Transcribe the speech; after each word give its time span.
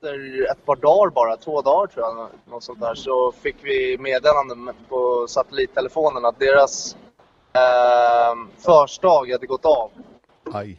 efter 0.00 0.50
ett 0.50 0.66
par 0.66 0.76
dagar 0.76 1.10
bara, 1.10 1.36
två 1.36 1.62
dagar 1.62 1.86
tror 1.86 2.06
jag, 2.06 2.28
något 2.44 2.62
sånt 2.62 2.80
där, 2.80 2.94
så 2.94 3.32
fick 3.32 3.56
vi 3.62 3.98
meddelande 3.98 4.72
på 4.88 5.26
satellittelefonen 5.28 6.24
att 6.24 6.38
deras 6.38 6.96
eh, 7.52 8.34
förstag 8.58 9.30
hade 9.30 9.46
gått 9.46 9.64
av. 9.64 9.90
Aj. 10.52 10.78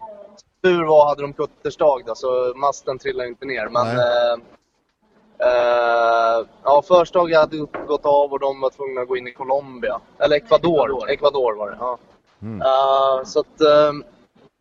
Tur 0.63 0.83
var 0.83 1.07
hade 1.07 1.21
de 1.21 1.33
kuttersdag 1.33 2.01
då, 2.05 2.15
så 2.15 2.53
masten 2.55 2.99
trillade 2.99 3.29
inte 3.29 3.45
ner. 3.45 3.69
Men 3.69 3.87
eh, 3.87 4.33
eh, 5.47 6.45
ja, 6.63 6.83
förstag 6.87 7.33
hade 7.33 7.57
gått 7.87 8.05
av 8.05 8.31
och 8.31 8.39
de 8.39 8.61
var 8.61 8.69
tvungna 8.69 9.01
att 9.01 9.07
gå 9.07 9.17
in 9.17 9.27
i 9.27 9.31
Colombia. 9.31 9.99
Eller 10.17 10.35
Ecuador. 10.35 11.09
Ecuador 11.09 11.55
var 11.55 11.69
det. 11.69 11.77
Ja. 11.79 11.97
Mm. 12.41 12.61
Eh, 12.61 13.23
så 13.25 13.39
att 13.39 13.61
eh, 13.61 13.91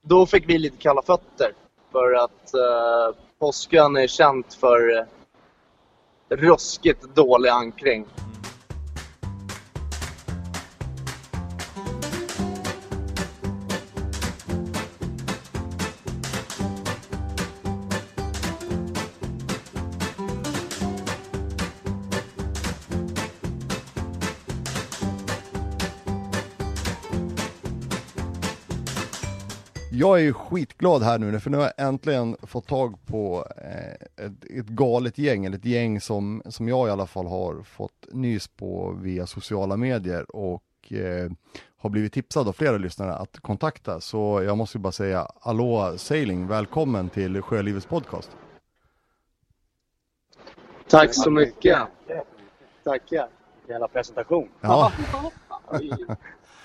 då 0.02 0.26
fick 0.26 0.48
vi 0.48 0.58
lite 0.58 0.76
kalla 0.76 1.02
fötter. 1.02 1.52
För 1.92 2.12
att 2.12 2.54
uh, 2.54 3.16
Påskön 3.40 3.96
är 3.96 4.06
känt 4.06 4.54
för 4.54 4.98
eh, 4.98 5.04
ruskigt 6.28 7.14
dålig 7.14 7.48
ankring. 7.48 8.06
Jag 30.20 30.24
är 30.24 30.28
ju 30.28 30.34
skitglad 30.34 31.02
här 31.02 31.18
nu, 31.18 31.40
för 31.40 31.50
nu 31.50 31.56
har 31.56 31.64
jag 31.64 31.88
äntligen 31.88 32.36
fått 32.42 32.66
tag 32.66 33.06
på 33.06 33.46
eh, 33.56 34.24
ett, 34.26 34.44
ett 34.44 34.66
galet 34.66 35.18
gäng, 35.18 35.44
eller 35.44 35.56
ett 35.58 35.64
gäng 35.64 36.00
som, 36.00 36.42
som 36.46 36.68
jag 36.68 36.88
i 36.88 36.90
alla 36.90 37.06
fall 37.06 37.26
har 37.26 37.62
fått 37.62 38.06
nys 38.12 38.48
på 38.48 38.98
via 39.02 39.26
sociala 39.26 39.76
medier 39.76 40.36
och 40.36 40.92
eh, 40.92 41.30
har 41.76 41.90
blivit 41.90 42.12
tipsad 42.12 42.48
av 42.48 42.52
flera 42.52 42.76
lyssnare 42.76 43.14
att 43.14 43.40
kontakta. 43.40 44.00
Så 44.00 44.42
jag 44.42 44.58
måste 44.58 44.78
bara 44.78 44.92
säga, 44.92 45.28
Aloha 45.40 45.98
Sailing, 45.98 46.46
välkommen 46.46 47.08
till 47.08 47.42
Sjölivets 47.42 47.86
podcast. 47.86 48.30
Tack 50.88 51.14
så 51.14 51.30
mycket. 51.30 51.78
Tackar. 52.84 53.28
Jävla 53.68 53.88
presentation. 53.88 54.48
Ja, 54.60 54.92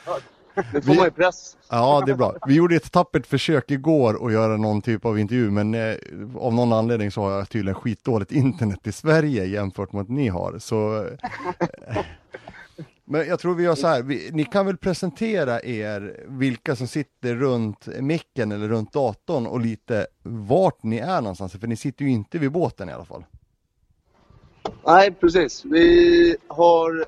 Nu 0.74 0.82
får 0.82 0.96
man 0.96 1.06
ju 1.06 1.12
press. 1.12 1.58
ja, 1.70 2.04
det 2.06 2.12
är 2.12 2.16
bra. 2.16 2.36
Vi 2.48 2.56
gjorde 2.56 2.76
ett 2.76 2.92
tappert 2.92 3.28
försök 3.28 3.72
igår 3.72 4.26
att 4.26 4.34
göra 4.34 4.58
någon 4.58 4.82
typ 4.82 5.06
av 5.06 5.20
intervju, 5.20 5.52
men 5.52 5.74
eh, 5.74 5.96
av 6.36 6.54
någon 6.54 6.74
anledning 6.74 7.12
så 7.12 7.22
har 7.22 7.32
jag 7.32 7.50
tydligen 7.50 7.76
skitdåligt 7.76 8.32
internet 8.32 8.88
i 8.88 8.92
Sverige 8.92 9.46
jämfört 9.46 9.94
med 9.94 10.02
att 10.02 10.10
ni 10.10 10.28
har. 10.28 10.60
Så, 10.60 11.06
eh, 11.06 11.98
men 13.06 13.28
jag 13.28 13.40
tror 13.40 13.56
vi 13.56 13.64
gör 13.64 13.76
så 13.76 13.88
här, 13.88 14.04
vi, 14.04 14.30
ni 14.34 14.46
kan 14.46 14.66
väl 14.66 14.78
presentera 14.78 15.64
er, 15.64 16.26
vilka 16.28 16.76
som 16.76 16.88
sitter 16.88 17.36
runt 17.36 17.88
micken 17.88 18.52
eller 18.52 18.68
runt 18.68 18.94
datorn 18.94 19.48
och 19.48 19.60
lite 19.60 20.08
vart 20.24 20.84
ni 20.84 20.98
är 20.98 21.22
någonstans, 21.22 21.52
för 21.52 21.68
ni 21.68 21.76
sitter 21.76 22.06
ju 22.06 22.12
inte 22.12 22.38
vid 22.38 22.52
båten 22.52 22.90
i 22.90 22.94
alla 22.94 23.06
fall. 23.06 23.26
Nej, 24.86 25.12
precis. 25.12 25.66
Vi 25.66 26.38
har 26.48 27.06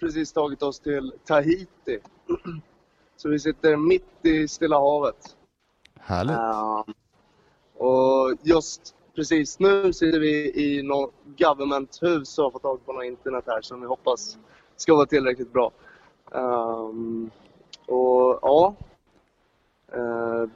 precis 0.00 0.32
tagit 0.32 0.62
oss 0.62 0.80
till 0.80 1.12
Tahiti. 1.26 1.98
Så 3.16 3.28
vi 3.28 3.38
sitter 3.38 3.76
mitt 3.76 4.26
i 4.26 4.48
Stilla 4.48 4.78
havet. 4.78 5.36
Härligt. 6.00 6.36
Uh, 6.36 6.84
och 7.76 8.34
just 8.42 8.94
precis 9.14 9.58
nu 9.58 9.92
sitter 9.92 10.20
vi 10.20 10.52
i 10.54 10.82
något 10.82 11.14
government-hus 11.38 12.38
och 12.38 12.44
har 12.44 12.50
fått 12.50 12.62
tag 12.62 12.86
på 12.86 12.92
något 12.92 13.04
internet 13.04 13.44
här 13.46 13.60
som 13.62 13.80
vi 13.80 13.86
hoppas 13.86 14.38
ska 14.76 14.94
vara 14.94 15.06
tillräckligt 15.06 15.52
bra. 15.52 15.70
Um, 16.30 17.30
och 17.86 18.38
ja, 18.42 18.74
uh, 19.96 20.48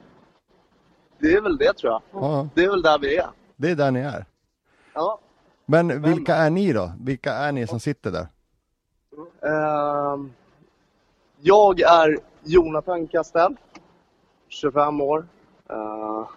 det 1.19 1.33
är 1.33 1.41
väl 1.41 1.57
det 1.57 1.73
tror 1.73 1.91
jag. 1.93 2.01
Ja, 2.11 2.49
Det 2.55 2.63
är 2.63 2.69
väl 2.69 2.81
där 2.81 2.99
vi 2.99 3.17
är. 3.17 3.29
det 3.55 3.71
är 3.71 3.75
där 3.75 3.91
ni 3.91 3.99
är. 3.99 4.25
Ja. 4.93 5.19
Men 5.65 6.01
vilka 6.01 6.35
är 6.35 6.49
ni 6.49 6.73
då? 6.73 6.91
Vilka 7.01 7.33
är 7.33 7.51
ni 7.51 7.67
som 7.67 7.79
sitter 7.79 8.11
där? 8.11 8.27
Ehm, 9.41 10.33
jag 11.47 11.81
är 11.81 12.17
Jonathan 12.43 13.07
Castell, 13.07 13.55
25 14.47 15.01
år. 15.01 15.27
Uh, 15.71 16.27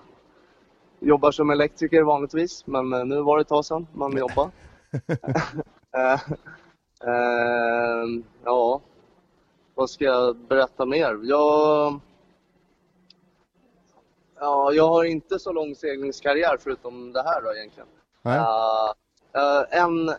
jobbar 1.00 1.30
som 1.30 1.50
elektriker 1.50 2.02
vanligtvis, 2.02 2.66
men 2.66 2.92
eh, 2.92 3.04
nu 3.04 3.22
var 3.22 3.36
det 3.36 3.40
ett 3.40 3.48
tag 3.48 3.64
sedan 3.64 3.86
man 3.92 4.16
jobbade. 4.16 4.50
Eh, 5.92 6.20
ehm, 7.08 8.24
ja, 8.44 8.80
vad 9.74 9.90
ska 9.90 10.04
jag 10.04 10.36
berätta 10.36 10.86
mer? 10.86 11.18
Jag, 11.22 12.00
ja, 14.40 14.72
jag 14.72 14.88
har 14.88 15.04
inte 15.04 15.38
så 15.38 15.52
lång 15.52 15.74
seglingskarriär 15.74 16.56
förutom 16.60 17.12
det 17.12 17.22
här 17.22 17.42
då 17.42 17.54
egentligen. 17.54 17.88
Uh, 18.26 18.92
uh, 19.36 19.64
en, 19.70 20.10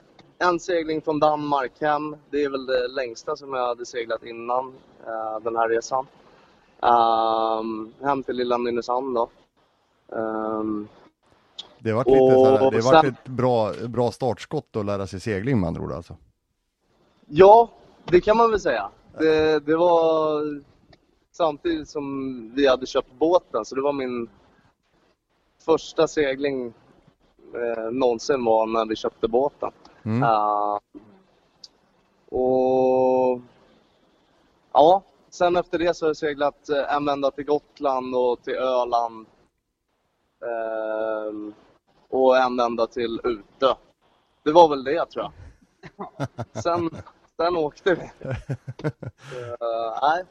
en 0.42 0.60
segling 0.60 1.02
från 1.02 1.20
Danmark 1.20 1.72
hem. 1.82 2.16
Det 2.30 2.44
är 2.44 2.50
väl 2.50 2.66
det 2.66 2.88
längsta 2.88 3.36
som 3.36 3.54
jag 3.54 3.68
hade 3.68 3.86
seglat 3.86 4.24
innan 4.24 4.68
uh, 4.68 5.44
den 5.44 5.56
här 5.56 5.70
resan. 5.70 6.08
Um, 6.82 7.94
hem 8.02 8.24
till 8.24 8.36
lilla 8.36 8.58
Nynäshamn 8.58 9.14
då. 9.14 9.30
Um, 10.08 10.88
Det 11.80 11.94
varit, 11.94 12.08
lite 12.08 13.02
det 13.02 13.08
ett 13.08 13.28
bra, 13.28 13.72
bra 13.88 14.12
startskott 14.12 14.76
att 14.76 14.86
lära 14.86 15.08
sig 15.08 15.20
segling 15.20 15.60
med 15.60 15.68
andra 15.68 15.82
ord 15.82 15.92
alltså. 15.92 16.16
ja, 17.28 17.70
det 18.06 18.22
kan 18.22 18.38
man 18.38 18.52
väl 18.52 18.60
säga. 18.60 18.90
Det, 19.20 19.60
det 19.60 19.76
var 19.76 20.42
samtidigt 21.32 21.90
som 21.90 22.52
vi 22.56 22.68
hade 22.68 22.86
köpt 22.86 23.14
båten, 23.20 23.66
så 23.66 23.76
det 23.76 23.82
var 23.82 23.94
min 23.94 24.30
första 25.66 26.08
segling 26.08 26.74
eh, 27.56 27.92
någonsin 27.92 28.46
var 28.46 28.66
när 28.66 28.86
vi 28.86 28.96
köpte 28.96 29.28
båten. 29.28 29.72
Mm. 30.04 30.24
Uh, 30.24 30.80
och 32.30 33.42
ja, 34.74 35.04
sen 35.30 35.56
efter 35.56 35.80
det 35.80 35.94
så 35.94 36.06
har 36.06 36.10
jag 36.10 36.18
seglat 36.18 36.70
eh, 36.70 36.96
en 36.96 37.06
vända 37.06 37.32
till 37.32 37.46
Gotland 37.46 38.16
och 38.16 38.44
till 38.44 38.56
Öland. 38.56 39.26
Ehm, 40.46 41.54
och 42.10 42.38
en 42.38 42.58
vända 42.58 42.88
till 42.88 43.22
Utö. 43.24 43.76
Det 44.44 44.52
var 44.52 44.70
väl 44.70 44.84
det 44.84 45.06
tror 45.06 45.26
jag. 45.26 45.34
Sen, 46.64 46.90
sen 47.38 47.58
åkte 47.58 47.96
vi. 47.96 48.02
Uh, 48.04 50.00
nej, 50.02 50.24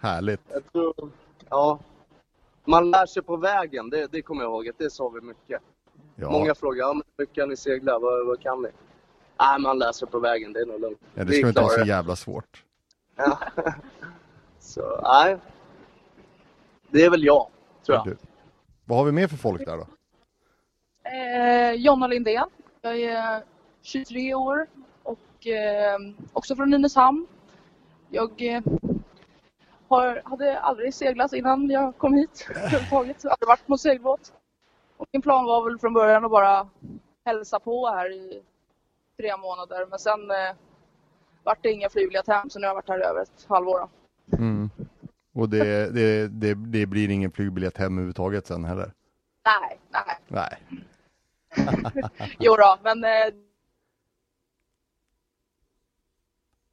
Härligt. 0.00 0.40
jag 0.52 0.72
tror... 0.72 1.10
Ja. 1.48 1.78
Man 2.64 2.90
lär 2.90 3.06
sig 3.06 3.22
på 3.22 3.36
vägen, 3.36 3.90
det, 3.90 4.06
det 4.12 4.22
kommer 4.22 4.42
jag 4.42 4.50
ihåg. 4.50 4.70
Det 4.78 4.90
sa 4.90 5.08
vi 5.08 5.20
mycket. 5.20 5.62
Ja, 6.14 6.30
Många 6.30 6.54
frågar, 6.54 6.78
ja, 6.78 6.92
hur 6.92 7.02
mycket 7.18 7.34
kan 7.34 7.48
ni 7.48 7.56
segla? 7.56 7.98
Vad, 7.98 8.26
vad 8.26 8.40
kan 8.40 8.62
ni? 8.62 8.68
Nej, 9.40 9.60
man 9.60 9.78
läser 9.78 10.06
på 10.06 10.18
vägen, 10.18 10.52
det 10.52 10.60
är 10.60 10.66
nog 10.66 10.80
lugnt. 10.80 10.98
ja 11.14 11.24
det 11.24 11.32
ska 11.32 11.48
inte 11.48 11.60
vara 11.60 11.70
så 11.70 11.86
jävla 11.86 12.16
svårt. 12.16 12.64
Ja. 13.16 13.38
Så, 14.58 15.00
nej. 15.02 15.36
Det 16.90 17.04
är 17.04 17.10
väl 17.10 17.24
jag, 17.24 17.46
tror 17.86 17.96
jag. 17.96 18.06
Du. 18.06 18.16
Vad 18.84 18.98
har 18.98 19.04
vi 19.04 19.12
mer 19.12 19.28
för 19.28 19.36
folk 19.36 19.66
där 19.66 19.76
då? 19.76 19.86
Eh, 21.10 21.72
Jonna 21.72 22.06
Lindén. 22.06 22.48
Jag 22.80 23.00
är 23.00 23.42
23 23.82 24.34
år 24.34 24.66
och 25.02 25.46
eh, 25.46 25.98
också 26.32 26.56
från 26.56 26.70
Nynäshamn. 26.70 27.26
Jag 28.10 28.42
eh, 28.42 28.62
har, 29.88 30.22
hade 30.24 30.60
aldrig 30.60 30.94
seglat 30.94 31.32
innan 31.32 31.70
jag 31.70 31.98
kom 31.98 32.14
hit 32.14 32.46
överhuvudtaget. 32.54 33.24
Aldrig 33.24 33.48
varit 33.48 33.66
på 33.66 33.78
segelbåt. 33.78 34.32
Min 35.12 35.22
plan 35.22 35.44
var 35.44 35.64
väl 35.64 35.78
från 35.78 35.92
början 35.92 36.24
att 36.24 36.30
bara 36.30 36.68
hälsa 37.24 37.60
på 37.60 37.88
här 37.88 38.12
i 38.12 38.42
tre 39.16 39.36
månader. 39.36 39.86
Men 39.90 39.98
sen 39.98 40.30
eh, 40.30 40.56
vart 41.42 41.62
det 41.62 41.70
ingen 41.72 41.90
flygbiljett 41.90 42.26
hem 42.28 42.50
så 42.50 42.58
nu 42.58 42.66
har 42.66 42.70
jag 42.70 42.74
varit 42.74 42.88
här 42.88 42.98
över 42.98 43.22
ett 43.22 43.46
halvår. 43.48 43.88
Mm. 44.32 44.70
Och 45.32 45.48
det, 45.48 45.94
det, 45.94 46.28
det, 46.28 46.54
det 46.54 46.86
blir 46.86 47.10
ingen 47.10 47.32
flygbiljett 47.32 47.76
hem 47.76 47.92
överhuvudtaget 47.92 48.46
sen 48.46 48.64
heller? 48.64 48.92
Nej, 49.44 49.80
nej. 49.90 50.18
Nej. 50.28 50.58
Jo 52.38 52.56
då, 52.56 52.78
men 52.82 53.04
eh, 53.04 53.34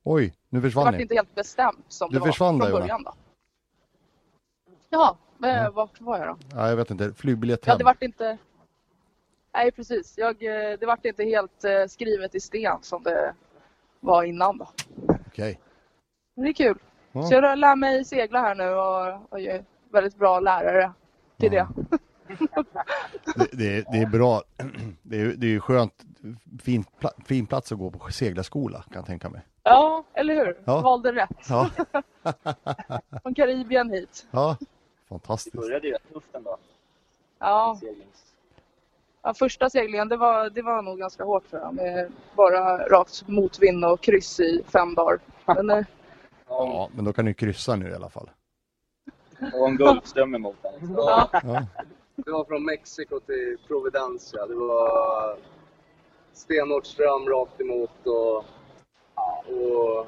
Oj, 0.03 0.33
nu 0.49 0.59
det 0.59 0.67
försvann 0.67 0.93
ni. 0.93 1.01
inte 1.01 1.15
helt 1.15 1.35
bestämt 1.35 1.85
som 1.87 2.09
Du 2.09 2.19
det 2.19 2.25
var 2.25 2.31
från 2.31 2.57
där, 2.59 2.71
början. 2.71 3.03
Då. 4.89 5.17
Jaha, 5.41 5.51
eh, 5.57 5.63
Ja. 5.63 5.71
vart 5.71 6.01
var 6.01 6.17
jag 6.19 6.27
då? 6.27 6.37
Ja, 6.55 6.69
jag 6.69 6.75
vet 6.75 6.91
inte, 6.91 7.13
flygbiljett 7.13 7.59
Ja, 7.65 7.71
hem. 7.71 7.77
det 7.77 7.83
vart 7.83 8.03
inte... 8.03 8.37
Nej, 9.53 9.71
precis. 9.71 10.13
Jag, 10.17 10.43
eh, 10.43 10.77
det 10.79 10.85
vart 10.85 11.05
inte 11.05 11.23
helt 11.23 11.63
eh, 11.63 11.85
skrivet 11.87 12.35
i 12.35 12.39
sten 12.39 12.77
som 12.81 13.03
det 13.03 13.33
var 13.99 14.23
innan 14.23 14.57
då. 14.57 14.69
Okej. 15.27 15.59
Men 16.35 16.43
det 16.45 16.51
är 16.51 16.53
kul. 16.53 16.77
Ja. 17.11 17.23
Så 17.23 17.33
jag 17.33 17.59
lär 17.59 17.75
mig 17.75 18.05
segla 18.05 18.39
här 18.39 18.55
nu 18.55 18.69
och, 18.69 19.31
och 19.33 19.39
är 19.39 19.65
väldigt 19.91 20.15
bra 20.17 20.39
lärare 20.39 20.91
till 21.37 21.53
Ja. 21.53 21.67
det. 21.75 21.97
Det, 23.35 23.47
det, 23.51 23.77
är- 23.77 23.85
det 23.91 23.97
är 23.97 24.05
bra. 24.09 24.41
Det 25.01 25.21
är, 25.21 25.25
det 25.37 25.55
är 25.55 25.59
skönt. 25.59 25.93
Fin, 26.63 26.83
fin 27.25 27.45
plats 27.45 27.71
att 27.71 27.77
gå 27.77 27.91
på 27.91 28.11
seglarskola 28.11 28.81
kan 28.81 28.93
jag 28.99 29.05
tänka 29.05 29.29
mig. 29.29 29.41
Ja, 29.63 30.03
eller 30.13 30.35
hur? 30.35 30.61
Ja. 30.65 30.81
Valde 30.81 31.11
rätt. 31.13 31.29
Ja, 31.49 31.69
Från 33.23 33.33
Karibien 33.35 33.89
hit. 33.91 34.27
ja. 34.31 34.57
Det 35.11 35.19
Fantastiskt. 35.27 35.55
började 35.55 35.87
ju 35.87 35.95
tufft 36.13 36.35
ändå. 36.35 36.57
Ja, 37.39 37.79
ja, 39.21 39.33
första 39.33 39.69
seglingen 39.69 40.07
det 40.09 40.17
var, 40.17 40.49
det 40.49 40.61
var 40.61 40.81
nog 40.81 40.99
ganska 40.99 41.23
hårt 41.23 41.49
tror 41.49 41.61
jag. 41.61 41.73
Med 41.73 42.11
bara 42.35 42.87
rakt 42.87 43.27
motvind 43.27 43.85
och 43.85 44.01
kryss 44.01 44.39
i 44.39 44.63
fem 44.67 44.95
dagar. 44.95 45.19
Men 45.45 45.69
eh, 45.69 45.85
Ja, 46.47 46.89
men 46.95 47.05
då 47.05 47.13
kan 47.13 47.25
du 47.25 47.33
kryssa 47.33 47.75
nu 47.75 47.89
i 47.89 47.93
alla 47.93 48.09
fall. 48.09 48.29
Och 49.53 49.67
en 49.67 49.77
guldström 49.77 50.35
emot 50.35 50.55
den. 50.61 50.93
Ja, 50.97 51.29
Ja, 51.43 51.65
Det 52.15 52.31
var 52.31 52.45
från 52.45 52.65
Mexiko 52.65 53.19
till 53.19 53.57
Providencia. 53.67 54.47
Det 54.47 54.55
var 54.55 55.37
stenhårt 56.33 56.85
ström 56.85 57.25
rakt 57.29 57.61
emot 57.61 58.05
och, 58.05 58.37
och 59.47 60.07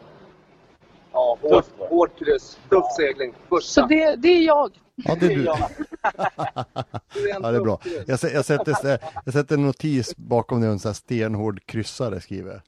ja, 1.11 1.37
hårt, 1.41 1.65
det. 1.77 1.85
hårt 1.87 2.19
kryss. 2.19 2.59
Tuff 2.69 2.85
segling. 2.97 3.33
Första. 3.49 3.81
så 3.81 3.87
det, 3.87 4.15
det 4.15 4.27
är 4.27 4.41
jag. 4.41 4.71
Ja 4.95 5.15
det 5.19 5.25
är 5.25 5.35
du. 5.35 5.43
Ja, 5.45 5.69
Det 7.13 7.19
är 7.31 7.35
en 7.35 7.43
Ja, 7.43 7.51
det 7.51 7.57
är 7.57 7.61
bra. 7.61 7.79
Jag, 7.83 8.19
jag, 8.33 8.45
sätter, 8.45 8.99
jag 9.25 9.33
sätter 9.33 9.55
en 9.55 9.61
notis 9.65 10.15
bakom 10.15 10.61
det, 10.61 10.67
en 10.67 10.79
sån 10.79 10.89
här 10.89 10.93
stenhård 10.93 11.65
kryssare 11.65 12.21
skriver. 12.21 12.61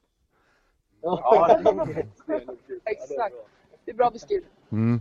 ja, 1.00 1.60
det 1.64 1.70
är 1.70 1.86
det. 1.86 2.06
Exakt. 2.84 3.34
Det 3.84 3.90
är 3.90 3.94
bra 3.94 4.10
beskrivet. 4.10 4.48
Mm. 4.72 5.00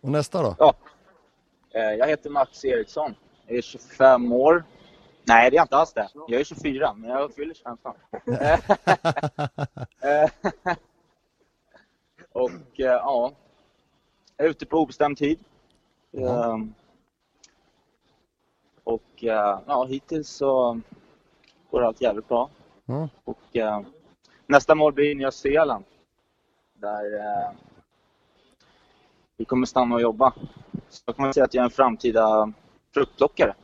Och 0.00 0.10
nästa 0.10 0.42
då? 0.42 0.74
Eh, 1.74 1.80
Jag 1.82 2.08
heter 2.08 2.30
Max 2.30 2.64
Eriksson. 2.64 3.14
Jag 3.46 3.56
är 3.58 3.62
25 3.62 4.32
år. 4.32 4.64
Nej, 5.24 5.50
det 5.50 5.54
är 5.54 5.58
jag 5.58 5.64
inte 5.64 5.76
alls 5.76 5.92
det. 5.92 6.08
Jag 6.28 6.40
är 6.40 6.44
24, 6.44 6.94
men 6.94 7.10
jag 7.10 7.34
fyller 7.34 7.54
25 7.54 7.76
snart. 7.80 7.96
Eh, 10.02 10.30
Och 12.32 12.50
eh, 12.80 12.86
ja, 12.86 13.32
är 14.40 14.48
ute 14.48 14.66
på 14.66 14.78
obestämd 14.78 15.18
tid. 15.18 15.38
Ehm, 16.12 16.74
Och 18.84 19.24
eh, 19.24 19.60
ja, 19.66 19.84
hittills 19.84 20.28
så 20.28 20.80
går 21.70 21.82
allt 21.82 22.00
jävligt 22.00 22.28
bra. 22.28 22.50
Ja. 22.84 23.08
Och 23.24 23.56
eh, 23.56 23.80
nästa 24.46 24.74
mål 24.74 24.92
blir 24.92 25.14
Nya 25.14 25.30
Zeeland. 25.30 25.84
Där 26.74 27.14
eh, 27.18 27.50
vi 29.36 29.44
kommer 29.44 29.66
stanna 29.66 29.94
och 29.94 30.00
jobba. 30.00 30.32
Så 30.88 31.02
jag 31.06 31.16
kommer 31.16 31.32
säga 31.32 31.44
att 31.44 31.54
jag 31.54 31.60
är 31.62 31.64
en 31.64 31.70
framtida 31.70 32.52
fruktplockare. 32.94 33.54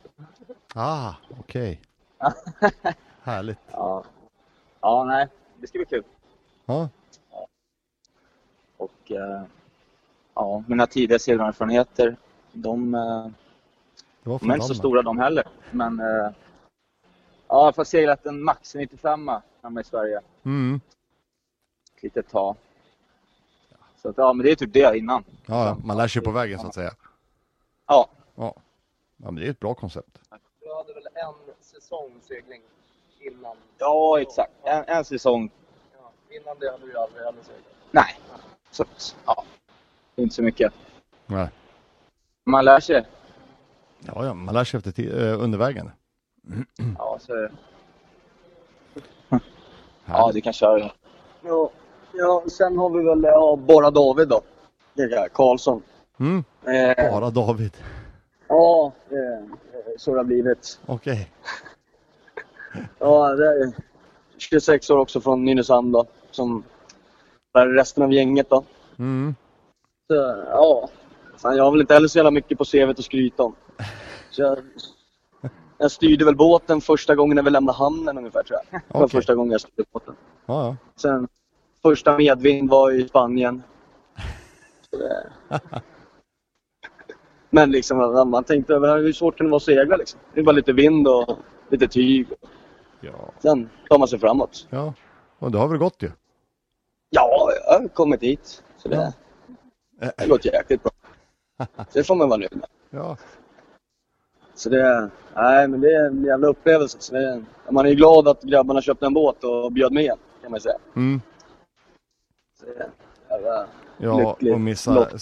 Ah, 0.75 1.13
okej. 1.39 1.81
Härligt. 3.21 3.59
Ja. 3.71 4.03
ja, 4.81 5.03
nej, 5.03 5.27
det 5.57 5.67
ska 5.67 5.77
bli 5.79 5.85
kul. 5.85 6.03
Ja, 6.65 6.89
Och 8.77 9.11
eh, 9.11 9.43
ja, 10.37 10.63
mina 10.67 10.87
tidiga 10.87 11.19
seglarerfarenheter, 11.19 12.17
de, 12.51 12.93
eh, 12.95 13.27
de 14.23 14.49
är 14.49 14.53
inte 14.55 14.67
så 14.67 14.75
stora 14.75 15.01
de 15.01 15.19
heller. 15.19 15.43
Men 15.71 15.99
eh, 15.99 16.05
ja, 17.47 17.65
jag 17.65 17.73
har 17.77 17.83
seglat 17.83 18.25
en 18.25 18.43
Max 18.43 18.75
95 18.75 19.31
hemma 19.63 19.81
i 19.81 19.83
Sverige 19.83 20.21
Mm. 20.43 20.79
ett 21.95 22.03
litet 22.03 22.29
tag. 22.29 22.55
Så 24.01 24.09
att, 24.09 24.17
ja, 24.17 24.33
men 24.33 24.45
det 24.45 24.51
är 24.51 24.55
typ 24.55 24.73
det 24.73 24.97
innan. 24.97 25.23
Ja, 25.45 25.65
ja, 25.67 25.77
man 25.83 25.97
lär 25.97 26.07
sig 26.07 26.21
på 26.21 26.31
vägen 26.31 26.59
så 26.59 26.67
att 26.67 26.73
säga. 26.73 26.91
Ja, 27.87 28.09
Ja, 28.35 28.53
ja 29.17 29.25
men 29.31 29.35
det 29.35 29.45
är 29.45 29.49
ett 29.51 29.59
bra 29.59 29.73
koncept. 29.73 30.19
Du 30.61 30.75
hade 30.75 30.93
väl 30.93 31.07
en 31.13 31.53
säsong 31.61 32.11
segling 32.21 32.61
innan? 33.19 33.57
ja 33.77 34.21
exakt. 34.21 34.51
En, 34.63 34.83
en 34.87 35.05
säsong. 35.05 35.51
Ja, 35.93 36.11
innan 36.35 36.59
det 36.59 36.71
hade 36.71 36.85
du 36.85 36.97
aldrig 36.97 37.23
heller 37.25 37.41
seglat. 37.43 37.73
Nej. 37.91 38.19
Så 38.71 38.85
ja, 39.25 39.43
inte 40.17 40.35
så 40.35 40.43
mycket. 40.43 40.73
Nej. 41.25 41.49
Man 42.45 42.65
lär 42.65 42.79
sig. 42.79 43.05
Ja, 43.99 44.25
ja, 44.25 44.33
man 44.33 44.53
lär 44.53 44.63
sig 44.63 44.77
efter 44.77 44.91
ti- 44.91 45.31
eh, 45.33 45.43
under 45.43 45.57
vägen. 45.59 45.91
Ja, 46.97 47.17
så 47.21 47.33
är 47.33 47.41
det. 47.41 47.51
Ja, 50.05 50.31
du 50.33 50.41
kan 50.41 50.53
köra. 50.53 50.91
Ja, 51.41 51.69
ja, 52.13 52.43
sen 52.47 52.77
har 52.77 52.89
vi 52.89 53.03
väl 53.03 53.23
ja, 53.23 53.59
bara 53.67 53.91
David 53.91 54.27
då. 54.27 54.41
Det 54.93 55.01
är 55.01 55.27
Karlsson. 55.29 55.81
Mm, 56.19 56.43
Eh, 56.65 57.11
bara 57.11 57.29
David. 57.29 57.77
ja, 58.47 58.91
eh, 59.09 59.45
så 59.97 60.11
det 60.11 60.17
har 60.17 60.23
blivit. 60.23 60.79
Okej. 60.85 61.31
Ja, 62.99 63.29
det 63.35 63.45
är 63.47 63.71
26 64.37 64.89
år 64.89 64.97
också 64.97 65.21
från 65.21 65.45
Nynäshamn 65.45 65.91
då. 65.91 66.05
Som 66.31 66.63
är 67.53 67.67
resten 67.67 68.03
av 68.03 68.13
gänget 68.13 68.49
då. 68.49 68.63
Mm. 68.99 69.35
Så, 70.07 70.15
ja, 70.49 70.89
fan, 71.37 71.57
jag 71.57 71.63
har 71.63 71.71
väl 71.71 71.81
inte 71.81 71.93
heller 71.93 72.07
så 72.07 72.17
jävla 72.17 72.31
mycket 72.31 72.57
på 72.57 72.65
CVt 72.65 72.99
att 72.99 73.05
skryta 73.05 73.43
om. 73.43 73.55
Så 74.29 74.41
jag, 74.41 74.57
jag 75.77 75.91
styrde 75.91 76.25
väl 76.25 76.35
båten 76.35 76.81
första 76.81 77.15
gången 77.15 77.35
när 77.35 77.43
vi 77.43 77.49
lämnade 77.49 77.77
hamnen 77.77 78.17
ungefär 78.17 78.43
tror 78.43 78.59
jag. 78.71 78.81
Det 78.87 78.99
var 78.99 79.07
första 79.07 79.35
gången 79.35 79.51
jag 79.51 79.61
styrde 79.61 79.83
båten. 79.91 80.15
Ja, 80.45 80.65
ja. 80.67 80.75
Sen 80.95 81.27
första 81.81 82.17
medvind 82.17 82.69
var 82.69 82.91
i 82.91 83.07
Spanien. 83.07 83.63
Det... 84.91 85.29
Men 87.49 87.71
liksom, 87.71 87.97
man- 88.29 88.43
tänkte 88.43 88.73
hur 88.73 89.13
svårt 89.13 89.37
kan 89.37 89.45
det 89.45 89.51
vara 89.51 89.57
att 89.57 89.63
segla 89.63 89.95
liksom. 89.97 90.19
Det 90.33 90.39
är 90.39 90.43
bara 90.43 90.51
lite 90.51 90.73
vind 90.73 91.07
och 91.07 91.37
lite 91.69 91.87
tyg. 91.87 92.27
Ja, 93.01 93.31
Sen 93.41 93.69
tar 93.89 93.97
man 93.99 94.07
sig 94.07 94.19
framåt. 94.19 94.67
ja. 94.69 94.93
Och 95.39 95.51
det 95.51 95.57
har 95.57 95.67
väl 95.67 95.77
gått 95.77 96.03
ju. 96.03 96.11
Ja, 97.09 97.49
jag 97.65 97.79
har 97.79 97.87
kommit 97.87 98.21
hit. 98.23 98.63
Så 98.77 98.87
det, 98.89 98.95
Eh, 98.95 99.09
det 100.17 100.27
gått 100.27 100.45
jäkligt 100.45 100.83
bra. 100.83 100.91
Så 101.77 101.83
det 101.93 102.03
får 102.03 102.15
man 102.15 102.29
vara 102.29 102.37
nöjd 102.39 102.55
med. 102.55 102.67
Ja, 102.89 103.17
Så 104.55 104.69
det, 104.69 105.09
nej 105.35 105.67
men 105.67 105.81
det 105.81 105.93
är 105.93 106.05
en 106.07 106.23
jävla 106.25 106.47
upplevelse. 106.47 106.97
Så 107.01 107.13
det, 107.13 107.43
man 107.71 107.85
är 107.85 107.89
ju 107.89 107.95
glad 107.95 108.27
att 108.27 108.41
grabbarna 108.43 108.81
köpte 108.81 109.05
en 109.05 109.13
båt 109.13 109.43
och 109.43 109.71
bjöd 109.71 109.91
med 109.93 110.03
igen, 110.03 110.17
kan 110.41 110.51
man 110.51 110.59
säga. 110.61 110.77
mm. 110.95 111.21
Så 112.59 112.65
det, 112.65 112.89
jävla 113.29 113.67
ja 113.97 114.29
lyckligt. 114.29 114.53
och 114.53 114.61
missa 114.61 115.17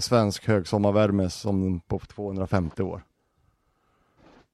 svensk 0.00 0.46
högsommarvärme 0.48 1.30
som 1.30 1.80
på 1.80 1.98
250 1.98 2.82
år. 2.82 3.02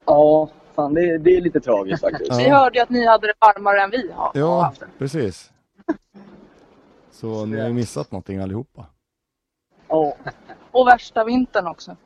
Ja, 0.07 0.51
fan 0.75 0.95
det, 0.95 1.01
är- 1.11 1.19
det 1.19 1.31
är 1.37 1.41
lite 1.41 1.61
tragiskt 1.61 2.01
faktiskt. 2.01 2.31
Ja. 2.33 2.37
Vi 2.39 2.49
hörde 2.49 2.79
ju 2.79 2.83
att 2.83 2.91
ni 2.91 3.07
hade 3.07 3.27
det 3.27 3.35
varmare 3.41 3.81
än 3.83 3.91
vi 3.91 4.11
har 4.13 4.31
Ja, 4.35 4.61
haft 4.61 4.81
det. 4.81 4.87
precis. 4.99 5.51
Så 7.11 7.47
ni 7.47 7.61
har 7.61 7.69
ju 7.69 7.75
missat 7.75 8.13
någonting 8.13 8.39
allihopa. 8.39 8.87
Ja. 9.89 10.17
Och 10.71 10.87
värsta 10.87 11.25
vintern 11.25 11.67
också. 11.67 11.97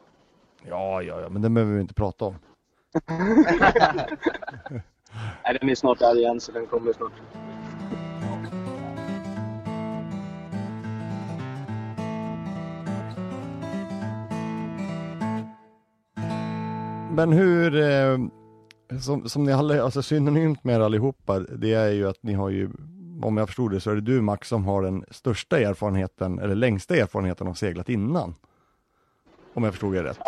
Ja, 0.68 1.02
ja, 1.02 1.20
ja, 1.20 1.28
men 1.28 1.42
det 1.42 1.50
behöver 1.50 1.74
vi 1.74 1.80
inte 1.80 1.94
prata 1.94 2.24
om. 2.24 2.34
Nej, 5.44 5.58
den 5.60 5.70
är 5.70 5.74
snart 5.74 5.98
där 5.98 6.18
igen 6.18 6.40
så 6.40 6.52
den 6.52 6.66
kommer 6.66 6.92
snart. 6.92 7.12
Men 17.14 17.32
hur, 17.32 17.76
eh, 17.76 18.18
som, 19.00 19.28
som 19.28 19.44
ni 19.44 19.52
alla, 19.52 19.82
alltså 19.82 20.02
synonymt 20.02 20.64
med 20.64 20.76
er 20.76 20.80
allihopa, 20.80 21.38
det 21.38 21.74
är 21.74 21.90
ju 21.90 22.08
att 22.08 22.22
ni 22.22 22.32
har 22.32 22.50
ju, 22.50 22.70
om 23.24 23.36
jag 23.36 23.48
förstod 23.48 23.70
det 23.70 23.80
så 23.80 23.90
är 23.90 23.94
det 23.94 24.00
du 24.00 24.20
Max 24.20 24.48
som 24.48 24.64
har 24.64 24.82
den 24.82 25.04
största 25.10 25.60
erfarenheten, 25.60 26.38
eller 26.38 26.54
längsta 26.54 26.96
erfarenheten 26.96 27.46
av 27.48 27.54
seglat 27.54 27.88
innan. 27.88 28.34
Om 29.54 29.64
jag 29.64 29.72
förstod 29.72 29.94
det 29.94 30.02
rätt. 30.04 30.18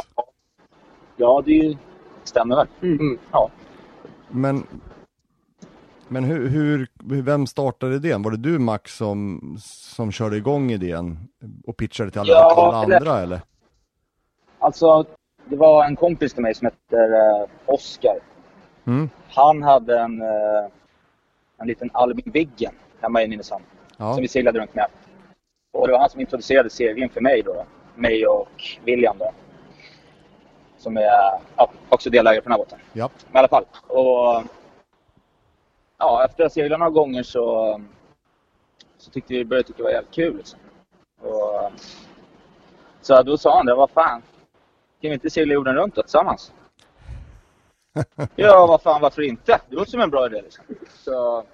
Ja, 1.17 1.43
det 1.47 1.51
är 1.59 1.65
ju- 1.65 1.77
stämmer 2.25 2.57
väl. 2.57 2.67
Mm. 2.83 3.19
Ja. 3.33 3.51
Men, 4.31 4.67
men 6.09 6.25
hur, 6.25 6.49
hur, 6.49 6.89
vem 7.23 7.47
startade 7.47 7.95
idén? 7.95 8.23
Var 8.23 8.31
det 8.31 8.37
du 8.37 8.59
Max 8.59 8.97
som, 8.97 9.41
som 9.61 10.13
körde 10.13 10.37
igång 10.37 10.71
idén 10.71 11.19
och 11.67 11.77
pitchade 11.77 12.11
till 12.11 12.21
alla, 12.21 12.31
Ja, 12.31 12.55
alla 12.57 12.85
eller- 12.85 12.97
andra 12.97 13.21
eller? 13.23 13.41
Alltså, 14.59 15.05
det 15.47 15.57
var 15.57 15.85
en 15.85 15.97
kompis 15.97 16.33
till 16.35 16.43
mig 16.43 16.55
som 16.55 16.67
heter 16.67 17.13
eh, 17.13 17.49
Oskar. 17.67 18.19
Mm. 18.85 19.09
Han 19.31 19.63
hade 19.63 20.01
en, 20.01 20.23
eh, 20.23 20.71
en 21.59 21.67
liten 21.67 21.91
Albin 21.93 22.31
Viggen 22.33 22.75
hemma 23.05 23.23
i 23.23 23.29
Nynäshamn 23.29 23.65
Ja, 23.97 24.13
som 24.13 24.23
vi 24.23 24.29
seglade 24.29 24.59
runt 24.59 24.75
med. 24.75 24.87
Och 25.73 25.87
det 25.87 25.93
var 25.93 26.01
han 26.01 26.11
som 26.11 26.21
introducerade 26.21 26.71
seglingen 26.71 27.11
för 27.11 27.21
mig 27.21 27.43
då. 27.43 27.67
Mig 27.95 28.27
och 28.27 28.79
William 28.85 29.19
då. 29.19 29.33
Som 30.79 30.97
är 30.97 31.03
ja, 31.57 31.71
också 31.89 32.11
delägare 32.11 32.41
på 32.41 32.49
den 32.49 32.53
här 32.53 32.59
båten. 32.59 32.79
ja. 32.93 33.11
Men 33.31 33.37
i 33.37 33.39
alla 33.39 33.49
fall. 33.49 33.65
Och, 33.87 34.43
ja, 35.99 36.25
efter 36.25 36.45
att 36.45 36.51
ha 36.51 36.55
seglat 36.55 36.79
några 36.79 36.91
gånger 36.91 37.23
så, 37.23 37.81
så 38.99 39.11
tyckte 39.11 39.35
vi 39.35 39.45
började 39.45 39.67
tycka 39.67 39.77
det 39.77 39.83
var 39.83 39.91
jävligt 39.91 40.15
kul. 40.15 40.37
Liksom. 40.37 40.59
Och, 41.21 41.73
så 43.01 43.23
då 43.23 43.39
sa 43.39 43.57
han 43.57 43.67
det, 43.67 43.75
vad 43.75 43.91
fan. 43.91 44.23
vi 45.01 45.13
inte 45.13 45.31
segla 45.31 45.55
jorden 45.55 45.75
runt 45.77 45.95
då, 45.95 46.03
tillsammans? 46.03 46.53
ja, 48.37 48.67
vad 48.67 48.83
fan, 48.83 49.01
varför 49.01 49.23
inte? 49.23 49.61
Det 49.69 49.77
låter 49.77 49.91
som 49.91 50.01
en 50.01 50.11
bra 50.11 50.27
idé 50.27 50.43
liksom. 50.43 50.65
Så, 50.89 51.45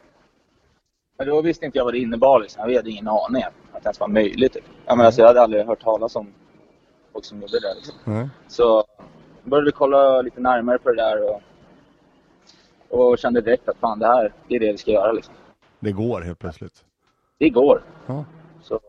men 1.20 1.28
då 1.28 1.42
visste 1.42 1.64
inte 1.66 1.78
jag 1.78 1.84
vad 1.84 1.94
det 1.94 1.98
innebar 1.98 2.40
liksom. 2.40 2.70
Jag 2.70 2.76
hade 2.76 2.90
ingen 2.90 3.08
aning 3.08 3.42
att 3.42 3.52
det 3.72 3.86
ens 3.86 4.00
var 4.00 4.08
möjligt. 4.08 4.52
Typ. 4.52 4.64
Jag, 4.86 4.96
menar, 4.96 5.06
alltså, 5.06 5.20
jag 5.20 5.28
hade 5.28 5.42
aldrig 5.42 5.66
hört 5.66 5.80
talas 5.82 6.16
om 6.16 6.26
folk 7.12 7.24
som 7.24 7.40
gjorde 7.40 7.60
det. 7.60 7.74
Liksom. 7.74 7.94
Nej. 8.04 8.28
Så 8.48 8.84
började 9.44 9.64
vi 9.66 9.72
kolla 9.72 10.22
lite 10.22 10.40
närmare 10.40 10.78
på 10.78 10.90
det 10.90 10.96
där 10.96 11.30
och, 11.30 11.40
och 12.88 13.18
kände 13.18 13.40
direkt 13.40 13.68
att 13.68 13.76
fan, 13.76 13.98
det 13.98 14.06
här 14.06 14.32
det 14.48 14.54
är 14.56 14.60
det 14.60 14.72
vi 14.72 14.78
ska 14.78 14.90
göra. 14.90 15.12
Liksom. 15.12 15.34
Det 15.80 15.92
går 15.92 16.20
helt 16.20 16.38
plötsligt. 16.38 16.84
Det 17.38 17.50
går. 17.50 17.82
Ja. 18.06 18.24
Så 18.62 18.80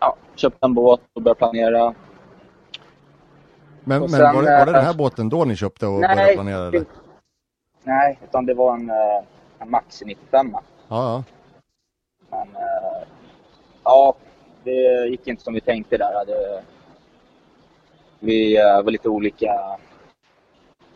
ja, 0.00 0.16
köpte 0.34 0.66
en 0.66 0.74
båt 0.74 1.00
och 1.12 1.22
började 1.22 1.38
planera. 1.38 1.94
Men, 3.84 4.00
men 4.00 4.08
sen, 4.08 4.34
var, 4.34 4.42
det, 4.42 4.58
var 4.58 4.66
det 4.66 4.72
den 4.72 4.74
eh, 4.74 4.82
här 4.82 4.94
båten 4.94 5.28
då 5.28 5.44
ni 5.44 5.56
köpte 5.56 5.86
och 5.86 6.00
Nej, 6.00 6.16
började 6.16 6.34
planera 6.34 6.70
det- 6.70 6.84
Nej, 7.82 8.18
utan 8.24 8.46
det 8.46 8.54
var 8.54 8.74
en, 8.74 8.90
eh, 8.90 9.24
en 9.58 9.70
Maxi 9.70 10.04
95. 10.04 10.50
Ja, 10.52 10.60
ja. 10.88 11.24
Men 12.30 12.48
eh, 12.56 13.06
ja, 13.84 14.14
det 14.64 15.08
gick 15.08 15.26
inte 15.26 15.42
som 15.42 15.54
vi 15.54 15.60
tänkte 15.60 15.96
där. 15.96 16.26
Det, 16.26 16.62
vi 18.18 18.56
eh, 18.56 18.82
var 18.82 18.90
lite 18.90 19.08
olika, 19.08 19.78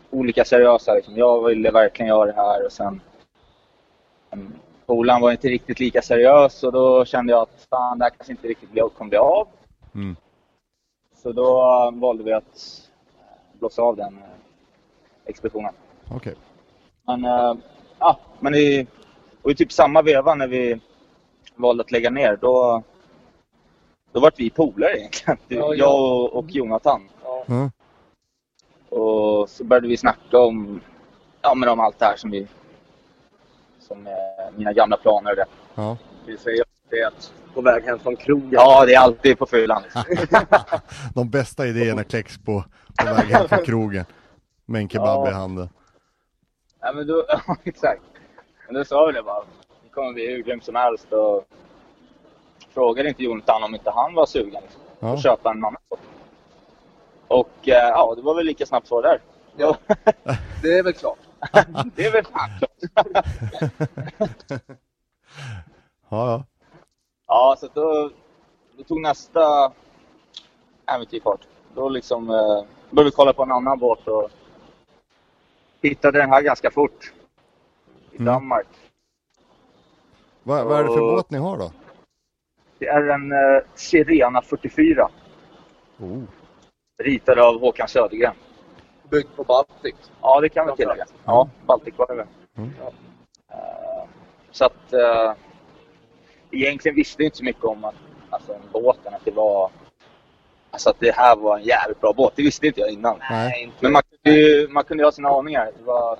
olika 0.09 0.45
seriösa. 0.45 0.93
Liksom. 0.93 1.17
Jag 1.17 1.47
ville 1.47 1.71
verkligen 1.71 2.09
göra 2.09 2.25
det 2.25 2.41
här 2.41 2.65
och 2.65 2.71
sen 2.71 3.01
polaren 4.85 5.21
var 5.21 5.31
inte 5.31 5.47
riktigt 5.47 5.79
lika 5.79 6.01
seriös 6.01 6.63
och 6.63 6.71
då 6.71 7.05
kände 7.05 7.33
jag 7.33 7.41
att 7.41 7.67
fan, 7.69 7.99
det 7.99 8.05
här 8.05 8.09
kanske 8.09 8.33
inte 8.33 8.47
riktigt 8.47 8.69
kommer 8.97 9.09
bli 9.09 9.17
av. 9.17 9.47
Mm. 9.95 10.15
Så 11.15 11.31
då 11.31 11.57
eh, 11.61 11.99
valde 11.99 12.23
vi 12.23 12.33
att 12.33 12.81
blåsa 13.59 13.81
av 13.81 13.95
den 13.95 14.19
expeditionen. 15.25 15.73
Okej. 16.11 16.35
Men, 17.07 17.25
äh, 17.25 17.53
ja, 17.99 18.19
men 18.39 18.55
i, 18.55 18.87
och 19.41 19.51
i 19.51 19.55
typ 19.55 19.71
samma 19.71 20.01
veva 20.01 20.35
när 20.35 20.47
vi 20.47 20.79
valde 21.55 21.83
att 21.83 21.91
lägga 21.91 22.09
ner, 22.09 22.37
då, 22.41 22.83
då 24.11 24.19
var 24.19 24.31
vi 24.37 24.49
polare 24.49 24.97
egentligen. 24.99 25.37
Du, 25.47 25.55
Ja, 25.55 25.61
ja. 25.61 25.75
Jag 25.75 25.95
och, 26.01 26.33
och 26.33 26.45
Jonathan. 26.49 27.09
Ja. 27.47 27.71
Och 28.89 29.49
så 29.49 29.63
började 29.63 29.87
vi 29.87 29.97
snacka 29.97 30.39
om, 30.39 30.81
ja, 31.41 31.53
men 31.55 31.69
om 31.69 31.79
allt 31.79 31.99
det 31.99 32.05
här 32.05 32.17
som 32.17 32.31
vi 32.31 32.47
som 33.79 34.07
är 34.07 34.51
mina 34.57 34.73
gamla 34.73 34.97
planer 34.97 35.29
och 35.31 35.35
det. 35.35 35.45
Ja. 35.75 35.97
Vi 36.25 36.37
säger 36.37 36.63
att 37.07 37.33
på 37.53 37.61
väg 37.61 37.83
hem 37.83 37.99
från 37.99 38.15
krogen. 38.15 38.49
Ja, 38.51 38.85
det 38.85 38.93
är 38.93 38.99
alltid 38.99 39.37
på 39.37 39.45
fyllan. 39.45 39.83
De 41.15 41.29
bästa 41.29 41.67
idéerna 41.67 42.03
kläcks 42.03 42.37
på, 42.37 42.63
på 42.99 43.13
väg 43.13 43.25
hem 43.25 43.47
från 43.47 43.65
krogen. 43.65 44.05
Med 44.65 44.81
en 44.81 44.89
kebab 44.89 45.25
Ja. 45.27 45.29
i 45.29 45.33
handen. 45.33 45.69
Ja, 46.81 46.91
men 46.93 47.07
då, 47.07 47.25
ja, 47.29 47.55
exakt. 47.63 48.01
Men 48.65 48.75
då 48.75 48.85
sa 48.85 49.05
vi 49.05 49.13
det 49.13 49.23
bara. 49.23 49.43
Kommer 49.95 50.13
vi 50.13 50.27
hur 50.27 50.43
grymt 50.43 50.63
som 50.63 50.75
helst 50.75 51.13
och 51.13 51.45
frågade 52.73 53.09
inte 53.09 53.23
Jonathan 53.23 53.63
om 53.63 53.75
inte 53.75 53.91
han 53.91 54.13
var 54.13 54.25
sugen 54.25 54.61
liksom, 54.61 54.81
Ja. 54.99 55.13
att 55.13 55.23
köpa 55.23 55.51
en 55.51 55.57
annan 55.65 55.75
båt. 55.89 55.99
Och 57.27 57.69
eh, 57.69 57.73
ja, 57.89 58.13
det 58.15 58.21
var 58.21 58.35
väl 58.35 58.45
lika 58.45 58.65
snabbt 58.65 58.87
svar 58.87 59.01
där. 59.01 59.21
Ja, 59.57 59.77
det 60.61 60.77
är 60.77 60.83
väl 60.83 60.93
klart. 60.93 61.17
Det 61.95 62.05
är 62.05 62.11
väl 62.11 62.25
fan 62.25 62.49
klart. 62.59 63.25
Ja, 66.09 66.31
ja. 66.31 66.43
Ja, 67.27 67.55
så 67.59 67.67
då, 67.73 68.09
då 68.77 68.83
tog 68.83 69.01
nästa 69.01 69.71
äventyr 70.85 71.19
fart. 71.19 71.41
Då 71.75 71.89
liksom 71.89 72.29
eh, 72.29 72.63
började 72.89 73.09
vi 73.09 73.15
kolla 73.15 73.33
på 73.33 73.43
en 73.43 73.51
annan 73.51 73.79
båt 73.79 74.07
och 74.07 74.29
hittade 75.81 76.17
den 76.19 76.29
här 76.29 76.41
ganska 76.41 76.71
fort. 76.71 77.13
I 78.11 78.17
Mm. 78.17 78.51
Danmark. 80.45 80.65
Vad, 80.65 80.65
vad 80.65 80.79
är 80.79 80.83
det 80.83 80.89
för 80.89 81.01
Och- 81.01 81.15
båt 81.15 81.29
ni 81.29 81.37
har 81.37 81.57
då? 81.57 81.71
Det 82.79 82.87
är 82.87 83.07
en 83.07 83.31
eh, 83.31 83.63
Sirena 83.75 84.41
44. 84.41 85.09
Oh. 85.99 86.23
Ritad 87.03 87.39
av 87.39 87.59
Håkan 87.59 87.87
Södergren. 87.87 88.33
Byggd 89.09 89.27
på 89.35 89.43
Baltic. 89.43 89.95
Ja, 90.21 90.41
det 90.41 90.49
kan 90.49 90.67
vi 90.67 90.75
tillägga. 90.75 91.05
Ja, 91.25 91.49
Balticvarven. 91.65 92.27
Mm. 92.57 92.69
Eh, 93.51 94.07
så 94.51 94.65
att 94.65 94.93
uh, 94.93 95.33
egentligen 96.51 96.95
visste 96.95 97.23
jag 97.23 97.27
inte 97.27 97.37
så 97.37 97.43
mycket 97.43 97.63
om 97.63 97.83
att, 97.83 97.95
alltså, 98.29 98.53
om 98.53 98.59
båten, 98.71 99.13
att 99.13 99.25
det 99.25 99.31
var 99.31 99.69
Alltså 100.71 100.89
att 100.89 100.99
det 100.99 101.15
här 101.15 101.35
var 101.35 101.57
en 101.57 101.63
jävligt 101.63 102.01
bra 102.01 102.13
båt. 102.13 102.33
Det 102.35 102.43
visste 102.43 102.67
inte 102.67 102.79
jag 102.79 102.89
innan. 102.89 103.17
Nej. 103.29 103.71
Men 103.79 103.91
man 103.91 104.01
kunde 104.01 104.39
ju 104.39 104.67
man 104.67 104.83
kunde 104.83 105.03
ju 105.03 105.05
ha 105.05 105.11
sina 105.11 105.29
aningar. 105.29 105.71
Det 105.77 105.83
var 105.83 106.19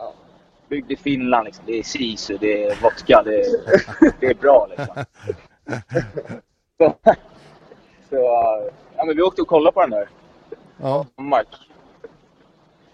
byggd 0.69 0.91
i 0.91 0.95
Finland 0.95 1.45
liksom. 1.45 1.63
Det 1.67 1.79
är 1.79 1.83
sisu, 1.83 2.37
det 2.37 2.63
är 2.63 2.81
vodka, 2.81 3.21
det 3.25 3.35
är, 3.35 3.45
det 4.19 4.25
är 4.25 4.33
bra 4.33 4.67
liksom. 4.69 5.05
Så, 6.77 6.95
så 8.09 8.15
ja, 8.95 9.05
men 9.05 9.15
vi 9.15 9.21
åkte 9.21 9.41
och 9.41 9.47
kollade 9.47 9.73
på 9.73 9.81
den 9.81 9.89
där. 9.89 10.09
Ja. 10.77 11.05
Mark. 11.17 11.47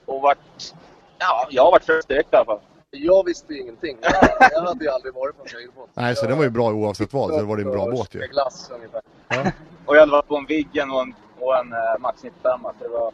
Och 0.05 0.21
vart... 0.21 0.73
Ja, 1.17 1.47
jag 1.49 1.63
har 1.63 1.71
varit 1.71 1.83
frälst 1.83 2.07
direkt 2.07 2.33
i 2.33 2.35
alla 2.35 2.45
fall. 2.45 2.59
Jag 2.91 3.25
visste 3.25 3.53
ingenting. 3.53 3.97
Jag, 4.01 4.13
jag 4.51 4.61
hade 4.61 4.83
ju 4.83 4.91
aldrig 4.91 5.13
varit 5.13 5.37
på 5.37 5.43
en 5.43 5.49
segelbåt. 5.49 5.89
Nej, 5.93 6.15
så 6.15 6.25
den 6.25 6.37
var 6.37 6.43
ju 6.43 6.49
bra 6.49 6.71
oavsett 6.71 7.13
vad. 7.13 7.29
Så 7.29 7.37
det 7.37 7.43
var 7.43 7.57
det 7.57 7.63
en 7.63 7.71
bra 7.71 7.91
båt 7.91 8.15
ju. 8.15 8.19
Glass 8.19 8.71
ungefär. 8.73 9.01
Ja. 9.27 9.51
Och 9.85 9.95
jag 9.95 9.99
hade 9.99 10.11
varit 10.11 10.27
på 10.27 10.37
en 10.37 10.45
Viggen 10.45 10.91
och 10.91 11.01
en, 11.01 11.15
och 11.39 11.57
en 11.57 11.73
uh, 11.73 11.99
Max 11.99 12.23
95. 12.23 12.59
Så 12.63 12.73
det 12.79 12.87
var... 12.87 13.13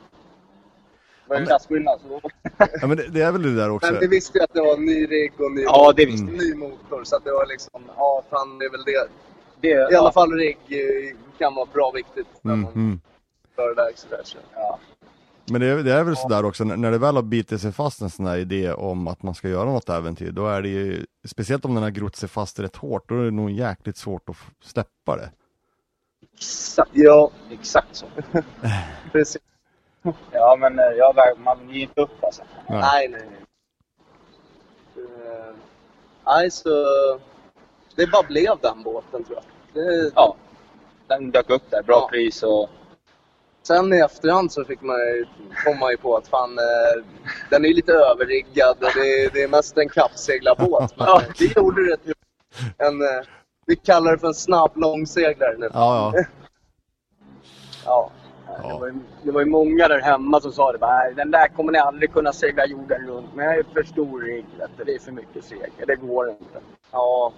Det 1.27 1.33
var 1.33 1.39
Ja, 1.39 1.45
klasskillnad. 1.45 1.99
Så... 2.01 2.21
ja, 2.81 2.87
men 2.87 2.97
det, 2.97 3.07
det 3.07 3.21
är 3.21 3.31
väl 3.31 3.41
det 3.41 3.55
där 3.55 3.69
också. 3.69 3.91
Men 3.91 3.99
vi 3.99 4.07
visste 4.07 4.37
ju 4.37 4.43
att 4.43 4.53
det 4.53 4.61
var 4.61 4.73
en 4.73 4.85
ny 4.85 5.05
rigg 5.05 5.31
och 5.37 5.51
ny, 5.51 5.61
Ja, 5.61 5.93
det 5.95 6.05
visste 6.05 6.23
Mm. 6.27 6.37
ny 6.37 6.55
motor. 6.55 7.03
Så 7.03 7.15
att 7.15 7.23
det 7.23 7.31
var 7.31 7.45
liksom, 7.45 7.83
ja 7.97 8.23
fan 8.29 8.57
det 8.59 8.65
är 8.65 8.69
väl 8.71 8.83
det. 8.85 9.07
Det, 9.61 9.93
I 9.93 9.95
alla 9.95 10.11
fall 10.11 10.31
rigg 10.31 10.57
eh, 10.69 11.15
kan 11.37 11.55
vara 11.55 11.67
bra 11.73 11.91
viktigt 11.95 12.27
när 12.41 12.53
Mm, 12.53 12.63
man 12.63 12.73
mm. 12.73 13.01
drar 13.55 13.71
iväg 13.71 13.97
sådär. 13.97 14.21
Så. 14.23 14.37
Ja. 14.55 14.79
Men 15.51 15.61
det 15.61 15.67
är, 15.67 15.83
det 15.83 15.93
är 15.93 16.03
väl 16.03 16.17
sådär 16.17 16.45
också, 16.45 16.63
när 16.63 16.91
det 16.91 16.97
väl 16.97 17.15
har 17.15 17.23
bitit 17.23 17.61
sig 17.61 17.71
fast 17.71 18.01
en 18.01 18.09
sån 18.09 18.25
här 18.25 18.37
idé 18.37 18.73
om 18.73 19.07
att 19.07 19.23
man 19.23 19.35
ska 19.35 19.49
göra 19.49 19.65
något 19.71 19.89
äventyr, 19.89 20.31
då 20.31 20.47
är 20.47 20.61
det 20.61 20.69
ju, 20.69 21.05
speciellt 21.27 21.65
om 21.65 21.73
den 21.73 21.83
har 21.83 21.89
grott 21.89 22.15
sig 22.15 22.29
fast 22.29 22.59
rätt 22.59 22.75
hårt, 22.75 23.09
då 23.09 23.15
är 23.15 23.23
det 23.23 23.31
nog 23.31 23.51
jäkligt 23.51 23.97
svårt 23.97 24.29
att 24.29 24.35
släppa 24.63 25.15
det. 25.15 25.31
Exakt, 26.33 26.91
Ja, 26.93 27.31
exakt 27.51 27.95
så. 27.95 28.05
precis. 29.11 29.41
Ja, 30.31 30.55
men 30.59 30.79
eh, 30.79 30.85
jag, 30.85 31.15
väg- 31.15 31.37
man 31.39 31.69
ger 31.69 31.81
inte 31.81 32.01
upp 32.01 32.23
alltså. 32.23 32.43
Nej. 32.69 32.79
Nej, 32.81 33.07
nej. 33.07 33.21
Eh, 34.97 35.53
Nej, 36.25 36.51
så 36.51 36.69
det 37.95 38.07
bara 38.07 38.23
blev 38.23 38.57
den 38.61 38.83
båten 38.83 39.23
tror 39.23 39.37
jag. 39.37 39.83
Det, 39.85 40.11
Ja, 40.15 40.35
den 41.07 41.31
dök 41.31 41.49
upp 41.49 41.71
där. 41.71 41.83
Bra 41.83 41.95
Ja. 42.01 42.07
pris 42.11 42.43
och... 42.43 42.69
Sen 43.63 43.93
i 43.93 43.97
efterhand 43.99 44.51
så 44.51 44.65
fick 44.65 44.81
man 44.81 44.95
ju, 44.95 45.25
kom 45.65 45.79
man 45.79 45.91
ju 45.91 45.97
på 45.97 46.17
att 46.17 46.27
fan, 46.27 46.57
eh, 46.57 47.03
den 47.49 47.63
är 47.65 47.67
ju 47.69 47.73
lite 47.75 47.93
överriggad 47.93 48.77
och 48.79 48.89
det, 48.95 49.33
det 49.33 49.43
är 49.43 49.47
mest 49.47 49.77
en 49.77 49.89
kappseglarbåt. 49.89 50.97
Men 50.97 51.07
Ja. 51.07 51.21
vi 51.39 51.53
gjorde 51.55 51.85
det 51.89 51.97
till 51.97 52.13
en, 52.77 53.01
eh, 53.01 53.23
vi 53.65 53.75
kallar 53.75 54.11
det 54.11 54.17
för 54.17 54.27
en 54.27 54.33
snabb 54.33 54.71
långseglare 54.75 55.55
nu. 55.57 55.69
Ja, 55.73 56.13
ja. 56.15 56.23
Ja. 57.85 58.11
Det, 58.61 58.73
var 58.79 58.87
ju, 58.87 58.93
det 59.23 59.31
var 59.31 59.39
ju 59.41 59.45
många 59.45 59.87
där 59.87 59.99
hemma 60.01 60.41
som 60.41 60.51
sa 60.51 60.71
det. 60.71 60.77
Bara, 60.77 60.97
"Nej, 60.97 61.13
den 61.15 61.31
där 61.31 61.47
kommer 61.47 61.71
ni 61.71 61.77
aldrig 61.79 62.13
kunna 62.13 62.33
segla 62.33 62.65
jorden 62.65 63.07
runt. 63.07 63.29
Men 63.35 63.45
jag 63.45 63.55
är 63.57 63.63
för 63.63 63.83
stor 63.83 64.21
rigg. 64.21 64.45
Det 64.85 64.93
är 64.95 64.99
för 64.99 65.11
mycket 65.11 65.45
segel. 65.45 65.69
Det 65.87 65.95
går 65.95 66.29
inte. 66.29 66.59
Ja. 66.91 67.33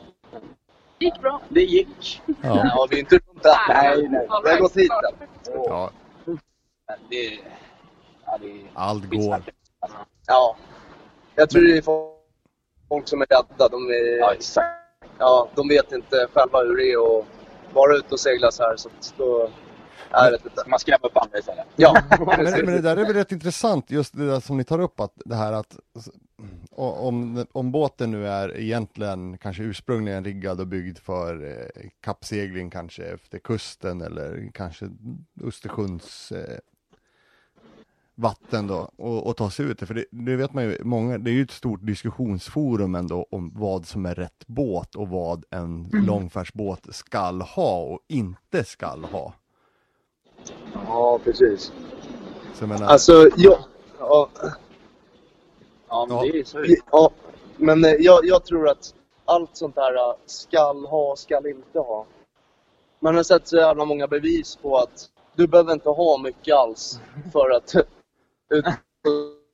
Det 1.00 1.06
gick 1.06 1.22
bra. 1.22 1.42
Det 1.50 1.62
gick. 1.62 2.22
ja. 2.26 2.36
ja, 2.76 2.88
vi 2.90 2.96
är 2.96 3.00
inte 3.00 3.16
runt 3.16 3.46
än. 3.46 3.52
Nej, 3.70 4.08
nej. 4.10 4.28
Vi 4.44 4.50
har 4.52 4.60
gått 4.60 4.76
hit 4.78 4.92
ja. 5.54 5.90
Men 6.88 6.98
det... 7.10 7.40
Ja, 8.26 8.38
det 8.42 8.62
Allt 8.74 9.06
går. 9.10 9.44
Ja. 10.28 10.56
Jag 11.36 11.50
tror 11.50 11.62
det 11.62 11.78
är 11.78 11.82
folk 12.90 13.08
som 13.08 13.22
är 13.22 13.26
rädda. 13.26 13.68
De, 13.70 13.90
är, 13.90 14.18
Ja, 14.20 14.34
exakt. 14.34 14.68
ja, 15.20 15.50
de 15.56 15.68
vet 15.68 15.92
inte 15.92 16.28
själva 16.34 16.60
hur 16.60 16.78
det 16.78 16.92
är 16.92 17.20
att 17.20 17.26
vara 17.74 17.96
ute 17.96 18.14
och 18.14 18.20
segla 18.20 18.52
så 18.52 18.64
här. 18.64 18.76
Så 18.78 18.90
då. 19.18 19.50
Man 20.68 20.80
skrämmer 20.80 21.06
upp 21.06 21.18
andra 21.18 21.40
istället. 21.40 21.66
Ja, 21.76 22.04
Men, 22.20 22.66
men 22.66 22.66
det 22.66 22.82
där 22.82 22.98
är 22.98 23.06
väl 23.06 23.14
rätt 23.14 23.32
intressant, 23.32 23.92
just 23.92 24.18
det 24.18 24.28
där 24.28 24.40
som 24.40 24.58
ni 24.58 24.64
tar 24.64 24.80
upp, 24.80 25.00
att 25.00 25.14
det 25.26 25.36
här 25.36 25.54
att 25.54 25.78
om, 26.72 27.46
om 27.52 27.72
båten 27.72 28.12
nu 28.12 28.28
är 28.28 28.58
egentligen 28.58 29.38
kanske 29.38 29.64
ursprungligen 29.64 30.24
riggad 30.24 30.60
och 30.60 30.68
byggd 30.68 30.98
för 30.98 31.44
eh, 31.44 31.90
kappsegling 32.02 32.70
kanske 32.70 33.04
efter 33.04 33.40
kusten 33.40 34.02
eller 34.02 34.52
kanske 34.54 34.90
Östersjöns 35.44 36.32
eh, 36.32 36.60
vatten 38.16 38.68
då 38.68 38.92
och, 38.98 39.28
och 39.28 39.38
ta 39.38 39.50
sig 39.50 39.66
ut 39.66 39.80
det. 39.80 39.86
För 39.86 39.94
det, 39.94 40.06
det 40.12 40.36
vet 40.36 40.54
man 40.54 40.64
ju, 40.64 40.78
många, 40.84 41.18
det 41.18 41.32
är 41.32 41.34
ju 41.34 41.42
ett 41.42 41.52
stort 41.52 41.86
diskussionsforum 41.86 42.96
ändå 42.96 43.28
om 43.32 43.52
vad 43.56 43.86
som 43.86 44.06
är 44.06 44.16
rätt 44.16 44.48
båt 44.48 44.96
och 44.96 45.10
vad 45.10 45.46
en 45.50 45.90
långfärdsbåt 45.94 46.96
skall 46.96 47.42
ha 47.42 47.78
och 47.82 48.00
inte 48.08 48.64
skall 48.64 49.04
ha. 49.04 49.34
Ja 50.90 51.20
precis. 51.24 51.72
Så 52.54 52.64
jag 52.64 52.70
menar, 52.70 52.88
Alltså, 52.88 53.30
jag... 53.36 53.58
Ja, 54.00 54.30
Ja, 55.90 56.06
men 56.10 56.18
Ja. 56.18 56.24
det 56.24 56.30
är 56.30 56.34
ju 56.34 56.46
så. 56.46 56.66
ja 56.92 57.12
men 57.58 57.86
eh, 57.86 57.92
jag, 58.00 58.26
jag 58.26 58.46
tror 58.46 58.70
att 58.70 58.94
allt 59.26 59.50
sånt 59.54 59.76
där 59.76 59.96
eh, 59.96 60.14
skall 60.26 60.86
ha, 60.86 61.16
skall 61.16 61.46
inte 61.48 61.80
ha. 61.80 62.06
Man 63.00 63.16
har 63.16 63.24
sett 63.24 63.48
så 63.48 63.56
jävla 63.58 63.86
många 63.86 64.08
bevis 64.08 64.56
på 64.56 64.78
att 64.78 65.10
du 65.36 65.48
behöver 65.48 65.74
inte 65.74 65.90
ha 65.90 66.18
mycket 66.18 66.56
alls 66.56 67.00
för 67.34 67.50
att 67.52 67.76
ut 68.54 68.66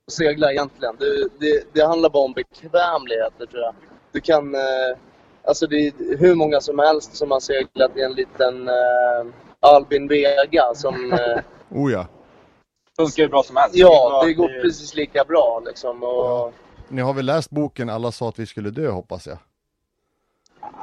och 0.08 0.12
segla 0.14 0.52
egentligen. 0.52 0.96
Du, 1.00 1.30
det, 1.40 1.64
det 1.74 1.82
handlar 1.86 2.10
bara 2.10 2.24
om 2.24 2.34
bekvämligheter 2.34 3.46
tror 3.46 3.62
jag. 3.64 3.76
Du 4.12 4.22
kan... 4.22 4.56
Eh, 4.56 4.98
alltså 5.44 5.68
det 5.68 5.76
är 5.88 6.18
hur 6.18 6.36
många 6.36 6.62
som 6.62 6.80
helst 6.80 7.16
som 7.16 7.32
har 7.32 7.40
seglat 7.40 7.98
i 7.98 8.02
en 8.02 8.14
liten 8.14 8.68
eh, 8.70 9.26
Albin 9.66 10.08
Vega 10.08 10.74
som... 10.76 11.14
Eh, 11.14 11.44
oh 11.70 11.92
ja. 11.92 12.08
funkar 12.98 13.24
ju 13.24 13.30
bra 13.30 13.44
som 13.44 13.56
helst. 13.56 13.76
ja, 13.76 14.24
det 14.26 14.34
går 14.34 14.62
precis 14.62 14.96
lika 14.96 15.24
bra 15.24 15.62
liksom. 15.66 16.04
Och, 16.04 16.10
Ja. 16.10 16.52
Ni 16.88 17.02
har 17.02 17.14
väl 17.14 17.26
läst 17.26 17.50
boken 17.50 17.90
Alla 17.90 18.12
sa 18.12 18.30
att 18.30 18.40
vi 18.40 18.46
skulle 18.46 18.70
dö 18.70 18.90
hoppas 18.90 19.28
jag? 19.28 19.38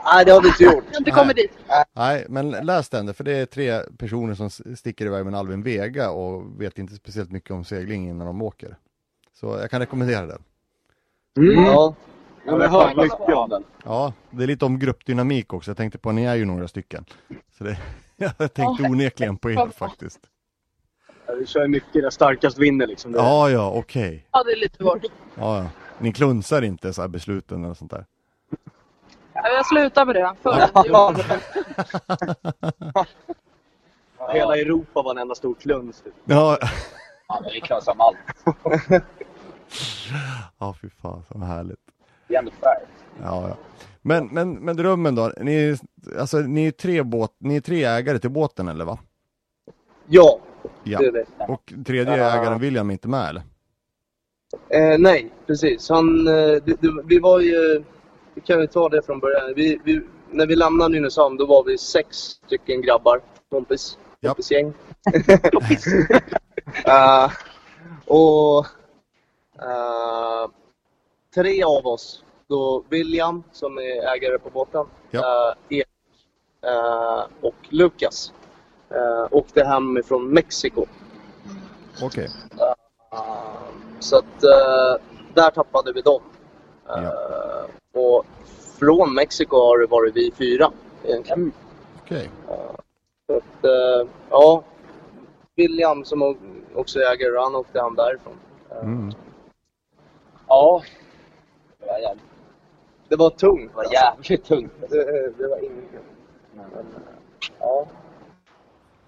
Nej, 0.05 0.25
det 0.25 0.33
har 0.33 0.43
vi 0.43 0.49
inte 0.49 0.65
gjort. 0.65 0.85
Jag 0.87 0.95
har 0.95 0.99
inte 0.99 1.11
kommit 1.11 1.37
dit. 1.37 1.53
Nej, 1.93 2.27
men 2.29 2.51
läs 2.51 2.89
den 2.89 3.15
för 3.15 3.25
det 3.25 3.33
är 3.33 3.47
tre 3.47 3.81
personer 3.99 4.35
som 4.35 4.51
sticker 4.77 5.07
iväg 5.07 5.25
med 5.25 5.35
en 5.35 5.39
Alvin 5.39 5.63
Vega 5.63 6.11
och 6.11 6.61
vet 6.61 6.79
inte 6.79 6.95
speciellt 6.95 7.31
mycket 7.31 7.51
om 7.51 7.65
segling 7.65 8.09
innan 8.09 8.27
de 8.27 8.43
åker. 8.43 8.77
Så 9.41 9.47
jag 9.47 9.71
kan 9.71 9.81
rekommendera 9.81 10.27
den. 10.27 10.43
Mm. 11.37 11.65
Ja. 11.65 11.95
Jag 12.45 12.53
har 12.53 12.69
hört 12.69 12.97
mycket 12.97 13.37
om 13.37 13.49
den. 13.49 13.65
Ja, 13.85 14.13
det 14.31 14.43
är 14.43 14.47
lite 14.47 14.65
om 14.65 14.79
gruppdynamik 14.79 15.53
också. 15.53 15.71
Jag 15.71 15.77
tänkte 15.77 15.99
på, 15.99 16.13
ni 16.13 16.25
är 16.25 16.35
ju 16.35 16.45
några 16.45 16.69
stycken. 16.69 17.05
Så 17.59 17.65
det, 17.65 17.79
jag 18.39 18.55
tänkte 18.55 18.83
onekligen 18.85 19.37
på 19.37 19.51
er 19.51 19.69
faktiskt. 19.79 20.21
Ja, 21.27 21.35
Vi 21.35 21.47
kör 21.47 21.69
mycket 21.69 22.03
där 22.03 22.11
starkast 22.11 22.59
vinner 22.59 22.87
liksom. 22.87 23.13
Det- 23.13 23.19
Ja, 23.19 23.51
ja, 23.51 23.71
okej. 23.71 24.27
Ja, 24.33 24.43
det 24.43 24.53
är 24.53 24.57
lite 24.57 24.77
svårt. 24.77 25.03
Ja, 25.35 25.59
ja. 25.59 25.67
Ni 25.99 26.13
klunsar 26.13 26.63
inte 26.63 26.93
så 26.93 27.01
här 27.01 27.09
besluten 27.09 27.65
eller 27.65 27.75
sånt 27.75 27.91
där? 27.91 28.07
Ja, 29.35 29.49
Jag 29.49 29.67
slutar 29.67 30.07
med 30.07 30.15
det. 30.15 30.35
Det. 30.43 30.71
Hela 34.33 34.57
Europa 34.57 35.03
var 35.03 35.11
en 35.11 35.19
enda 35.19 35.35
stor 35.35 35.55
kluns. 35.55 36.01
typ. 36.01 36.15
Ja, 36.25 36.59
Ja, 37.29 37.43
vi 37.55 37.61
klarar 37.61 37.83
allt. 37.99 38.17
ja 40.59 40.75
fy 40.83 40.91
fan, 40.91 41.25
så 41.33 41.39
härligt. 41.39 41.79
Det 42.29 42.35
är 42.35 42.39
ändå 42.39 42.51
fair. 42.51 42.87
Ja, 43.23 43.49
ja. 43.49 43.57
Men, 44.03 44.27
men, 44.27 44.55
men 44.55 44.77
drömmen 44.77 45.15
då? 45.15 45.33
Ni, 45.41 45.77
alltså, 46.19 46.39
ni, 46.39 46.67
är 46.67 46.71
tre 46.71 47.03
båt, 47.03 47.31
ni 47.39 47.57
är 47.57 47.61
tre 47.61 47.85
ägare 47.85 48.19
till 48.19 48.31
båten 48.31 48.69
eller 48.69 48.85
va? 48.85 48.99
Ja, 50.07 50.39
Ja. 50.83 50.99
det 50.99 51.07
är 51.07 51.13
det. 51.13 51.25
Och 51.49 51.73
tredje 51.87 52.17
Ja. 52.17 52.31
ägaren 52.31 52.61
William 52.61 52.89
är 52.89 52.93
inte 52.93 53.09
med 53.09 53.29
eller? 53.29 53.43
Eh, 54.69 54.99
nej, 54.99 55.33
precis. 55.47 55.89
Han, 55.89 56.27
eh, 56.27 56.33
det, 56.35 56.61
det, 56.81 57.03
vi 57.05 57.19
var 57.19 57.41
ju... 57.41 57.85
Vi 58.35 58.41
kan 58.41 58.61
ju 58.61 58.67
ta 58.67 58.89
det 58.89 59.03
från 59.03 59.21
början. 59.21 59.53
Vi, 59.57 59.81
vi, 59.85 60.01
när 60.31 60.47
vi 60.47 60.57
lämnade 60.57 60.95
Nynäshamn 60.95 61.37
då 61.37 61.47
var 61.47 61.65
vi 61.65 61.79
sex 61.79 62.17
stycken 62.17 62.83
grabbar. 62.83 63.21
Kompis. 63.51 63.99
Kompisgäng. 64.27 64.73
Eh, 66.85 67.31
och 68.07 68.67
eh, 69.59 70.51
tre 71.35 71.63
av 71.63 71.87
oss, 71.87 72.25
då 72.53 72.83
William 72.89 73.43
som 73.53 73.79
är 73.79 74.15
ägare 74.15 74.39
på 74.39 74.51
båten, 74.51 74.87
Ja. 75.11 75.21
eh, 75.21 75.77
Erik 75.79 75.87
eh, 76.63 77.25
och 77.41 77.55
Lukas 77.69 78.33
eh, 78.91 79.27
åkte 79.31 79.65
hem 79.65 79.99
ifrån 79.99 80.29
Mexiko. 80.29 80.87
Okej. 82.03 82.29
Uh, 82.55 82.75
så 84.01 84.17
att 84.17 84.41
där 85.35 85.51
tappade 85.51 85.93
vi 85.93 86.01
dem. 86.01 86.23
Uh, 86.89 87.65
Och 87.93 88.25
från 88.79 89.15
Mexiko 89.15 89.57
har 89.57 89.79
det 89.79 89.87
varit 89.87 90.17
vi 90.17 90.33
fyra 90.39 90.73
egentligen. 91.05 91.53
Okej. 92.03 92.31
Så 93.27 93.37
att, 93.37 93.65
ja, 94.31 94.63
William 95.57 96.05
som 96.05 96.37
också 96.75 96.99
är 96.99 97.13
ägare, 97.13 97.39
han 97.39 97.55
åkte 97.55 97.81
hem 97.81 97.95
därifrån. 97.95 98.35
Mm. 98.83 99.13
Ja. 100.49 100.83
Det 101.79 101.87
var 101.87 101.99
jävligt, 101.99 102.25
Det 103.13 103.17
var 103.17 103.31
tungt. 103.31 103.71
det 103.71 103.77
var 103.77 103.93
jävligt 103.93 104.45
tungt. 104.45 104.73
Det, 104.91 105.33
det 105.39 105.49
var 105.49 105.59
inget. 105.65 106.03
Men, 106.55 106.65
uh, 106.65 106.85
ja. 107.59 107.87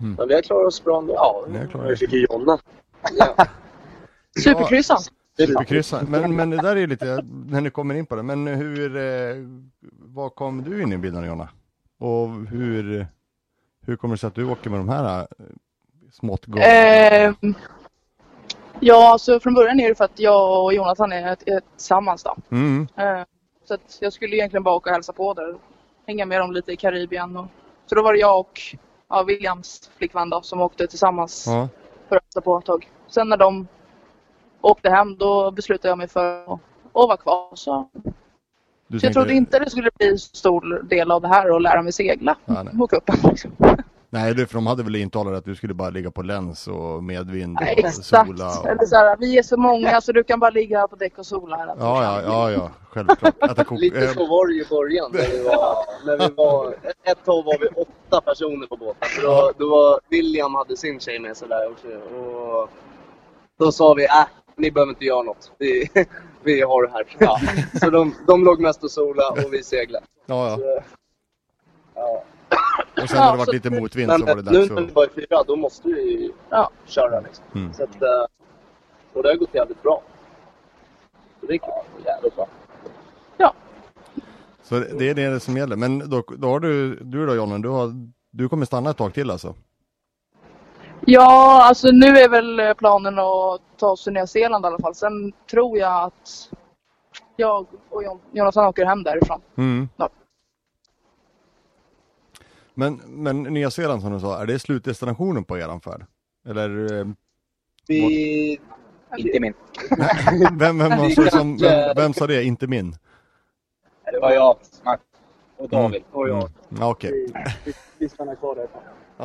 Mm. 0.00 0.14
Men 0.14 0.28
vi 0.28 0.34
har 0.34 0.42
klarat 0.42 0.66
oss 0.66 0.84
bra 0.84 0.98
ändå. 0.98 1.14
Ja. 1.14 1.46
Vi 1.88 1.96
fick 1.96 2.12
ju 2.12 2.26
Jonna. 2.30 2.58
Ja. 3.18 3.46
Superkryssan. 4.44 4.98
Superkryssa. 5.36 6.02
Men, 6.08 6.36
men 6.36 6.50
det 6.50 6.56
där 6.56 6.76
är 6.76 6.86
lite, 6.86 7.24
när 7.46 7.60
ni 7.60 7.70
kommer 7.70 7.94
in 7.94 8.06
på 8.06 8.16
det, 8.16 8.22
men 8.22 8.46
hur, 8.46 8.96
eh, 8.96 9.36
vad 9.98 10.34
kom 10.34 10.62
du 10.62 10.82
in 10.82 10.92
i 10.92 10.98
bilden 10.98 11.26
Jonna? 11.26 11.48
Och 11.98 12.28
hur, 12.50 13.06
hur 13.86 13.96
kommer 13.96 14.14
det 14.14 14.18
sig 14.18 14.28
att 14.28 14.34
du 14.34 14.44
åker 14.44 14.70
med 14.70 14.80
de 14.80 14.88
här 14.88 15.18
eh, 15.20 15.26
smått 16.12 16.46
galna? 16.46 16.66
Eh, 16.66 17.34
ja, 18.80 19.12
alltså 19.12 19.40
från 19.40 19.54
början 19.54 19.80
är 19.80 19.88
det 19.88 19.94
för 19.94 20.04
att 20.04 20.18
jag 20.18 20.64
och 20.64 20.74
Jonathan 20.74 21.12
är, 21.12 21.36
är 21.46 21.60
tillsammans 21.76 22.22
då. 22.22 22.36
Mm. 22.50 22.88
Eh, 22.96 23.24
så 23.64 23.76
jag 24.00 24.12
skulle 24.12 24.36
egentligen 24.36 24.62
bara 24.62 24.74
åka 24.74 24.90
och 24.90 24.94
hälsa 24.94 25.12
på 25.12 25.34
där. 25.34 25.54
Hänga 26.06 26.26
med 26.26 26.40
dem 26.40 26.52
lite 26.52 26.72
i 26.72 26.76
Karibien. 26.76 27.36
Och, 27.36 27.46
så 27.86 27.94
då 27.94 28.02
var 28.02 28.12
det 28.12 28.18
jag 28.18 28.40
och 28.40 28.60
ja, 29.08 29.22
Williams 29.22 29.90
flickvän 29.98 30.30
då, 30.30 30.42
som 30.42 30.60
åkte 30.60 30.86
tillsammans 30.86 31.44
Ja. 31.46 31.68
för 32.08 32.16
att 32.16 32.22
hälsa 32.24 32.40
på 32.40 32.58
ett 32.58 32.64
tag. 32.64 32.90
Sen 33.08 33.28
när 33.28 33.36
de 33.36 33.66
åkte 34.60 34.90
hem 34.90 35.16
då 35.16 35.50
beslutade 35.50 35.88
jag 35.88 35.98
mig 35.98 36.08
för 36.08 36.42
att, 36.44 36.48
att 36.52 36.60
vara 36.92 37.16
kvar. 37.16 37.48
Så, 37.54 37.88
så 39.00 39.06
jag 39.06 39.12
trodde 39.12 39.34
inte 39.34 39.58
det 39.58 39.70
skulle 39.70 39.90
bli 39.98 40.18
så 40.18 40.36
stor 40.36 40.82
del 40.82 41.10
av 41.10 41.22
det 41.22 41.28
här 41.28 41.56
att 41.56 41.62
lära 41.62 41.82
mig 41.82 41.92
segla 41.92 42.36
Ja, 42.44 42.64
på 42.78 42.86
kuppen. 42.86 43.16
Liksom. 43.30 43.50
Nej, 44.14 44.34
det, 44.34 44.46
för 44.46 44.54
de 44.54 44.66
hade 44.66 44.82
väl 44.82 44.96
intalat 44.96 45.34
att 45.34 45.44
du 45.44 45.54
skulle 45.54 45.74
bara 45.74 45.90
ligga 45.90 46.10
på 46.10 46.22
läns 46.22 46.68
och 46.68 47.02
medvind 47.02 47.56
och 47.56 47.66
Exakt. 47.66 48.04
sola. 48.04 48.58
Och... 48.60 48.68
Eller 48.68 48.86
så 48.86 48.96
här, 48.96 49.16
vi 49.16 49.38
är 49.38 49.42
så 49.42 49.56
många 49.56 50.00
så 50.00 50.12
du 50.12 50.24
kan 50.24 50.40
bara 50.40 50.50
ligga 50.50 50.78
här 50.78 50.86
på 50.86 50.96
däck 50.96 51.18
och 51.18 51.26
sola 51.26 51.56
tiden. 51.56 51.76
Ja, 51.80 52.02
ja, 52.02 52.22
ja, 52.22 52.50
ja, 52.50 52.70
självklart. 52.88 53.50
Äta 53.50 53.64
kok... 53.64 53.80
Lite 53.80 54.08
så 54.08 54.26
var 54.26 54.46
det 54.46 54.54
ju 54.54 54.62
i 54.62 54.66
början. 54.68 55.10
När 55.12 55.30
vi 55.30 55.42
var, 55.42 55.76
när 56.06 56.28
vi 56.28 56.34
var, 56.34 56.74
ett 57.04 57.24
tag 57.24 57.44
var 57.44 57.58
vi 57.58 57.66
åtta 57.66 58.20
personer 58.20 58.66
på 58.66 58.76
båten. 58.76 59.08
Då, 59.22 59.52
då 59.58 59.68
var 59.68 60.00
William 60.08 60.54
hade 60.54 60.76
sin 60.76 61.00
tjej 61.00 61.18
med 61.18 61.36
sig 61.36 61.48
där 61.48 61.70
också. 61.70 61.88
Och 62.16 62.70
då 63.58 63.72
sa 63.72 63.94
vi, 63.94 64.04
äh, 64.04 64.26
ni 64.56 64.70
behöver 64.70 64.90
inte 64.90 65.04
göra 65.04 65.22
något. 65.22 65.52
Vi, 65.58 65.88
vi 66.42 66.62
har 66.62 66.82
det 66.82 66.92
här. 66.92 67.06
Ja. 67.18 67.40
Så 67.80 67.90
de, 67.90 68.14
de 68.26 68.44
låg 68.44 68.60
mest 68.60 68.84
och 68.84 68.90
sola 68.90 69.30
och 69.30 69.52
vi 69.52 69.62
seglade. 69.62 70.06
ja, 70.26 70.50
ja. 70.50 70.56
Så, 70.56 70.82
ja. 71.94 72.24
Och 73.02 73.08
sen 73.08 73.18
när 73.18 73.24
det 73.24 73.30
Ja, 73.30 73.36
varit 73.36 73.52
lite 73.52 73.70
motvind 73.70 74.08
Men 74.08 74.20
så 74.20 74.26
var 74.26 74.34
det 74.34 74.50
nu 74.50 74.58
dags 74.58 74.70
när 74.70 74.82
vi 74.82 74.92
var 74.92 75.04
i 75.06 75.08
fyra, 75.14 75.42
då 75.46 75.56
måste 75.56 75.88
vi 75.88 76.30
Ja. 76.50 76.70
köra. 76.86 77.20
Liksom. 77.20 77.44
Mm. 77.54 77.72
Så 77.74 77.82
att, 77.82 78.02
eh, 78.02 78.24
och 79.12 79.22
det 79.22 79.28
har 79.28 79.36
gått 79.36 79.54
jävligt 79.54 79.82
bra. 79.82 80.02
Så 81.40 81.46
det 81.46 81.54
är 81.54 81.58
kul. 81.58 81.68
Ja, 81.68 81.84
jävligt 82.04 82.36
bra. 82.36 82.46
Så 84.62 84.74
det 84.74 85.14
det 85.14 85.22
är 85.22 85.30
det 85.30 85.40
som 85.40 85.56
gäller. 85.56 85.76
Men 85.76 86.10
då, 86.10 86.22
då 86.38 86.48
har 86.48 86.60
du, 86.60 86.94
du 86.94 87.26
då 87.26 87.34
Jonna, 87.34 87.58
du, 87.58 87.68
har, 87.68 87.92
du 88.30 88.48
kommer 88.48 88.66
stanna 88.66 88.90
ett 88.90 88.96
tag 88.96 89.14
till 89.14 89.30
alltså? 89.30 89.54
Ja, 91.00 91.64
alltså 91.68 91.88
nu 91.92 92.06
är 92.06 92.28
väl 92.28 92.74
planen 92.74 93.18
att 93.18 93.60
ta 93.78 93.88
oss 93.90 94.04
till 94.04 94.12
Nya 94.12 94.26
Zeeland 94.26 94.64
i 94.64 94.68
alla 94.68 94.78
fall. 94.78 94.94
Sen 94.94 95.32
tror 95.50 95.78
jag 95.78 96.02
att 96.04 96.50
jag 97.36 97.66
och 97.90 98.02
Jon- 98.02 98.20
Jonathan 98.32 98.66
åker 98.66 98.84
hem 98.84 99.02
därifrån. 99.02 99.40
Mm. 99.56 99.88
Ja. 99.96 100.08
Men, 102.74 102.94
men 103.06 103.42
Nya 103.42 103.70
Zeeland 103.70 104.02
som 104.02 104.12
du 104.12 104.20
sa, 104.20 104.42
är 104.42 104.46
det 104.46 104.58
slutdestinationen 104.58 105.44
på 105.44 105.58
eran 105.58 105.80
färd? 105.80 106.06
Eller 106.48 106.98
eh, 107.00 107.06
Vi, 107.88 108.60
Inte 109.16 109.40
min. 109.40 109.54
vem, 110.58 110.78
vem, 110.78 111.10
sa- 111.10 111.30
som, 111.30 111.56
vem, 111.56 111.92
vem 111.96 112.14
sa 112.14 112.26
det? 112.26 112.44
Inte 112.44 112.66
min? 112.66 112.96
Det 114.12 114.20
var 114.20 114.30
jag, 114.32 114.56
Max 114.84 115.02
och 115.56 115.68
David. 115.68 116.02
Och 116.12 116.28
jag. 116.28 116.50
Ja, 116.68 116.90
okej. 116.90 117.10
Vi, 117.10 117.32
vi, 117.64 117.72
vi 117.98 118.08
stannar 118.08 118.34
kvar 118.34 118.54
där. 118.54 118.68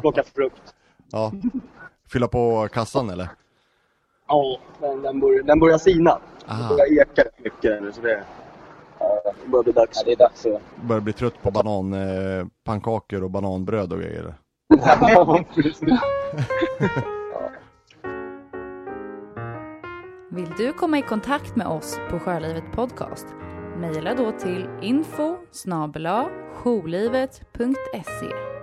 Plocka 0.02 0.24
frukt. 0.24 0.76
Ja. 1.12 1.32
Fylla 2.08 2.28
på 2.28 2.68
kassan 2.68 3.10
eller? 3.10 3.30
Ja, 4.28 4.60
den, 4.82 5.02
den, 5.02 5.20
börjar, 5.20 5.44
den 5.44 5.60
börjar 5.60 5.78
sina. 5.78 6.20
Den 6.48 6.70
börjar 6.70 7.02
eka 7.02 7.24
mycket 7.38 7.82
nu 7.82 7.92
så 7.92 8.02
det, 8.02 8.24
Ja, 9.00 9.22
det 9.44 9.50
börjar 9.52 9.64
bli 9.64 9.74
dags. 9.74 9.98
ja, 9.98 10.04
det 10.06 10.12
är 10.12 10.16
dags 10.16 10.46
att... 10.46 10.62
Börjar 10.88 11.02
bli 11.02 11.14
trött 11.14 11.42
på 11.44 11.52
banan, 11.52 11.94
eh, 11.94 12.46
och 13.24 13.32
bananbröd 13.32 13.94
och 13.94 14.00
grejer. 14.00 14.34
Vill 20.32 20.50
du 20.58 20.74
komma 20.74 20.98
i 20.98 21.02
kontakt 21.02 21.56
med 21.56 21.68
oss 21.68 22.00
på 22.10 22.20
Sjölivet 22.20 22.72
Podcast? 22.76 23.28
Mejla 23.78 24.16
då 24.16 24.32
till 24.32 24.70
info 24.82 25.38
jourlivet.se 26.64 28.59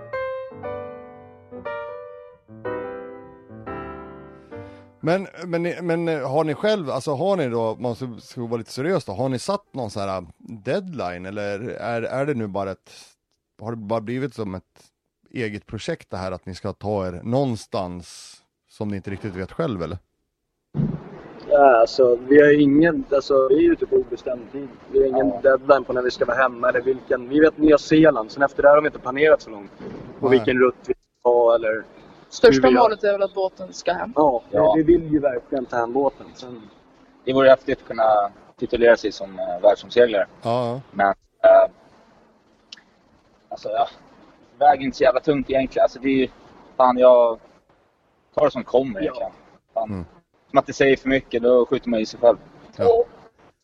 Men, 5.07 5.27
men, 5.45 5.61
men 5.63 6.07
har 6.07 6.43
ni 6.43 6.53
själv, 6.53 6.89
alltså 6.89 7.11
har 7.11 7.37
ni 7.37 7.49
då, 7.49 7.75
man 7.79 7.95
ska, 7.95 8.07
ska 8.19 8.41
vara 8.41 8.57
lite 8.57 8.71
seriös 8.71 9.05
då, 9.05 9.11
har 9.11 9.29
ni 9.29 9.39
satt 9.39 9.73
någon 9.73 9.89
sån 9.89 10.01
här 10.01 10.25
deadline 10.37 11.25
eller 11.25 11.59
är, 11.69 12.01
är 12.01 12.25
det 12.25 12.33
nu 12.33 12.47
bara 12.47 12.71
ett, 12.71 12.91
har 13.61 13.71
det 13.71 13.77
bara 13.77 14.01
blivit 14.01 14.33
som 14.33 14.55
ett 14.55 14.63
eget 15.31 15.65
projekt 15.65 16.09
det 16.09 16.17
här 16.17 16.31
att 16.31 16.45
ni 16.45 16.55
ska 16.55 16.73
ta 16.73 17.07
er 17.07 17.21
någonstans 17.23 18.35
som 18.69 18.87
ni 18.89 18.95
inte 18.95 19.11
riktigt 19.11 19.35
vet 19.35 19.51
själv 19.51 19.83
eller? 19.83 19.97
Ja, 21.49 21.79
alltså, 21.81 22.19
vi 22.27 22.41
har 22.41 22.61
ingen, 22.61 23.05
alltså, 23.11 23.47
vi 23.49 23.67
är 23.67 23.71
ute 23.71 23.85
på 23.85 23.95
obestämd 23.95 24.51
tid. 24.51 24.67
Vi 24.91 24.99
har 24.99 25.07
ingen 25.07 25.41
deadline 25.41 25.83
på 25.83 25.93
när 25.93 26.01
vi 26.01 26.11
ska 26.11 26.25
vara 26.25 26.37
hemma 26.37 26.69
eller 26.69 26.81
vilken. 26.81 27.29
Vi 27.29 27.39
vet 27.39 27.57
Nya 27.57 27.77
Zeeland, 27.77 28.31
sen 28.31 28.43
efter 28.43 28.63
det 28.63 28.69
har 28.69 28.81
vi 28.81 28.87
inte 28.87 28.99
planerat 28.99 29.41
så 29.41 29.49
långt. 29.49 29.71
På 30.19 30.29
Nej. 30.29 30.37
vilken 30.37 30.59
rutt 30.59 30.75
vi 30.87 30.93
ska 30.93 31.29
ha 31.29 31.55
eller... 31.55 31.83
Största 32.29 32.71
målet 32.71 33.03
är 33.03 33.11
väl 33.11 33.23
att 33.23 33.33
båten 33.33 33.73
ska 33.73 33.93
hem. 33.93 34.13
Ja, 34.15 34.41
Ja. 34.51 34.73
vi 34.77 34.83
vill 34.83 35.11
ju 35.13 35.19
verkligen 35.19 35.65
ta 35.65 35.75
hem 35.77 35.93
båten. 35.93 36.25
Sen, 36.35 36.61
Det 37.25 37.33
vore 37.33 37.49
häftigt 37.49 37.79
att 37.81 37.87
kunna 37.87 38.03
titulera 38.59 38.97
sig 38.97 39.11
som 39.11 39.39
uh, 39.39 39.61
världsomseglare. 39.61 40.27
Ja, 40.41 40.81
Men 40.91 41.07
eh, 41.43 41.71
alltså 43.49 43.69
ja, 43.69 43.87
väger 44.59 44.83
inte 44.83 44.97
så 44.97 45.03
jävla 45.03 45.19
tungt 45.19 45.49
egentligen. 45.49 45.83
Alltså 45.83 45.99
det 45.99 46.07
är 46.07 46.17
ju, 46.17 46.27
fan 46.77 46.97
jag 46.97 47.39
tar 48.35 48.45
det 48.45 48.51
som 48.51 48.63
kommer 48.63 49.01
egentligen. 49.01 49.31
Fan. 49.73 49.89
Mm. 49.89 50.05
Som 50.49 50.59
att 50.59 50.65
det 50.65 50.73
säger 50.73 50.97
för 50.97 51.09
mycket, 51.09 51.43
då 51.43 51.65
skjuter 51.65 51.89
man 51.89 51.99
i 51.99 52.05
sig 52.05 52.19
själv. 52.19 52.37
ja. 52.77 53.03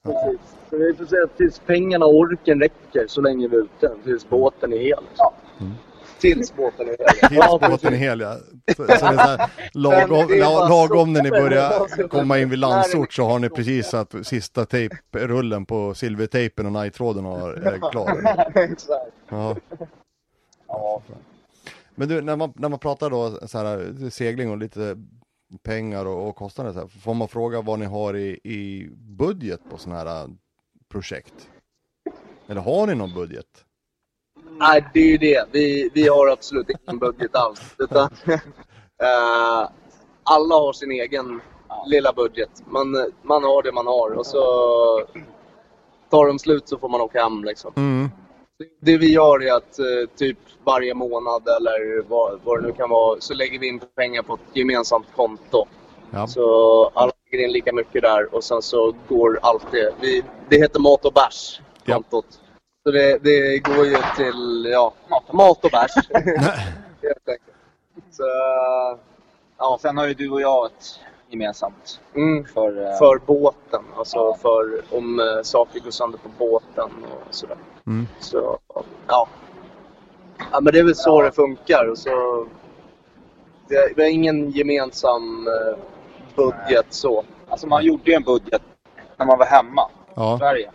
precis. 0.03 0.55
Så 0.69 0.77
vi 0.77 0.93
får 0.93 1.05
se 1.05 1.27
tills 1.37 1.59
pengarna 1.59 2.05
och 2.05 2.15
orken 2.15 2.59
räcker 2.61 3.07
så 3.07 3.21
länge 3.21 3.47
vi 3.47 3.57
är 3.57 3.61
ute. 3.61 3.91
Tills 4.03 4.29
båten 4.29 4.73
är 4.73 4.77
hel. 4.77 5.03
Ja. 5.17 5.33
Tills 6.23 6.55
båten 6.55 6.87
är 6.87 6.97
hel. 6.97 7.29
Tills 7.29 7.69
båten 7.69 7.93
är 7.93 7.97
hel 7.97 8.19
ja. 8.19 8.37
Så, 8.67 8.73
så 8.75 8.83
det 8.83 8.93
är 8.93 8.97
så 8.97 9.05
här, 9.05 9.49
lagom, 9.73 10.29
lagom 10.69 11.13
när 11.13 11.23
ni 11.23 11.29
börjar 11.29 12.07
komma 12.07 12.39
in 12.39 12.49
vid 12.49 12.59
Landsort 12.59 13.13
så 13.13 13.23
har 13.23 13.39
ni 13.39 13.49
precis 13.49 13.87
satt 13.87 14.13
sista 14.23 14.65
tejprullen 14.65 15.65
på 15.65 15.93
silvertejpen 15.93 16.65
och 16.65 16.71
najtråden 16.71 17.25
är 17.25 17.91
klar. 17.91 18.21
Ja. 19.29 21.01
Men 21.95 22.07
du, 22.07 22.21
när 22.21 22.35
man, 22.35 22.53
när 22.55 22.69
man 22.69 22.79
pratar 22.79 23.09
då 23.09 23.47
så 23.47 23.57
här, 23.57 24.09
segling 24.09 24.51
och 24.51 24.57
lite 24.57 24.97
pengar 25.63 26.05
och, 26.05 26.29
och 26.29 26.35
kostnader, 26.35 26.73
så 26.73 26.79
här, 26.79 26.87
får 26.87 27.13
man 27.13 27.27
fråga 27.27 27.61
vad 27.61 27.79
ni 27.79 27.85
har 27.85 28.15
i, 28.17 28.39
i 28.43 28.89
budget 28.93 29.59
på 29.69 29.77
sådana 29.77 29.99
här 29.99 30.23
äh, 30.23 30.29
projekt? 30.89 31.49
Eller 32.47 32.61
har 32.61 32.87
ni 32.87 32.95
någon 32.95 33.13
budget? 33.13 33.65
Nej, 34.59 34.85
det 34.93 34.99
är 34.99 35.07
ju 35.07 35.17
det. 35.17 35.45
Vi, 35.51 35.89
vi 35.93 36.07
har 36.07 36.27
absolut 36.27 36.67
ingen 36.69 36.99
budget 36.99 37.35
alls. 37.35 37.75
Utan, 37.79 38.09
eh, 39.03 39.69
alla 40.23 40.55
har 40.55 40.73
sin 40.73 40.91
egen 40.91 41.41
lilla 41.85 42.13
budget. 42.13 42.49
Man, 42.65 43.11
man 43.21 43.43
har 43.43 43.63
det 43.63 43.71
man 43.71 43.87
har 43.87 44.11
och 44.11 44.25
så 44.25 44.43
tar 46.09 46.27
de 46.27 46.39
slut 46.39 46.69
så 46.69 46.77
får 46.77 46.89
man 46.89 47.01
åka 47.01 47.23
hem. 47.23 47.43
Liksom. 47.43 47.73
Mm. 47.75 48.09
Det 48.81 48.97
vi 48.97 49.11
gör 49.11 49.43
är 49.43 49.53
att 49.53 49.79
eh, 49.79 50.09
typ 50.17 50.37
varje 50.63 50.93
månad 50.93 51.47
eller 51.47 52.03
vad, 52.09 52.39
vad 52.43 52.61
det 52.61 52.67
nu 52.67 52.73
kan 52.73 52.89
vara 52.89 53.21
så 53.21 53.33
lägger 53.33 53.59
vi 53.59 53.67
in 53.67 53.81
pengar 53.95 54.21
på 54.21 54.33
ett 54.33 54.39
gemensamt 54.53 55.07
konto. 55.15 55.65
Ja. 56.11 56.27
Så 56.27 56.85
alla 56.93 57.11
lägger 57.31 57.45
in 57.45 57.51
lika 57.51 57.73
mycket 57.73 58.01
där 58.01 58.35
och 58.35 58.43
sen 58.43 58.61
så 58.61 58.93
går 59.07 59.39
allt 59.41 59.71
det. 59.71 59.93
Vi, 60.01 60.23
det 60.49 60.57
heter 60.57 60.79
Mat 60.79 61.05
och 61.05 61.13
bärs, 61.13 61.61
Ja. 61.85 62.03
Så 62.83 62.91
det, 62.91 63.17
det 63.23 63.59
går 63.59 63.85
ju 63.85 63.97
till 64.15 64.67
ja, 64.71 64.93
mat 65.31 65.65
och 65.65 65.71
bärs. 65.71 65.91
helt 67.01 67.27
enkelt. 67.29 67.57
Så, 68.11 68.23
ja. 69.57 69.77
Sen 69.81 69.97
har 69.97 70.07
ju 70.07 70.13
du 70.13 70.29
och 70.29 70.41
jag 70.41 70.65
ett 70.65 70.99
gemensamt 71.29 71.99
mm, 72.15 72.45
för... 72.45 72.81
eh, 72.85 72.97
för 72.97 73.19
båten, 73.25 73.83
alltså 73.97 74.17
Ja. 74.17 74.37
för 74.41 74.81
om 74.97 75.19
eh, 75.19 75.41
saker 75.43 75.79
går 75.79 75.91
sönder 75.91 76.19
på 76.19 76.29
båten 76.37 76.89
och 77.27 77.35
sådär. 77.35 77.57
Mm. 77.87 78.07
Så, 78.19 78.57
ja. 79.07 79.27
ja. 80.51 80.59
men 80.61 80.73
det 80.73 80.79
är 80.79 80.83
väl 80.83 80.95
så 80.95 81.21
det 81.21 81.31
funkar. 81.31 81.89
Och 81.91 81.97
så, 81.97 82.45
det, 83.67 83.93
vi 83.95 84.03
har 84.03 84.09
ingen 84.09 84.51
gemensam 84.51 85.47
eh, 85.47 85.77
budget 86.35 86.85
så. 86.89 87.23
Alltså 87.49 87.67
man 87.67 87.83
gjorde 87.85 88.11
ju 88.11 88.13
en 88.13 88.23
budget 88.23 88.61
när 89.17 89.25
man 89.25 89.37
var 89.37 89.45
hemma 89.45 89.89
i 89.91 90.11
Ja. 90.15 90.37
Sverige. 90.37 90.71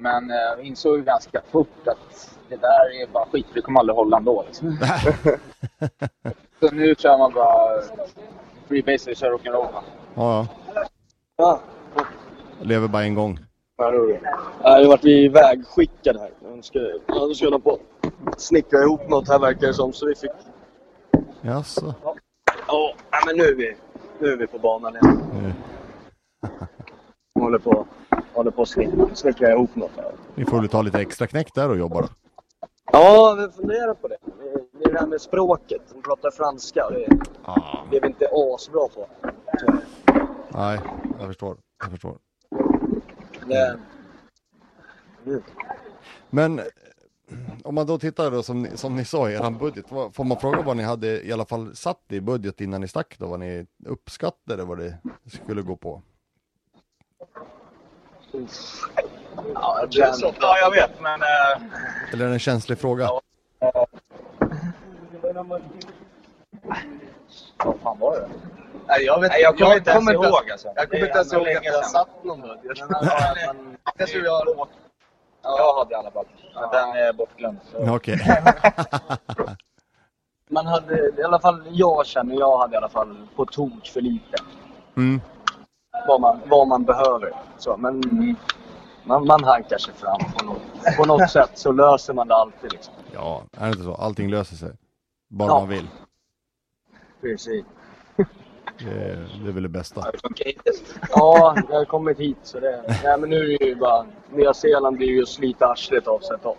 Men 0.00 0.30
eh, 0.30 0.36
vi 0.58 0.62
insåg 0.66 0.96
ju 0.96 1.04
ganska 1.04 1.42
fort 1.50 1.88
att 1.88 2.38
det 2.48 2.56
där 2.56 3.02
är 3.02 3.06
bara 3.12 3.26
skit. 3.26 3.46
Det 3.54 3.60
kommer 3.60 3.80
aldrig 3.80 3.96
hålla 3.96 4.16
ändå. 4.16 4.44
Liksom. 4.46 4.78
Så 6.60 6.70
nu 6.74 6.94
kör 6.94 7.18
man 7.18 7.32
bara 7.32 7.82
freebase 8.68 9.10
och 9.10 9.16
kör 9.16 9.30
rock'n'roll. 9.30 9.68
Ja, 10.14 10.46
Ja. 11.36 11.60
ja. 11.94 12.04
Lever 12.60 12.88
bara 12.88 13.02
en 13.02 13.14
gång. 13.14 13.38
Ja, 13.76 13.92
jag 14.62 14.72
har 14.72 14.86
varit 14.86 15.04
ivägskickad 15.04 16.16
här. 16.16 16.30
Jag 16.42 16.64
ska, 16.64 16.78
jag 17.06 17.36
ska 17.36 17.46
hålla 17.46 17.58
på 17.58 17.78
snickra 18.36 18.82
ihop 18.82 19.08
något 19.08 19.28
här 19.28 19.38
verkar 19.38 19.66
det 19.66 19.74
som. 19.74 19.92
Så 19.92 20.06
vi 20.06 20.14
fick... 20.14 20.30
Jaså? 21.40 21.94
Ja, 22.66 22.94
nej, 23.10 23.20
men 23.26 23.36
nu 23.36 23.44
är 23.44 23.54
vi, 23.54 23.76
nu 24.18 24.32
är 24.32 24.36
vi 24.36 24.46
på 24.46 24.58
banan 24.58 24.92
igen. 24.96 25.20
Nu. 25.42 25.52
Håller 27.40 27.58
på, 27.58 27.86
håller 28.32 28.50
på 28.50 28.62
att 28.62 28.68
snickra, 29.18 29.50
ihop 29.52 29.76
något 29.76 29.90
här. 29.96 30.12
Ni 30.34 30.44
får 30.44 30.60
väl 30.60 30.68
ta 30.68 30.82
lite 30.82 30.98
extra 31.00 31.26
knäck 31.26 31.54
där 31.54 31.68
och 31.68 31.78
jobba 31.78 32.00
då. 32.00 32.08
Ja, 32.92 33.36
vi 33.38 33.52
funderar 33.56 33.94
på 33.94 34.08
det. 34.08 34.16
Det- 34.24 34.88
är 34.88 34.92
det 34.92 34.98
här 35.00 35.06
med 35.06 35.20
språket. 35.20 35.82
De 35.92 36.02
pratar 36.02 36.30
franska. 36.30 36.90
Det 36.90 37.06
det 37.90 37.96
är 37.96 38.00
vi 38.00 38.06
inte 38.06 38.28
asbra 38.32 38.88
på. 38.88 39.06
Nej, 40.48 40.80
jag 41.18 41.26
förstår. 41.26 41.56
Jag 41.82 41.90
förstår. 41.90 42.18
Det, 43.46 43.78
Mm. 45.26 45.42
Men 46.30 46.60
om 47.64 47.74
man 47.74 47.86
då 47.86 47.98
tittar 47.98 48.30
då 48.30 48.42
som 48.42 48.62
ni, 48.62 48.76
som 48.76 48.96
ni 48.96 49.04
sa 49.04 49.30
i 49.30 49.34
er 49.34 49.50
budget, 49.58 49.88
får 49.88 50.24
man 50.24 50.40
fråga 50.40 50.62
vad 50.62 50.76
ni 50.76 50.82
hade 50.82 51.26
i 51.26 51.32
alla 51.32 51.44
fall 51.44 51.76
satt 51.76 52.00
i 52.08 52.20
budget 52.20 52.60
innan 52.60 52.80
ni 52.80 52.88
stack 52.88 53.18
då? 53.18 53.26
Vad 53.26 53.40
ni 53.40 53.66
uppskattade 53.86 54.64
vad 54.64 54.78
det 54.78 54.98
skulle 55.44 55.62
gå 55.62 55.76
på? 55.76 56.02
Ja, 59.54 59.86
Det 59.92 60.00
är 60.00 60.12
så- 60.12 60.34
Ja, 60.40 60.58
jag 60.58 60.70
vet, 60.70 61.00
men... 61.00 61.22
eh, 61.22 62.12
Eller 62.12 62.24
är 62.24 62.28
det 62.28 62.34
en 62.34 62.38
känslig 62.38 62.78
fråga? 62.78 63.08
Vad 67.64 67.76
fan 67.82 67.98
var 67.98 68.12
det? 68.20 68.28
Nej, 68.88 69.04
jag, 69.04 69.20
vet, 69.20 69.30
Nej, 69.30 69.40
jag 69.42 69.58
kommer 69.58 69.76
inte 69.76 69.90
ens 69.90 70.10
ihåg 70.10 70.50
alltså. 70.50 70.68
Jag 70.76 70.90
kommer 70.90 71.06
inte 71.06 71.18
ens 71.18 71.32
ihåg 71.32 71.42
länge 71.44 71.58
att 71.58 71.64
jag 71.64 71.86
satt 71.86 72.24
någon 72.24 72.40
budget. 72.40 72.78
Ja, 72.90 73.34
men- 73.52 73.76
Jag 73.96 74.08
tror 74.08 74.24
jag 74.24 74.32
har... 74.32 74.68
Jag 75.42 75.78
hade 75.78 75.92
i 75.92 75.94
alla 75.94 76.10
fall. 76.10 76.24
Men 76.54 76.70
den 76.70 76.90
är 77.06 77.12
bortglömd. 77.12 77.58
Ja, 77.78 77.94
Okej. 77.96 78.18
Man 80.52 80.66
hade, 80.66 81.10
i 81.18 81.22
alla 81.22 81.40
fall 81.40 81.62
jag 81.70 82.06
känner, 82.06 82.34
jag 82.38 82.58
hade 82.58 82.74
i 82.74 82.76
alla 82.76 82.88
fall 82.88 83.26
på 83.36 83.46
tok 83.46 83.86
för 83.94 84.00
lite. 84.00 84.36
Mm. 84.96 85.20
Vad 86.06 86.20
man, 86.20 86.40
vad 86.46 86.68
man 86.68 86.84
behöver. 86.84 87.32
Så, 87.58 87.76
men 87.76 88.02
man, 89.04 89.26
man 89.26 89.44
hankar 89.44 89.78
sig 89.78 89.94
fram 89.94 90.18
på 90.38 90.44
något, 90.44 90.62
på 90.96 91.04
något 91.04 91.30
sätt 91.36 91.50
så 91.54 91.72
löser 91.72 92.14
man 92.14 92.28
det 92.28 92.34
alltid. 92.34 92.72
Liksom. 92.72 92.94
Ja, 93.12 93.42
är 93.56 93.64
det 93.64 93.70
inte 93.70 93.82
så? 93.82 93.94
Allting 93.94 94.30
löser 94.30 94.56
sig. 94.56 94.70
Bara 95.28 95.48
Ja. 95.48 95.58
man 95.60 95.68
vill. 95.68 95.88
Precis. 97.20 97.64
Det 98.78 98.90
är, 98.90 99.40
det 99.44 99.48
är 99.48 99.52
väl 99.52 99.62
det 99.62 99.68
bästa. 99.68 100.04
Ja, 101.10 101.54
jag 101.68 101.76
har 101.78 101.84
kommit 101.84 102.18
hit 102.18 102.36
så 102.42 102.60
det... 102.60 102.82
Nej 103.04 103.18
men 103.20 103.30
nu 103.30 103.36
är 103.54 103.58
det 103.58 103.64
ju 103.64 103.74
bara... 103.74 104.06
Nya 104.32 104.54
Zeeland 104.54 105.02
är 105.02 105.06
ju 105.06 105.22
att 105.22 105.28
slita 105.28 105.66
arslet 105.66 106.06
av 106.08 106.18
sig 106.18 106.36
ett 106.36 106.42
tag. 106.42 106.56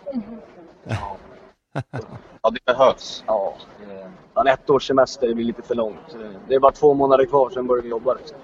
Ja, 2.42 2.50
det 2.50 2.66
behövs. 2.66 3.24
Ja. 3.28 3.54
det- 3.80 4.12
Men 4.34 4.48
ett 4.48 4.70
års 4.70 4.88
semester 4.88 5.34
blir 5.34 5.46
lite 5.46 5.62
för 5.62 5.76
långt. 5.76 6.18
Det 6.48 6.56
är 6.56 6.60
bara 6.60 6.72
två 6.72 6.94
månader 6.94 7.26
kvar, 7.26 7.50
sen 7.50 7.68
börjar 7.68 7.84
vi 7.84 7.90
jobba. 7.90 8.14
Liksom. 8.14 8.38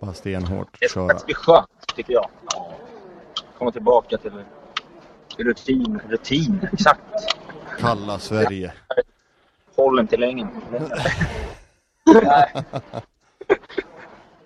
Bara 0.00 0.12
stenhårt 0.14 0.80
Det 0.80 0.88
ska 0.88 0.94
köra. 1.00 1.06
faktiskt 1.08 1.26
bli 1.26 1.34
skönt, 1.34 1.68
tycker 1.96 2.12
jag. 2.12 2.30
Komma 3.58 3.72
tillbaka 3.72 4.18
till 4.18 4.32
till 5.36 5.46
rutin. 5.46 6.00
Rutin, 6.08 6.68
exakt. 6.72 7.00
Kalla 7.78 8.18
Sverige. 8.18 8.72
Hållen 9.76 10.06
till 10.06 10.22
ängen. 10.22 10.48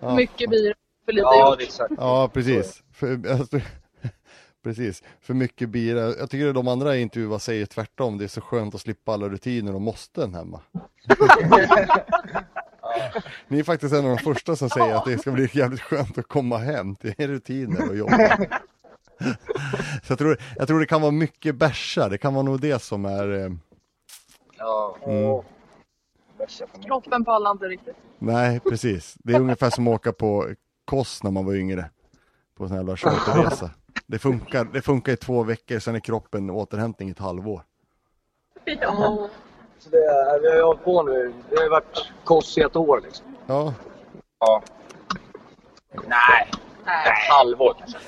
Ja. 0.00 0.14
Mycket 0.16 0.50
bira, 0.50 0.74
för 1.04 1.12
lite 1.12 1.22
Ja, 1.22 1.56
det 1.58 1.64
exakt. 1.64 1.92
Ja, 1.98 2.30
precis. 2.32 2.82
För, 2.92 3.30
alltså, 3.32 3.60
precis. 4.64 5.02
För 5.20 5.34
mycket 5.34 5.68
bira. 5.68 6.00
Jag 6.00 6.30
tycker 6.30 6.48
att 6.48 6.54
de 6.54 6.68
andra 6.68 6.96
i 6.96 7.00
intervjuer 7.00 7.38
säger 7.38 7.66
tvärtom. 7.66 8.18
Det 8.18 8.24
är 8.24 8.28
så 8.28 8.40
skönt 8.40 8.74
att 8.74 8.80
slippa 8.80 9.12
alla 9.12 9.28
rutiner 9.28 9.74
och 9.74 9.80
måsten 9.80 10.34
hemma. 10.34 10.60
Ni 13.48 13.58
är 13.58 13.62
faktiskt 13.64 13.94
en 13.94 14.04
av 14.04 14.16
de 14.16 14.18
första 14.18 14.56
som 14.56 14.70
säger 14.70 14.94
att 14.94 15.04
det 15.04 15.18
ska 15.18 15.30
bli 15.30 15.48
jävligt 15.52 15.80
skönt 15.80 16.18
att 16.18 16.28
komma 16.28 16.58
hem 16.58 16.96
till 16.96 17.14
rutiner 17.18 17.88
och 17.88 17.96
jobba. 17.96 18.36
Så 20.02 20.12
jag 20.12 20.18
tror, 20.18 20.38
jag 20.56 20.68
tror 20.68 20.80
det 20.80 20.86
kan 20.86 21.00
vara 21.00 21.10
mycket 21.12 21.54
bärsa. 21.56 22.08
Det 22.08 22.18
kan 22.18 22.34
vara 22.34 22.42
nog 22.42 22.60
det 22.60 22.82
som 22.82 23.04
är... 23.04 23.44
eh, 23.44 23.50
Ja. 24.58 24.96
Mm. 25.06 25.42
Kroppen 26.86 27.24
pallar 27.24 27.50
inte 27.50 27.64
riktigt. 27.64 27.96
Nej, 28.18 28.60
precis. 28.60 29.16
Det 29.18 29.32
är 29.32 29.40
ungefär 29.40 29.70
som 29.70 29.88
att 29.88 29.94
åka 29.94 30.12
på 30.12 30.48
Kos 30.84 31.22
när 31.22 31.30
man 31.30 31.44
var 31.46 31.54
yngre. 31.54 31.90
På 32.56 32.64
en 32.64 32.68
sån 32.68 32.76
här 32.76 32.84
jävla 32.84 32.96
charterresa. 32.96 33.70
Det 34.06 34.18
funkar, 34.18 34.64
det 34.64 34.82
funkar 34.82 35.12
i 35.12 35.16
två 35.16 35.42
veckor, 35.42 35.78
sen 35.78 35.94
är 35.94 36.00
kroppen 36.00 36.50
återhämtning 36.50 37.08
i 37.08 37.12
ett 37.12 37.18
halvår. 37.18 37.62
Ja. 38.64 39.28
Så 39.80 39.90
det 39.90 39.96
är, 39.98 40.40
vi 40.40 40.48
har 40.48 40.56
ju 40.56 40.62
hållit 40.62 40.84
på 40.84 41.02
nu. 41.02 41.32
Det 41.50 41.56
har 41.56 41.62
ju 41.64 41.68
varit 41.70 42.12
koss 42.24 42.58
i 42.58 42.60
ett 42.60 42.76
år 42.76 43.00
liksom. 43.04 43.26
Ja, 43.46 43.74
Ja. 44.38 44.62
Nej, 45.92 46.50
Nej. 46.84 47.06
ett 47.06 47.30
halvår 47.32 47.76
kanske. 47.78 47.98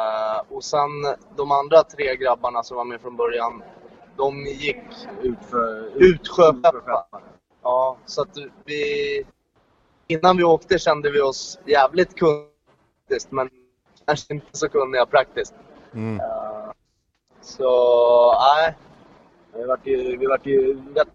Eh, 0.00 0.42
och 0.48 0.64
sen 0.64 0.90
de 1.36 1.52
andra 1.52 1.82
tre 1.82 2.16
grabbarna 2.16 2.62
som 2.62 2.76
var 2.76 2.84
med 2.84 3.00
från 3.00 3.16
början, 3.16 3.62
de 4.16 4.46
gick 4.46 4.82
Utför, 5.22 5.90
utsjöpeppar. 5.94 7.22
Ja, 7.62 7.96
så 8.06 8.22
att 8.22 8.36
vi... 8.64 9.24
Innan 10.06 10.36
vi 10.36 10.44
åkte 10.44 10.78
kände 10.78 11.10
vi 11.10 11.20
oss 11.20 11.58
jävligt 11.66 12.18
kunniga, 12.18 12.48
men 13.28 13.50
kanske 14.06 14.34
inte 14.34 14.58
så 14.58 14.68
kunniga 14.68 15.06
praktiskt. 15.06 15.54
Mm. 15.94 16.20
Eh, 16.20 16.72
så, 17.42 18.34
nej. 18.56 18.74
Vi 19.54 19.64
vart 19.64 19.86
ju, 19.86 20.16
vi 20.16 20.26
vart 20.26 20.46
ju 20.46 20.82
rätt... 20.94 21.08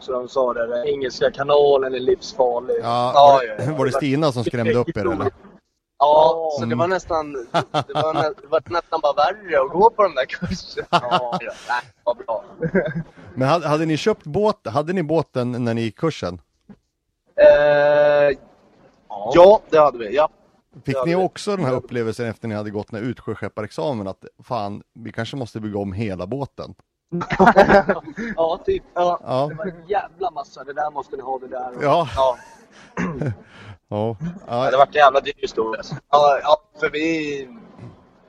Så 0.00 0.12
de 0.12 0.28
sa 0.28 0.52
det, 0.54 0.66
den 0.66 0.86
engelska 0.86 1.30
kanalen 1.30 1.94
är 1.94 2.00
livsfarlig. 2.00 2.74
Ja, 2.82 3.12
Ja, 3.14 3.32
var, 3.36 3.42
ja, 3.44 3.54
det, 3.56 3.64
ja. 3.64 3.76
var 3.78 3.86
det 3.86 3.92
Stina 3.92 4.32
som 4.32 4.44
skrämde 4.44 4.74
upp 4.74 4.96
er 4.96 5.00
eller? 5.12 5.30
Ja, 5.98 6.50
så 6.52 6.58
Mm. 6.62 6.68
det 6.68 6.74
var 6.76 6.88
nästan, 6.88 7.32
det 7.32 7.94
var, 7.94 8.14
nä, 8.14 8.22
det 8.42 8.46
var 8.48 8.62
nästan 8.66 9.00
bara 9.00 9.12
värre 9.12 9.60
att 9.60 9.70
gå 9.72 9.90
på 9.90 10.02
de 10.02 10.14
där 10.14 10.24
kurserna. 10.24 10.86
Ja, 10.90 11.38
ja. 11.40 11.52
Nej, 11.68 11.82
var 12.04 12.14
bra. 12.14 12.44
Men 13.34 13.48
hade, 13.48 13.68
hade 13.68 13.86
ni 13.86 13.96
köpt 13.96 14.24
båt, 14.24 14.66
hade 14.66 14.92
ni 14.92 15.02
båten 15.02 15.64
när 15.64 15.74
ni 15.74 15.80
gick 15.80 15.96
kursen? 15.98 16.40
Eh, 17.40 18.36
ja, 19.34 19.60
det 19.70 19.78
hade 19.78 19.98
vi. 19.98 20.14
Ja. 20.16 20.28
Fick 20.84 20.96
ni 21.06 21.14
också 21.14 21.56
den 21.56 21.64
här 21.64 21.74
upplevelsen 21.74 22.26
efter 22.26 22.48
ni 22.48 22.54
hade 22.54 22.70
gått 22.70 22.90
den 22.90 23.00
här 23.02 23.10
utsjöskepparexamen 23.10 24.08
att 24.08 24.24
fan, 24.44 24.82
vi 24.94 25.12
kanske 25.12 25.36
måste 25.36 25.60
bygga 25.60 25.78
om 25.78 25.92
hela 25.92 26.26
båten? 26.26 26.74
Ja, 28.36 28.60
typ. 28.66 28.82
Ja. 28.94 29.20
Ja, 29.22 29.46
Det 29.48 29.54
var 29.54 29.66
en 29.66 29.86
jävla 29.88 30.30
massa. 30.30 30.64
Det 30.64 30.72
där 30.72 30.90
måste 30.90 31.16
ni 31.16 31.22
ha, 31.22 31.38
det 31.38 31.48
där. 31.48 31.70
ja, 31.82 32.08
Ja, 32.16 32.36
ja. 32.96 33.26
Ja, 33.88 34.16
ja. 34.48 34.70
det 34.70 34.76
vart 34.76 34.88
en 34.88 34.94
jävla 34.94 35.20
dyr 35.20 35.32
historia. 35.36 35.82
ja, 36.10 36.38
ja, 36.42 36.62
för 36.80 36.90
vi... 36.90 37.48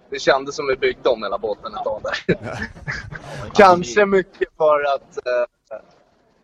Det 0.09 0.19
kändes 0.19 0.55
som 0.55 0.67
vi 0.67 0.75
byggde 0.75 1.09
om 1.09 1.23
hela 1.23 1.37
båten 1.37 1.75
ett 1.75 1.83
tag 1.83 2.01
där. 2.03 2.37
Kanske 3.53 4.05
mycket 4.05 4.47
för 4.57 4.83
att 4.95 5.17
eh, 5.17 5.77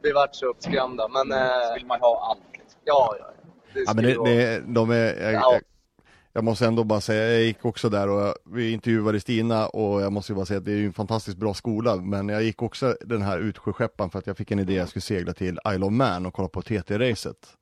vi 0.01 0.11
vart 0.11 0.35
så 0.35 0.45
uppskrämda, 0.45 1.07
men 1.07 1.27
Så 1.27 1.35
eh, 1.37 1.73
vill 1.75 1.85
man 1.85 1.99
ha 1.99 2.29
allt. 2.29 2.39
liksom. 2.53 2.79
ja, 2.83 3.15
ja. 3.19 3.25
Det 3.73 3.79
ja 3.79 3.93
men 3.93 4.03
det, 4.03 4.23
det, 4.25 4.61
de 4.67 4.91
är, 4.91 4.95
jag, 5.23 5.33
Ja. 5.33 5.53
jag, 5.53 5.61
jag 6.33 6.43
måste 6.43 6.67
ändå 6.67 6.83
bara 6.83 7.01
säga, 7.01 7.31
jag 7.33 7.41
gick 7.43 7.65
också 7.65 7.89
där 7.89 8.09
och 8.09 8.21
jag, 8.21 8.35
vi 8.45 8.71
intervjuade 8.71 9.19
Stina 9.19 9.67
och 9.67 10.01
jag 10.01 10.11
måste 10.13 10.33
bara 10.33 10.45
säga 10.45 10.57
att 10.57 10.65
det 10.65 10.71
är 10.71 10.75
ju 10.77 10.85
en 10.85 10.93
fantastiskt 10.93 11.37
bra 11.37 11.53
skola, 11.53 11.95
men 11.95 12.29
jag 12.29 12.43
gick 12.43 12.61
också 12.61 12.95
den 13.05 13.21
här 13.21 13.39
utsjöskepparen 13.39 14.09
för 14.11 14.19
att 14.19 14.27
jag 14.27 14.37
fick 14.37 14.51
en 14.51 14.59
idé, 14.59 14.73
jag 14.73 14.89
skulle 14.89 15.01
segla 15.01 15.33
till 15.33 15.59
Isle 15.73 15.85
of 15.85 15.91
Man 15.91 16.25
och 16.25 16.33
kolla 16.33 16.47
på 16.47 16.61
TT-racet 16.61 17.57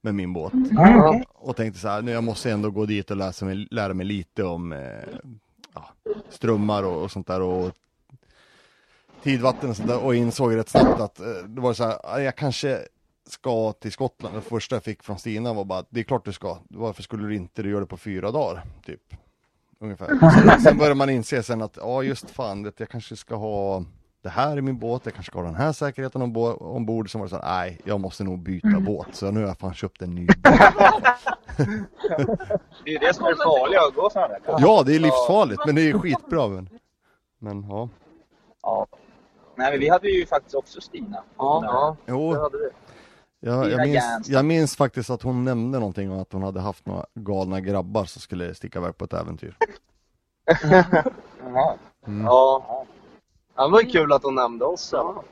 med 0.00 0.14
min 0.14 0.32
båt. 0.32 0.52
Ja. 0.70 1.22
och 1.34 1.56
tänkte 1.56 1.80
så 1.80 1.88
här, 1.88 2.02
nu 2.02 2.10
jag 2.12 2.24
måste 2.24 2.50
ändå 2.50 2.70
gå 2.70 2.86
dit 2.86 3.10
och 3.10 3.16
läsa 3.16 3.44
mig, 3.44 3.68
lära 3.70 3.94
mig 3.94 4.06
lite 4.06 4.44
om 4.44 4.72
eh, 4.72 4.78
ja, 5.74 5.88
strömmar 6.30 6.82
och, 6.82 7.02
och 7.02 7.10
sånt 7.10 7.26
där 7.26 7.40
och 7.42 7.72
tidvatten 9.22 9.70
och 9.70 9.76
sånt 9.76 9.88
där 9.88 10.04
och 10.04 10.14
insåg 10.14 10.56
rätt 10.56 10.68
snabbt 10.68 11.00
att 11.00 11.20
eh, 11.20 11.26
det 11.46 11.60
var 11.60 11.72
så 11.72 11.84
här, 11.84 11.98
"Ah, 12.04 12.18
jag 12.20 12.36
kanske 12.36 12.78
ska 13.30 13.72
till 13.72 13.92
Skottland. 13.92 14.34
Det 14.34 14.40
första 14.40 14.76
jag 14.76 14.84
fick 14.84 15.02
från 15.02 15.18
Stina 15.18 15.52
var 15.52 15.64
bara, 15.64 15.84
det 15.90 16.00
är 16.00 16.04
klart 16.04 16.24
du 16.24 16.32
ska. 16.32 16.58
Varför 16.68 17.02
skulle 17.02 17.28
du 17.28 17.36
inte 17.36 17.62
du 17.62 17.70
gör 17.70 17.80
det 17.80 17.86
på 17.86 17.96
fyra 17.96 18.30
dagar? 18.30 18.62
Typ. 18.86 19.00
Ungefär. 19.80 20.06
Sen, 20.48 20.60
sen 20.60 20.78
börjar 20.78 20.94
man 20.94 21.10
inse 21.10 21.42
sen 21.42 21.62
att, 21.62 21.76
ja 21.80 22.02
just 22.02 22.30
fan, 22.30 22.64
vet, 22.64 22.80
jag 22.80 22.88
kanske 22.88 23.16
ska 23.16 23.34
ha 23.34 23.84
det 24.22 24.28
här 24.28 24.58
i 24.58 24.62
min 24.62 24.78
båt, 24.78 25.02
jag 25.04 25.14
kanske 25.14 25.30
ska 25.30 25.38
ha 25.38 25.46
den 25.46 25.54
här 25.54 25.72
säkerheten 25.72 26.22
ombord. 26.22 26.56
ombord. 26.60 27.10
Sen 27.12 27.20
var 27.20 27.26
det 27.26 27.30
så 27.30 27.36
här, 27.36 27.60
nej, 27.60 27.80
jag 27.84 28.00
måste 28.00 28.24
nog 28.24 28.38
byta 28.38 28.80
båt. 28.80 29.08
Så 29.12 29.30
nu 29.30 29.40
har 29.40 29.46
jag 29.48 29.58
fan 29.58 29.74
köpt 29.74 30.02
en 30.02 30.14
ny 30.14 30.26
båt. 30.26 30.36
Det 32.84 32.94
är 32.94 33.00
det 33.00 33.14
som 33.14 33.24
är 33.24 33.30
det 33.30 33.36
farliga 33.36 33.80
att 33.80 33.94
gå 33.94 34.10
sådana 34.10 34.34
kurser. 34.34 34.58
Ja, 34.60 34.82
det 34.86 34.94
är 34.94 34.98
livsfarligt, 34.98 35.66
men 35.66 35.74
det 35.74 35.90
är 35.90 35.98
skitbra. 35.98 36.48
Men, 36.48 36.68
men 37.38 37.66
ja. 37.68 37.88
Ja. 38.62 38.86
Nej, 39.56 39.70
men 39.70 39.80
vi 39.80 39.88
hade 39.88 40.08
ju 40.08 40.26
faktiskt 40.26 40.54
också 40.54 40.80
Stina. 40.80 41.22
Ja, 41.38 41.60
ja, 41.64 41.96
Jo, 42.06 42.32
det 42.34 42.40
hade 42.40 42.58
vi. 42.58 42.68
Jag, 43.40 43.64
Stina 43.64 43.86
jag, 43.86 43.88
minns, 43.88 44.28
jag 44.28 44.44
minns 44.44 44.76
faktiskt 44.76 45.10
att 45.10 45.22
hon 45.22 45.44
nämnde 45.44 45.78
någonting 45.78 46.10
om 46.10 46.20
att 46.20 46.32
hon 46.32 46.42
hade 46.42 46.60
haft 46.60 46.86
några 46.86 47.06
galna 47.14 47.60
grabbar 47.60 48.04
som 48.04 48.22
skulle 48.22 48.54
sticka 48.54 48.78
iväg 48.78 48.96
på 48.96 49.04
ett 49.04 49.12
äventyr. 49.12 49.56
Mm. 52.06 52.24
Ja. 52.24 52.86
ja, 53.56 53.64
det 53.66 53.72
var 53.72 53.80
ju 53.80 53.90
kul 53.90 54.12
att 54.12 54.22
hon 54.22 54.34
nämnde 54.34 54.64
oss. 54.64 54.90
Ja. 54.92 55.22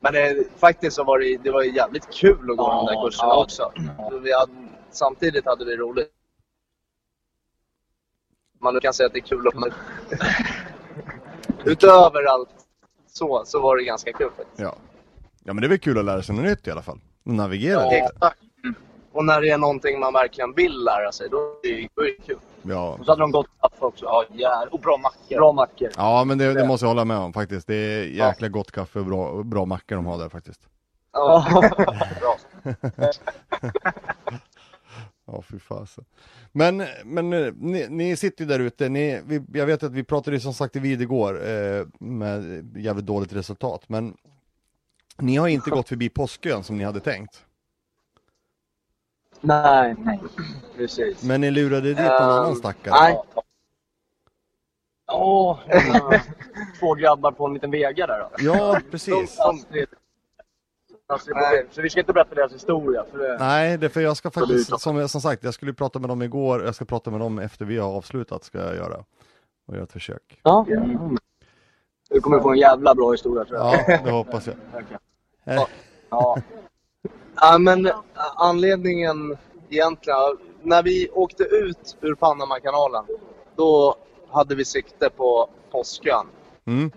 Men 0.00 0.12
det, 0.12 0.44
faktiskt 0.56 0.96
så 0.96 1.04
var 1.04 1.18
det, 1.18 1.36
det 1.36 1.50
var 1.50 1.62
ju 1.62 1.74
jävligt 1.74 2.10
kul 2.10 2.50
att 2.50 2.56
gå 2.56 2.68
de 2.68 2.86
där 2.86 2.92
Ja, 2.94 3.04
kurserna 3.04 3.28
ja. 3.28 3.42
också. 3.42 3.72
Hade, 3.98 4.52
samtidigt 4.90 5.46
hade 5.46 5.64
vi 5.64 5.76
roligt. 5.76 6.08
Man 8.60 8.80
kan 8.80 8.94
säga 8.94 9.06
att 9.06 9.12
det 9.12 9.18
är 9.18 9.20
kul 9.20 9.48
att 9.48 9.54
man... 9.54 9.70
Utöver 11.64 12.24
allt 12.24 12.48
så, 13.06 13.42
så 13.46 13.60
var 13.60 13.76
det 13.76 13.84
ganska 13.84 14.12
kul 14.12 14.30
faktiskt. 14.36 14.60
Ja. 14.60 14.74
ja, 15.44 15.52
men 15.52 15.56
det 15.60 15.66
är 15.66 15.68
väl 15.68 15.78
kul 15.78 15.98
att 15.98 16.04
lära 16.04 16.22
sig 16.22 16.34
något 16.34 16.44
nytt 16.44 16.66
i 16.66 16.70
alla 16.70 16.82
fall. 16.82 17.00
Navigera 17.36 17.80
Ja, 17.80 17.90
lite. 17.90 17.96
exakt. 17.96 18.38
och 19.12 19.24
när 19.24 19.40
det 19.40 19.50
är 19.50 19.58
någonting 19.58 20.00
man 20.00 20.12
verkligen 20.12 20.54
vill 20.54 20.84
lära 20.84 21.12
sig, 21.12 21.28
då 21.30 21.36
är 21.36 21.68
det, 21.76 21.88
då 21.94 22.02
är 22.02 22.06
det 22.06 22.26
kul. 22.26 22.38
Ja. 22.62 22.96
Och 22.98 23.04
så 23.04 23.12
hade 23.12 23.22
de 23.22 23.30
gott 23.30 23.46
kaffe 23.60 23.84
också. 23.84 24.04
Ja, 24.04 24.24
ja, 24.32 24.66
och 24.70 24.80
bra 24.80 24.96
mackor. 24.96 25.36
Bra 25.36 25.52
mackor. 25.52 25.88
ja, 25.96 26.24
men 26.24 26.38
det, 26.38 26.54
det 26.54 26.66
måste 26.66 26.84
jag 26.86 26.90
hålla 26.90 27.04
med 27.04 27.16
om 27.18 27.32
faktiskt. 27.32 27.66
Det 27.66 27.74
är 27.74 28.04
jäkla 28.04 28.48
gott 28.48 28.70
kaffe 28.70 28.98
och 28.98 29.04
bra, 29.04 29.42
bra 29.42 29.64
mackor 29.64 29.96
de 29.96 30.06
har 30.06 30.18
där 30.18 30.28
faktiskt. 30.28 30.60
Ja. 31.12 31.46
Bra. 32.20 32.36
Ja, 35.26 35.42
fy 35.42 35.58
fasen. 35.58 36.04
Men, 36.52 36.82
men 37.04 37.32
eh, 37.32 37.52
ni, 37.56 37.86
ni 37.90 38.16
sitter 38.16 38.44
ju 38.44 38.48
där 38.48 38.58
ute, 38.58 38.88
ni, 38.88 39.20
vi, 39.26 39.42
jag 39.52 39.66
vet 39.66 39.82
att 39.82 39.92
vi 39.92 40.04
pratade 40.04 40.36
ju 40.36 40.40
som 40.40 40.54
sagt 40.54 40.76
vid 40.76 41.02
igår 41.02 41.48
eh, 41.48 41.86
med 41.98 42.70
jävligt 42.76 43.06
dåligt 43.06 43.32
resultat, 43.32 43.82
men 43.86 44.14
ni 45.20 45.36
har 45.36 45.48
inte 45.48 45.70
gått 45.70 45.88
förbi 45.88 46.08
Påskön 46.08 46.64
som 46.64 46.78
ni 46.78 46.84
hade 46.84 47.00
tänkt. 47.00 47.44
Nej, 49.40 49.96
precis. 50.76 51.22
Men 51.22 51.40
ni 51.40 51.50
lurade 51.50 51.88
dit 51.88 51.96
någon 51.98 52.06
Ehm, 52.06 52.12
annan 52.22 52.56
stackare. 52.56 52.94
nej. 53.00 53.18
Åh, 55.12 55.58
två 56.80 56.94
grabbar 56.94 57.32
på 57.32 57.46
en 57.46 57.54
liten 57.54 57.70
Vega 57.70 58.06
där 58.06 58.18
då. 58.20 58.28
Ja, 58.38 58.80
precis. 58.90 59.38
Så 61.70 61.82
vi 61.82 61.90
ska 61.90 62.00
inte 62.00 62.12
berätta 62.12 62.34
deras 62.34 62.52
historia. 62.54 63.04
För 63.10 63.18
det... 63.18 63.36
Nej, 63.38 63.78
det 63.78 63.88
för 63.88 64.00
jag 64.00 64.16
ska 64.16 64.30
faktiskt, 64.30 64.80
som, 64.80 65.08
som 65.08 65.20
sagt, 65.20 65.44
jag 65.44 65.54
skulle 65.54 65.72
prata 65.72 65.98
med 65.98 66.08
dem 66.10 66.22
igår, 66.22 66.64
jag 66.64 66.74
ska 66.74 66.84
prata 66.84 67.10
med 67.10 67.20
dem 67.20 67.38
efter 67.38 67.64
vi 67.64 67.78
har 67.78 67.88
avslutat, 67.88 68.44
ska 68.44 68.58
jag 68.58 68.74
göra. 68.76 69.04
Och 69.66 69.74
göra 69.74 69.84
ett 69.84 69.92
försök. 69.92 70.40
Ja. 70.42 70.66
Du 72.10 72.20
kommer 72.20 72.40
få 72.40 72.50
en 72.50 72.58
jävla 72.58 72.94
bra 72.94 73.12
historia 73.12 73.44
tror 73.44 73.58
jag. 73.58 73.84
Ja, 73.88 73.98
det 74.04 74.10
hoppas 74.10 74.46
jag. 74.46 74.56
Eh, 75.50 75.62
Ja. 76.10 76.36
Ja, 77.40 77.58
men 77.58 77.86
ä, 77.86 77.92
anledningen 78.36 79.36
egentligen, 79.70 80.18
när 80.62 80.82
vi 80.82 81.08
åkte 81.12 81.42
ut 81.44 81.96
ur 82.00 82.14
Panamakanalen, 82.14 83.04
då 83.56 83.94
hade 84.30 84.54
vi 84.54 84.64
sikte 84.64 85.10
på 85.10 85.48
Påskön. 85.70 86.26
Mm, 86.66 86.90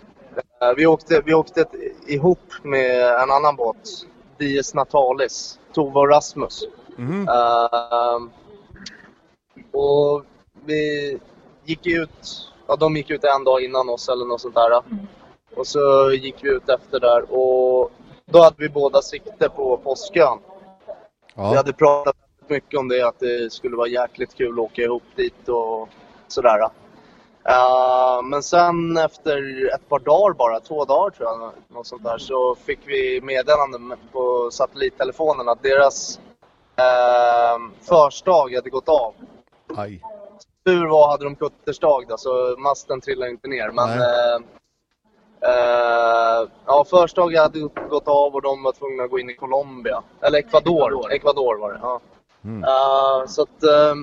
Eh, 0.62 0.74
Vi 0.78 0.86
åkte, 0.86 1.22
vi 1.26 1.34
åkte 1.34 1.66
ihop 2.08 2.40
med 2.64 3.14
en 3.22 3.32
annan 3.32 3.56
båt, 3.56 3.90
Dies 4.38 4.74
Natalis, 4.74 5.60
Tove 5.74 6.00
och 6.00 6.10
Rasmus. 6.10 6.64
mhm, 6.98 7.28
Ehm, 7.30 8.30
och 9.72 10.24
vi 10.66 11.20
gick 11.66 11.86
ut, 11.88 12.52
ja 12.68 12.76
de 12.76 12.96
gick 12.96 13.10
ut 13.10 13.24
en 13.24 13.44
dag 13.44 13.62
innan 13.64 13.90
oss 13.90 14.10
eller 14.10 14.26
något 14.26 14.42
sånt 14.42 14.56
där. 14.56 14.82
Och 15.56 15.68
så 15.68 16.12
gick 16.12 16.36
vi 16.44 16.50
ut 16.50 16.70
efter 16.70 17.00
där 17.00 17.34
och 17.34 17.92
då 18.34 18.42
hade 18.42 18.56
vi 18.58 18.70
båda 18.70 19.02
sikte 19.02 19.50
på 19.50 19.78
Påskön. 19.78 20.40
Vi 21.36 21.42
ja, 21.42 21.56
hade 21.56 21.74
pratat 21.74 22.16
mycket 22.48 22.80
om 22.80 22.88
det, 22.88 23.08
att 23.08 23.20
det 23.20 23.54
skulle 23.54 23.76
vara 23.76 23.88
jäkligt 23.88 24.36
kul 24.36 24.54
att 24.54 24.66
åka 24.66 24.82
ihop 24.82 25.04
dit 25.16 25.50
och 25.50 25.90
sådär. 26.28 26.60
Uh, 26.62 28.24
men 28.24 28.44
sen 28.44 28.98
efter 28.98 29.38
ett 29.76 29.90
par 29.90 30.00
dagar 30.00 30.34
bara, 30.34 30.60
två 30.60 30.86
dagar 30.86 31.10
tror 31.10 31.30
jag, 31.30 31.52
något 31.68 31.88
sånt 31.88 32.04
där, 32.04 32.18
så 32.18 32.56
fick 32.56 32.80
vi 32.86 33.22
meddelande 33.22 33.98
på 34.12 34.50
satellittelefonen 34.52 35.50
att 35.50 35.64
deras 35.64 36.20
uh, 36.80 37.72
förstag 37.82 38.54
hade 38.54 38.70
gått 38.70 38.90
av. 38.90 39.14
aj. 39.76 40.02
Tur 40.66 40.88
var 40.88 41.12
hade 41.12 41.24
de 41.24 41.36
kutterstag 41.36 42.06
då, 42.08 42.18
så 42.18 42.56
masten 42.58 43.02
trillade 43.02 43.32
inte 43.32 43.48
ner. 43.48 43.72
Men 43.72 43.90
Nej. 43.90 44.40
Eh, 45.44 46.42
eh, 46.42 46.48
ja, 46.66 46.86
förstag 46.90 47.36
hade 47.36 47.60
gått 47.90 48.08
av 48.08 48.36
och 48.36 48.42
de 48.42 48.64
var 48.64 48.72
tvungna 48.72 49.04
att 49.04 49.10
gå 49.10 49.20
in 49.20 49.30
i 49.30 49.36
Colombia. 49.36 50.04
Eller 50.22 50.40
Ecuador. 50.40 51.12
Ecuador, 51.12 51.58
var 51.58 51.74
det. 51.74 51.80
Ja. 51.82 52.00
Mm. 52.44 52.64
Eh, 52.64 53.28
så 53.28 53.42
att 53.42 53.64
eh, 53.64 53.96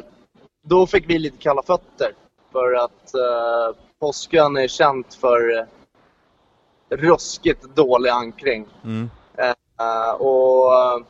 då 0.63 0.87
fick 0.87 1.11
vi 1.11 1.19
lite 1.19 1.39
kalla 1.39 1.63
fötter. 1.63 2.15
För 2.53 2.75
att 2.75 3.13
uh, 3.15 3.77
Påskön 4.01 4.57
är 4.57 4.69
känt 4.69 5.15
för 5.15 5.51
uh, 5.51 5.65
ruskigt 6.89 7.63
dålig 7.63 8.11
ankring. 8.11 8.67
Mm. 8.85 9.11
Eh, 9.81 10.13
och 10.13 10.75
eh, 10.75 11.01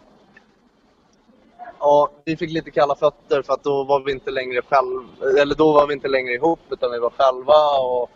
ja, 1.79 2.11
vi 2.25 2.37
fick 2.37 2.51
lite 2.51 2.71
kalla 2.71 2.95
fötter 2.95 3.43
för 3.43 3.53
att 3.53 3.63
då 3.63 3.85
var 3.85 4.01
vi 4.01 4.13
inte 4.13 4.31
längre 4.31 4.63
själv, 4.63 5.03
eller 5.39 5.55
då 5.55 5.73
var 5.73 5.87
vi 5.87 5.95
inte 5.95 6.09
längre 6.09 6.35
ihop 6.35 6.61
utan 6.71 6.91
vi 6.91 6.99
var 6.99 7.11
själva. 7.11 7.79
Och 7.79 8.11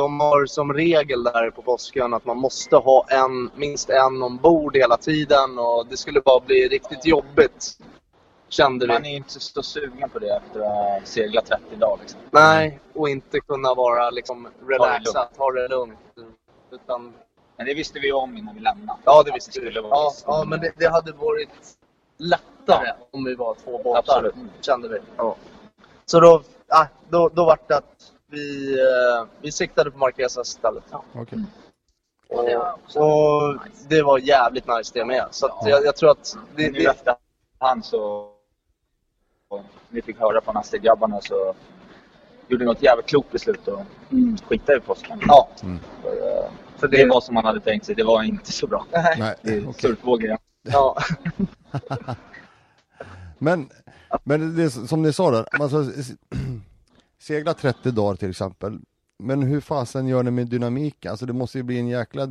de 0.00 0.20
har 0.20 0.46
som 0.46 0.72
regel 0.72 1.24
där 1.24 1.50
på 1.50 1.62
Påskön 1.62 2.14
att 2.14 2.24
man 2.24 2.36
måste 2.36 2.76
ha 2.76 3.06
en, 3.08 3.50
minst 3.54 3.90
en 3.90 4.22
ombord 4.22 4.76
hela 4.76 4.96
tiden 4.96 5.58
och 5.58 5.86
det 5.86 5.96
skulle 5.96 6.20
bara 6.20 6.40
bli 6.40 6.68
riktigt 6.68 7.06
jobbigt. 7.06 7.78
Kände 8.48 8.86
vi. 8.86 8.92
Man 8.92 9.04
är 9.04 9.10
ju 9.10 9.16
inte 9.16 9.40
så 9.40 9.62
sugen 9.62 10.10
på 10.10 10.18
det 10.18 10.36
efter 10.36 10.60
att 10.60 10.66
ha 10.66 11.00
seglat 11.04 11.46
30 11.46 11.76
dagar. 11.76 11.98
Liksom. 12.00 12.20
Nej, 12.30 12.80
och 12.94 13.08
inte 13.08 13.40
kunna 13.40 13.74
vara 13.74 14.10
liksom 14.10 14.48
relaxad, 14.68 15.28
ha 15.36 15.52
det 15.52 15.68
lugnt. 15.68 15.98
Utan 16.72 17.12
Men 17.56 17.66
det 17.66 17.74
visste 17.74 17.98
vi 18.00 18.12
om 18.12 18.36
innan 18.36 18.54
vi 18.54 18.60
lämnade. 18.60 18.98
Ja, 19.04 19.22
det 19.22 19.32
visste 19.32 19.60
vi. 19.60 19.70
Ja, 19.74 20.12
ja 20.26 20.44
men 20.46 20.60
det, 20.60 20.72
det 20.76 20.88
hade 20.88 21.12
varit 21.12 21.76
lättare 22.18 22.92
om 23.10 23.24
vi 23.24 23.34
var 23.34 23.54
två 23.64 23.82
båtar, 23.82 23.98
Absolut. 23.98 24.34
kände 24.60 24.88
vi. 24.88 24.98
Ja. 25.16 25.36
Så 26.04 26.20
då, 26.20 26.42
äh, 26.72 26.86
då, 27.08 27.28
då 27.28 27.44
var 27.44 27.58
det 27.68 27.76
att 27.76 28.12
vi, 28.30 28.72
eh, 28.80 29.26
vi 29.40 29.52
siktade 29.52 29.90
på 29.90 29.98
Marquesas 29.98 30.48
istället. 30.48 30.84
Och, 32.28 32.44
det 32.44 32.56
var 32.56 32.72
också 32.72 32.98
och 33.00 33.54
nice. 33.54 33.86
det 33.88 34.02
var 34.02 34.18
jävligt 34.18 34.66
nice 34.66 34.90
det 34.94 35.04
med. 35.04 35.26
Så 35.30 35.46
att 35.46 35.52
Ja. 35.60 35.68
jag, 35.68 35.84
jag 35.84 35.96
tror 35.96 36.10
att 36.10 36.36
det, 36.56 36.70
nu 36.70 36.78
det, 36.78 36.84
efterhand 36.86 37.84
så... 37.84 38.30
och 39.48 39.62
Vi 39.88 40.02
fick 40.02 40.18
höra 40.18 40.40
från 40.40 40.56
Astrid-grabbarna 40.56 41.20
så 41.20 41.54
gjorde 42.48 42.64
något 42.64 42.82
jävligt 42.82 43.06
klokt 43.06 43.32
beslut 43.32 43.68
och 43.68 43.80
skita 44.48 44.76
i 44.76 44.80
påsken. 44.80 45.20
ja, 45.26 45.48
För, 46.02 46.08
eh, 46.08 46.50
för 46.76 46.88
det 46.88 47.06
var 47.06 47.20
som 47.20 47.34
man 47.34 47.44
hade 47.44 47.60
tänkt 47.60 47.86
sig. 47.86 47.94
Det 47.94 48.04
var 48.04 48.22
inte 48.22 48.52
så 48.52 48.66
bra. 48.66 48.86
Nej, 49.18 49.34
Det 49.42 49.50
är 49.54 50.22
igen. 50.24 50.38
ja. 50.62 50.96
Men, 53.42 53.70
men 54.24 54.56
det 54.56 54.70
som 54.70 55.02
ni 55.02 55.12
sa 55.12 55.30
där, 55.30 55.46
alltså, 55.62 55.84
segla 57.20 57.54
30 57.54 57.90
dagar 57.90 58.16
till 58.16 58.30
exempel. 58.30 58.78
Men 59.18 59.42
hur 59.42 59.60
fasen 59.60 60.06
gör 60.08 60.22
ni 60.22 60.30
med 60.30 60.46
dynamiken? 60.46 61.10
Alltså 61.10 61.26
det 61.26 61.32
måste 61.32 61.58
ju 61.58 61.64
bli 61.64 61.78
en 61.78 61.88
jäkla 61.88 62.28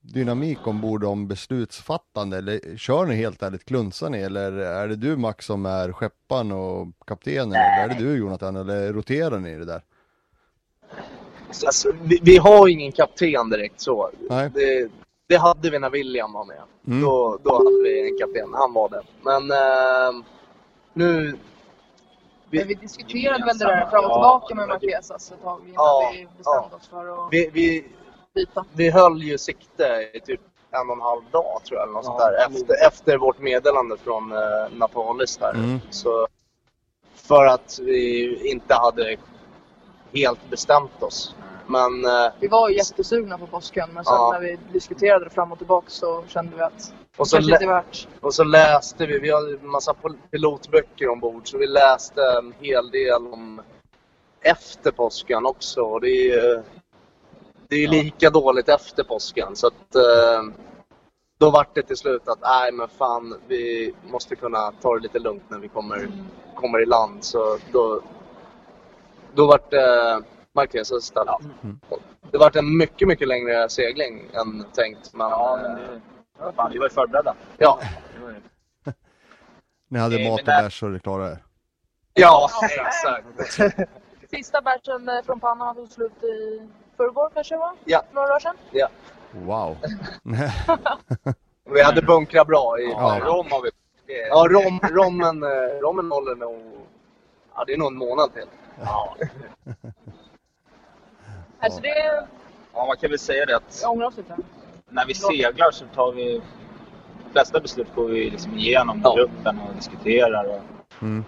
dynamik 0.00 0.66
ombord 0.66 1.04
om 1.04 1.28
beslutsfattande. 1.28 2.38
Eller 2.38 2.76
kör 2.76 3.06
ni 3.06 3.14
helt 3.14 3.42
ärligt, 3.42 3.64
klunsar 3.64 4.10
ni? 4.10 4.18
Eller 4.18 4.52
är 4.52 4.88
det 4.88 4.96
du 4.96 5.16
Max 5.16 5.46
som 5.46 5.66
är 5.66 5.92
skepparen 5.92 6.52
och 6.52 6.88
kaptenen? 7.06 7.52
Eller 7.52 7.84
är 7.84 7.88
det 7.88 8.04
du 8.04 8.16
Jonathan? 8.16 8.56
Eller 8.56 8.92
roterar 8.92 9.38
ni 9.38 9.58
det 9.58 9.64
där? 9.64 9.82
Alltså, 11.66 11.92
vi, 12.02 12.18
vi 12.22 12.36
har 12.36 12.68
ingen 12.68 12.92
kapten 12.92 13.50
direkt 13.50 13.80
så. 13.80 14.10
Nej. 14.30 14.50
Det, 14.54 14.90
det 15.28 15.36
hade 15.36 15.70
vi 15.70 15.78
när 15.78 15.90
William 15.90 16.32
var 16.32 16.44
med. 16.44 16.62
Mm. 16.86 17.00
Då, 17.00 17.38
då 17.44 17.52
hade 17.52 17.82
vi 17.84 18.10
en 18.10 18.18
kapten, 18.18 18.54
han 18.54 18.72
var 18.72 18.88
det. 18.88 19.02
Men 19.22 19.50
eh, 19.50 20.24
nu... 20.92 21.36
Men 22.52 22.68
vi 22.68 22.74
Vi, 22.74 22.80
diskuterade 22.80 23.44
väl 23.44 23.58
det 23.58 23.64
där 23.64 23.86
fram 23.90 24.04
och 24.04 24.10
Ja, 24.10 24.14
tillbaka 24.14 24.54
med. 24.54 24.68
Marquesas 24.68 25.32
ett 25.32 25.42
tag 25.42 25.60
innan 25.60 25.74
Ja, 25.74 26.10
vi 26.12 26.28
bestämde 26.36 26.68
ja. 26.70 26.76
oss 26.76 26.88
för 26.88 27.26
att 27.26 27.28
vi, 27.32 27.50
vi, 27.52 27.84
byta. 28.34 28.64
vi 28.72 28.90
höll 28.90 29.22
ju 29.22 29.38
sikte 29.38 30.10
i 30.14 30.20
typ 30.20 30.40
en 30.70 30.90
och 30.90 30.96
en 30.96 31.00
halv 31.02 31.22
dag 31.30 31.60
tror 31.64 31.78
jag, 31.78 31.82
eller 31.82 31.92
något 31.92 32.04
Ja, 32.04 32.10
sånt 32.10 32.18
där, 32.18 32.46
efter, 32.46 32.86
efter 32.86 33.18
vårt 33.18 33.38
meddelande 33.40 33.96
från 33.96 34.32
eh, 34.32 34.38
Natalis 34.72 35.36
där. 35.36 35.54
Mm. 35.54 35.80
Så, 35.90 36.26
för 37.14 37.46
att 37.46 37.78
vi 37.82 38.50
inte 38.50 38.74
hade 38.74 39.16
helt 40.14 40.50
bestämt 40.50 41.02
oss. 41.02 41.34
Men 41.72 42.04
eh, 42.04 42.32
Vi 42.40 42.48
var 42.48 42.68
ju 42.68 42.76
jättesugna 42.76 43.38
på 43.38 43.46
påsken 43.46 43.88
men 43.92 44.04
sen 44.04 44.14
Ja. 44.14 44.30
när 44.32 44.40
vi 44.40 44.58
diskuterade 44.72 45.24
det 45.24 45.30
fram 45.30 45.52
och 45.52 45.58
tillbaka 45.58 45.86
så 45.90 46.24
kände 46.28 46.56
vi 46.56 46.62
att 46.62 46.94
och 47.16 47.28
så, 47.28 47.38
lä- 47.40 47.66
värt. 47.66 48.08
och 48.20 48.34
så 48.34 48.44
läste 48.44 49.06
vi, 49.06 49.18
vi 49.18 49.30
har 49.30 49.54
en 49.60 49.68
massa 49.70 49.94
pilotböcker 50.30 51.08
ombord, 51.08 51.48
så 51.48 51.58
vi 51.58 51.66
läste 51.66 52.22
en 52.38 52.54
hel 52.60 52.90
del 52.90 53.26
om 53.26 53.62
efter 54.42 54.90
påsken 54.90 55.46
också. 55.46 55.80
Och 55.80 56.00
det 56.00 56.08
är 56.08 56.24
ju 56.24 56.62
det 57.68 57.76
är 57.84 57.88
lika 57.88 58.30
dåligt 58.30 58.68
efter 58.68 59.04
påsken. 59.04 59.56
Så 59.56 59.66
att, 59.66 59.94
eh, 59.94 60.42
då 61.38 61.50
vart 61.50 61.74
det 61.74 61.82
till 61.82 61.96
slut 61.96 62.28
att, 62.28 62.38
nej 62.42 62.72
men 62.72 62.88
fan, 62.88 63.34
vi 63.48 63.94
måste 64.10 64.36
kunna 64.36 64.72
ta 64.82 64.94
det 64.94 65.00
lite 65.02 65.18
lugnt 65.18 65.42
när 65.48 65.58
vi 65.58 65.68
kommer, 65.68 66.08
kommer 66.54 66.82
i 66.82 66.86
land. 66.86 67.24
Så 67.24 67.58
då, 67.72 68.00
då 69.34 69.46
vart 69.46 69.70
det 69.70 70.22
Marquesas 70.54 70.98
istället. 71.04 71.34
Mm. 71.62 71.80
Det 72.30 72.38
vart 72.38 72.56
en 72.56 72.76
mycket, 72.76 73.08
mycket 73.08 73.28
längre 73.28 73.68
segling 73.68 74.30
än 74.34 74.64
tänkt. 74.72 75.14
Men, 75.14 75.28
Ja, 75.30 75.58
men 75.62 75.74
det, 75.76 76.00
ja, 76.38 76.52
fan, 76.52 76.70
vi 76.72 76.78
var 76.78 76.86
ju 76.86 76.90
förberedda. 76.90 77.34
ja. 77.58 77.78
Var 78.22 78.34
Ni 79.88 79.98
hade 79.98 80.16
Nej, 80.16 80.30
mat 80.30 80.40
och 80.40 80.46
där- 80.46 80.62
bärs 80.62 80.82
och 80.82 80.90
det 80.90 80.98
klarade 80.98 81.32
er? 81.32 81.38
Ja, 82.14 82.48
exakt. 82.86 83.26
Sista 84.30 84.60
batchen 84.62 85.08
eh, 85.08 85.22
från 85.24 85.40
Panama 85.40 85.74
tog 85.74 85.88
slut 85.88 86.22
i 86.24 86.62
förrgår 86.96 87.30
kanske 87.34 87.56
va? 87.56 87.74
Ja. 87.84 88.02
Några 88.12 88.26
dagar 88.28 88.40
sedan. 88.40 88.56
Wow. 89.32 89.76
Vi 91.74 91.82
hade 91.82 92.02
bunkrat 92.02 92.46
bra 92.46 92.78
i 92.78 92.90
Ja. 92.90 93.20
Rom 93.24 93.46
har 93.50 93.62
vi 93.62 93.70
Ja, 94.28 94.46
rom, 94.50 94.80
rommen, 94.82 95.42
eh, 95.42 95.78
rommen 95.80 96.10
håller 96.10 96.34
nog... 96.34 96.86
Ja, 97.54 97.64
det 97.66 97.72
är 97.72 97.78
nog 97.78 97.86
en 97.92 97.98
månad 97.98 98.32
till. 98.34 98.46
Ja. 98.84 99.16
Alltså 101.62 101.80
det, 101.80 102.26
ja, 102.74 102.86
man 102.86 102.96
kan 102.96 103.10
väl 103.10 103.18
säga 103.18 103.46
det 103.46 103.56
att 103.56 103.78
jag 103.82 103.90
ångrar 103.92 104.06
oss 104.06 104.16
lite. 104.16 104.36
när 104.88 105.06
vi 105.06 105.14
seglar 105.14 105.70
så 105.70 105.84
tar 105.94 106.12
vi... 106.12 106.42
De 107.24 107.32
flesta 107.32 107.60
beslut 107.60 107.94
går 107.94 108.08
vi 108.08 108.30
liksom 108.30 108.54
igenom 108.58 109.00
Ja. 109.04 109.14
gruppen 109.16 109.58
och 109.60 109.74
diskuterar. 109.74 110.44
Och, 110.44 110.60
Mm. 111.02 111.24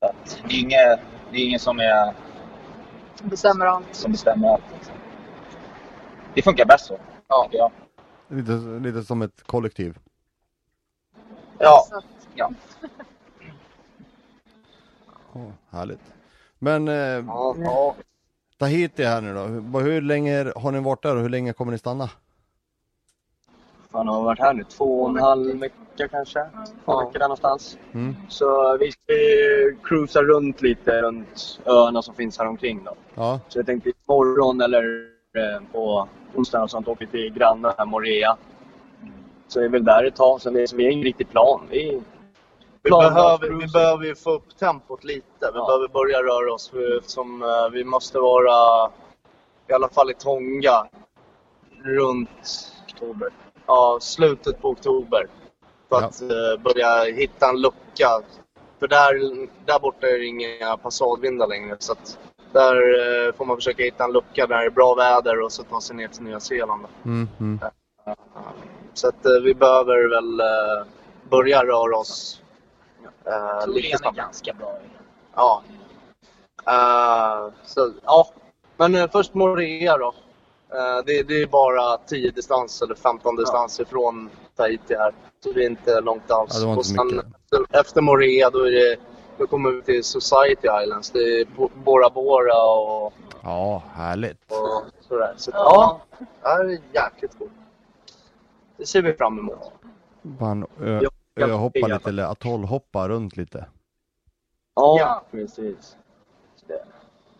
att 0.00 0.42
det, 0.48 0.54
är 0.54 0.60
inget, 0.60 1.00
det 1.30 1.36
är 1.36 1.44
ingen 1.46 1.60
som, 1.60 1.78
är, 1.80 2.14
Bestämmer 3.22 3.66
allt. 3.66 3.86
som 3.94 4.12
bestämmer 4.12 4.48
allt. 4.48 4.62
Liksom. 4.74 4.94
Det 6.34 6.42
funkar 6.42 6.64
bäst 6.64 6.86
så, 6.86 6.98
Ja. 7.28 7.48
jag. 7.52 7.70
Lite, 8.28 8.52
lite 8.52 9.02
som 9.02 9.22
ett 9.22 9.42
kollektiv. 9.46 9.98
Ja, 11.58 11.86
Ja. 12.34 12.50
Oh, 15.32 15.50
härligt. 15.70 16.00
Men 16.58 16.88
eh, 16.88 16.94
ja, 16.94 17.54
ja. 17.58 17.94
Tahiti 18.58 19.04
här 19.04 19.20
nu 19.20 19.34
då. 19.34 19.40
Hur, 19.40 19.80
hur 19.80 20.00
länge 20.00 20.52
har 20.56 20.72
ni 20.72 20.80
varit 20.80 21.02
där 21.02 21.16
och 21.16 21.22
hur 21.22 21.28
länge 21.28 21.52
kommer 21.52 21.72
ni 21.72 21.78
stanna? 21.78 22.10
Han 23.92 24.08
har 24.08 24.22
varit 24.22 24.38
här 24.38 24.54
nu 24.54 24.64
två 24.64 25.02
och 25.02 25.10
en 25.10 25.16
halv 25.16 25.58
vecka 25.60 26.08
kanske. 26.10 26.46
Två 26.84 26.98
veckor 27.00 27.12
där 27.12 27.20
någonstans. 27.20 27.78
Mm. 27.92 28.16
Så 28.28 28.76
vi 28.80 28.92
ska 28.92 29.02
cruisa 29.82 30.22
runt 30.22 30.62
lite 30.62 31.02
runt 31.02 31.60
öarna 31.66 32.02
som 32.02 32.14
finns 32.14 32.38
här 32.38 32.46
omkring 32.46 32.84
då. 32.84 32.94
Ja, 33.14 33.40
Så 33.48 33.58
jag 33.58 33.66
tänkte 33.66 33.92
imorgon 34.08 34.60
eller 34.60 34.84
eh, 35.36 35.62
på 35.72 36.08
onsdagen 36.34 36.62
och 36.62 36.70
sånt 36.70 36.88
åker 36.88 37.06
vi 37.06 37.12
till 37.12 37.32
grannen 37.38 37.72
här, 37.78 37.86
Morea. 37.86 38.36
Så 39.48 39.60
vi 39.60 39.66
är 39.66 39.70
väl 39.70 39.84
där 39.84 40.04
ett 40.04 40.16
tag. 40.16 40.40
Sen 40.40 40.68
så 40.68 40.76
vi 40.76 40.84
har 40.84 40.90
ingen 40.90 41.04
riktig 41.04 41.28
plan. 41.28 41.60
Vi, 41.70 42.02
Vi 42.86 42.90
behöver, 42.90 43.48
vi 43.50 43.66
behöver 43.72 44.04
ju 44.04 44.14
få 44.14 44.30
upp 44.30 44.58
tempot 44.58 45.04
lite. 45.04 45.24
Vi 45.40 45.46
Ja. 45.58 45.66
behöver 45.66 45.88
börja 45.88 46.22
röra 46.22 46.52
oss 46.54 46.70
för- 46.70 46.98
eftersom 46.98 47.42
eh, 47.42 47.68
vi 47.72 47.84
måste 47.84 48.18
vara 48.18 48.90
i 49.68 49.72
alla 49.72 49.88
fall 49.88 50.10
i 50.10 50.14
Tonga 50.14 50.86
runt 51.84 52.28
Oktober. 52.92 53.28
ja, 53.66 53.98
slutet 54.00 54.62
på 54.62 54.68
oktober. 54.68 55.26
För 55.88 56.00
Ja. 56.00 56.06
att 56.06 56.22
eh, 56.22 56.62
börja 56.64 57.04
hitta 57.04 57.48
en 57.48 57.60
lucka. 57.60 58.08
För 58.78 58.88
där, 58.88 59.12
där 59.66 59.78
borta 59.78 60.06
är 60.06 60.18
det 60.18 60.26
inga 60.26 60.76
passadvindar 60.76 61.46
längre. 61.46 61.76
Så 61.78 61.94
där 62.52 62.74
eh, 63.26 63.32
får 63.32 63.44
man 63.44 63.56
försöka 63.56 63.82
hitta 63.82 64.04
en 64.04 64.12
lucka 64.12 64.46
där 64.46 64.58
det 64.58 64.64
är 64.66 64.70
bra 64.70 64.94
väder 64.94 65.40
och 65.40 65.52
så 65.52 65.62
ta 65.62 65.80
sig 65.80 65.96
ner 65.96 66.08
till 66.08 66.22
Nya 66.22 66.40
Zeeland. 66.40 66.84
mm, 67.04 67.28
mm. 67.40 67.58
Så 68.94 69.08
att 69.08 69.26
vi 69.44 69.54
behöver 69.54 70.08
väl 70.08 70.42
börja 71.30 71.64
röra 71.64 71.96
oss 71.96 72.42
eh, 73.26 73.64
Troligen 73.64 73.98
är 74.04 74.12
ganska 74.12 74.52
bra. 74.52 74.78
Ja. 75.34 75.62
Eh, 76.66 77.52
så, 77.64 77.92
ja. 78.04 78.28
Men 78.76 78.94
eh, 78.94 79.10
först 79.12 79.34
Morea 79.34 79.96
då. 79.98 80.14
Det, 81.06 81.22
det 81.22 81.42
är 81.42 81.46
bara 81.46 81.98
10 81.98 82.30
distans 82.30 82.82
eller 82.82 82.94
15 82.94 83.36
distans 83.36 83.80
ifrån 83.80 84.30
Tahiti 84.56 84.94
här. 84.94 85.14
Så 85.44 85.52
det 85.52 85.64
är 85.64 85.66
inte 85.70 86.00
långt 86.00 86.30
alls. 86.30 86.60
Ja, 86.62 86.76
Och 86.76 86.86
sen 86.86 87.18
efter, 87.18 87.78
efter 87.80 88.00
Morea 88.00 88.50
då, 88.50 88.58
är 88.66 88.70
det, 88.70 88.96
då 89.38 89.46
kommer 89.46 89.70
vi 89.70 89.82
till 89.82 90.04
Society 90.04 90.68
Islands. 90.84 91.10
Det 91.10 91.18
är 91.40 91.44
Bo- 91.56 91.70
Bora 91.74 92.10
Bora 92.10 92.62
och, 92.62 93.12
Ja, 93.42 93.82
härligt. 93.94 94.52
och 94.52 94.82
sådär. 95.08 95.34
Så, 95.36 95.50
ja. 95.54 96.00
ja, 96.42 96.62
det 96.62 96.72
är 96.72 96.78
jäkligt 96.92 97.38
coolt. 97.38 97.50
Det 98.76 98.86
ser 98.86 99.02
vi 99.02 99.12
fram 99.14 99.38
emot. 99.38 99.72
Man 100.22 100.66
ö, 100.80 101.00
Ja, 101.02 101.10
öhoppa 101.36 101.78
ja. 101.78 101.86
lite 101.86 102.08
eller 102.08 102.22
atollhoppa 102.24 103.08
runt 103.08 103.36
lite. 103.36 103.66
Ja, 104.74 104.96
Ja. 105.00 105.22
precis. 105.30 105.96
Det 106.66 106.74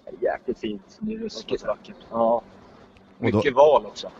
är 0.05 0.15
jäkligt 0.21 0.59
fint. 0.59 0.97
Det 1.01 1.15
är 1.15 1.19
ruskigt 1.19 1.67
vackert. 1.67 1.97
Ja. 2.11 2.35
Och 2.35 2.43
då, 3.19 3.37
Mycket 3.37 3.55
val 3.55 3.87
också. 3.87 4.11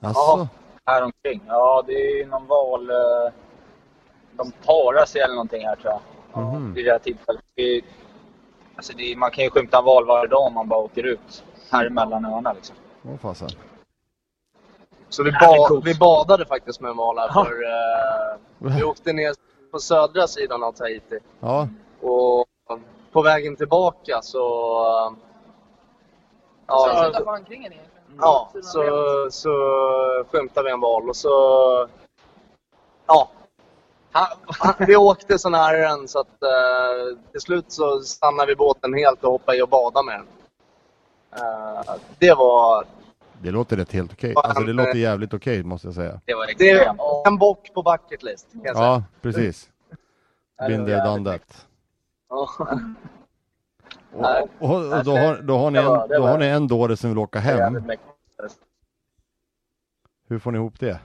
alltså, 0.00 0.48
Här 0.86 1.02
omkring. 1.02 1.42
Ja, 1.46 1.82
det 1.86 1.92
är 2.20 2.26
någon 2.26 2.46
val... 2.46 2.90
eh, 2.90 3.32
De 4.32 4.50
parar 4.52 5.04
sig 5.06 5.20
eller 5.20 5.34
någonting 5.34 5.66
här 5.66 5.76
tror 5.76 5.92
jag. 5.92 6.42
Mhm. 6.42 6.74
Vid 6.74 6.84
det 6.84 6.90
här 6.92 6.98
tillfället. 6.98 7.42
Det 7.54 7.62
är, 7.62 7.82
alltså 8.76 8.92
det 8.96 9.12
är, 9.12 9.16
man 9.16 9.30
kan 9.30 9.44
ju 9.44 9.50
skymta 9.50 9.78
en 9.78 9.84
val 9.84 10.06
varje 10.06 10.26
dag 10.28 10.46
om 10.46 10.54
man 10.54 10.68
bara 10.68 10.80
åker 10.80 11.02
ut. 11.06 11.44
Här 11.70 11.90
mellan 11.90 12.24
öarna 12.24 12.52
liksom. 12.52 12.76
åh 13.04 13.16
fasen. 13.16 13.48
Så 15.08 15.22
vi, 15.22 15.30
Ja, 15.40 15.68
ba- 15.70 15.80
vi 15.84 15.94
badade 15.94 16.46
faktiskt 16.46 16.80
med 16.80 16.90
en 16.90 16.96
val 16.96 17.18
här 17.18 17.30
Ja. 17.34 17.44
för 17.44 17.52
eh, 17.52 18.38
vi 18.58 18.82
åkte 18.84 19.12
ner 19.12 19.34
på 19.70 19.78
södra 19.78 20.26
sidan 20.26 20.62
av 20.62 20.72
Tahiti. 20.72 21.18
Ja, 21.40 21.68
Och 22.00 22.46
på 23.12 23.22
vägen 23.22 23.56
tillbaka 23.56 24.22
så... 24.22 24.38
Ja, 26.66 26.88
Ja, 26.88 27.02
Sluta 27.04 27.24
på 27.24 27.30
ankringen 27.30 27.72
egentligen. 27.72 28.18
ja 28.20 28.50
så, 28.62 28.82
så 29.30 29.50
skymtade 30.30 30.64
vi 30.64 30.72
en 30.72 30.80
val 30.80 31.08
och 31.08 31.16
så... 31.16 31.30
Ja. 33.06 33.28
Vi 34.78 34.96
åkte 34.96 35.38
så 35.38 35.48
nära 35.48 35.88
den 35.88 36.08
så 36.08 36.20
att 36.20 36.42
eh, 36.42 37.18
till 37.32 37.40
slut 37.40 37.72
så 37.72 38.00
stannade 38.00 38.46
vi 38.46 38.56
båten 38.56 38.94
helt 38.94 39.24
och 39.24 39.32
hoppade 39.32 39.58
i 39.58 39.62
och 39.62 39.68
badade 39.68 40.06
med 40.06 40.14
den. 40.14 40.26
Eh, 41.40 41.94
det 42.18 42.34
var... 42.34 42.84
det 43.46 43.52
låter 43.52 43.76
rätt 43.76 43.92
helt 43.92 44.12
okej. 44.12 44.32
Alltså 44.36 44.64
det 44.64 44.72
låter 44.72 44.98
jävligt 44.98 45.34
okej 45.34 45.62
måste 45.62 45.86
jag 45.86 45.94
säga. 45.94 46.20
Det 46.24 46.34
var 46.34 46.46
Det 46.58 46.70
är 46.70 46.94
en 47.26 47.38
bock 47.38 47.74
på 47.74 47.82
bucket 47.82 48.22
list 48.22 48.52
kan 48.52 48.62
jag 48.64 48.76
säga. 48.76 48.86
Ja, 48.88 49.04
precis. 49.22 49.70
Been 50.68 50.86
there, 50.86 51.04
done 51.04 51.32
that. 51.32 51.66
Ja. 52.28 52.48
Och, 54.58 54.70
och, 54.70 54.92
och 54.98 55.04
då, 55.04 55.16
har, 55.16 55.42
då, 55.42 55.58
har 55.58 55.70
ni 55.70 55.78
en, 55.78 55.84
då 56.08 56.26
har 56.26 56.38
ni 56.38 56.46
en 56.46 56.68
dåre 56.68 56.96
som 56.96 57.10
vill 57.10 57.18
åka 57.18 57.38
hem. 57.38 57.82
Hur 60.28 60.38
får 60.38 60.52
ni 60.52 60.58
ihop 60.58 60.80
det? 60.80 61.00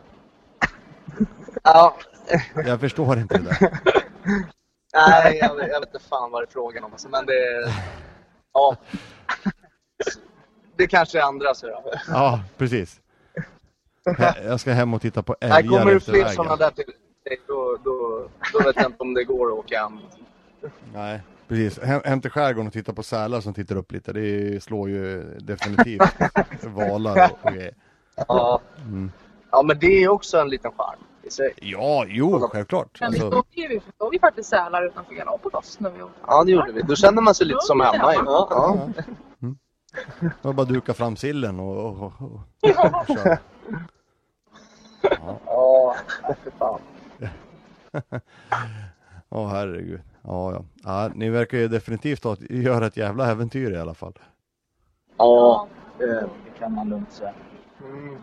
Ja, 1.64 1.96
Jag 2.66 2.80
förstår 2.80 3.20
inte 3.20 3.38
det 3.38 3.44
där. 3.44 3.58
Nej, 4.94 5.38
jag, 5.42 5.56
vet- 5.56 5.70
jag 5.72 5.80
vet 5.80 5.94
inte 5.94 6.08
fan 6.08 6.32
vad 6.32 6.42
det 6.42 6.46
är 6.46 6.52
frågan 6.52 6.84
om. 6.84 6.92
Alltså, 6.92 7.10
men 7.10 7.26
det... 7.26 7.34
Ja. 8.54 8.76
Det 10.82 10.88
kanske 10.88 11.19
är 11.19 11.23
andra 11.23 11.53
så 11.53 11.67
då. 11.67 11.84
Ja, 12.07 12.39
precis. 12.57 13.01
Jag 14.45 14.59
ska 14.59 14.71
hem 14.71 14.93
och 14.93 15.01
titta 15.01 15.23
på 15.23 15.36
Här 15.41 15.61
kommer 15.61 15.82
älgar 15.82 15.93
det 15.93 15.99
fler 15.99 16.27
sådana 16.27 16.55
där 16.55 16.71
till 16.71 16.86
dig, 17.25 17.38
då, 17.47 17.77
då, 17.84 18.27
då 18.53 18.59
vet 18.59 18.75
jag 18.75 18.86
inte 18.86 19.03
om 19.03 19.13
det 19.13 19.23
går 19.23 19.47
att 19.47 19.53
åka 19.53 19.84
hem. 19.84 19.99
Nej, 20.93 21.21
precis. 21.47 21.79
Hem, 21.79 22.01
hem 22.05 22.21
till 22.21 22.32
skärgården 22.32 22.67
och 22.67 22.73
titta 22.73 22.93
på 22.93 23.03
sälar 23.03 23.41
som 23.41 23.53
tittar 23.53 23.75
upp 23.75 23.91
lite. 23.91 24.13
Det 24.13 24.63
slår 24.63 24.89
ju 24.89 25.23
definitivt 25.39 26.01
valar 26.63 27.32
och, 27.32 27.53
grejer. 27.53 27.73
Ja. 28.27 28.61
Mm. 28.86 29.11
ja, 29.51 29.63
men 29.63 29.79
det 29.79 30.03
är 30.03 30.07
också 30.07 30.38
en 30.38 30.49
liten 30.49 30.71
charm. 30.77 30.99
Ja, 31.61 32.05
jo, 32.07 32.39
självklart. 32.39 32.97
Men 33.01 33.11
vi 33.11 33.19
Alltså, 33.19 33.32
såg 33.32 33.45
ju 33.51 33.67
vi 33.67 33.82
såg 33.97 34.13
ju 34.13 34.19
faktiskt 34.19 34.49
sälar 34.49 34.86
utanför 34.86 35.13
Galapagos 35.13 35.79
när 35.79 35.89
vi 35.89 36.01
åkte. 36.01 36.19
Ja, 36.27 36.43
det 36.43 36.51
gjorde 36.51 36.71
vi. 36.71 36.82
Då 36.82 36.95
känner 36.95 37.21
man 37.21 37.36
sig 37.36 37.47
lite 37.47 37.61
som 37.61 37.82
hemma. 37.82 38.13
Ja. 38.13 38.47
ja. 38.49 38.89
Mm. 39.41 39.57
Var 40.42 40.54
bara 40.54 40.66
duka 40.66 40.94
fram 40.94 41.16
sillen 41.16 41.60
och, 41.60 41.78
och, 41.78 42.14
och, 42.20 42.42
och 42.62 43.08
köra. 43.08 43.38
Ja, 45.46 45.96
för 46.44 46.52
fan. 46.52 46.80
Åh 49.30 49.50
herregud. 49.50 50.02
Ja, 50.22 50.52
ja. 50.54 50.64
ja, 50.84 51.12
ni 51.16 51.30
verkar 51.30 51.58
ju 51.58 51.68
definitivt 51.68 52.24
ha, 52.24 52.36
göra 52.50 52.88
ett 52.88 52.98
jävla 52.98 53.32
äventyr 53.32 53.72
i 53.72 53.78
alla 53.78 53.94
fall. 53.94 54.14
Ja. 55.18 55.68
Det 55.98 56.30
kan 56.60 56.74
man 56.74 56.89
lugnt 56.89 57.12
säga. 57.12 57.34
Mm. 57.84 58.18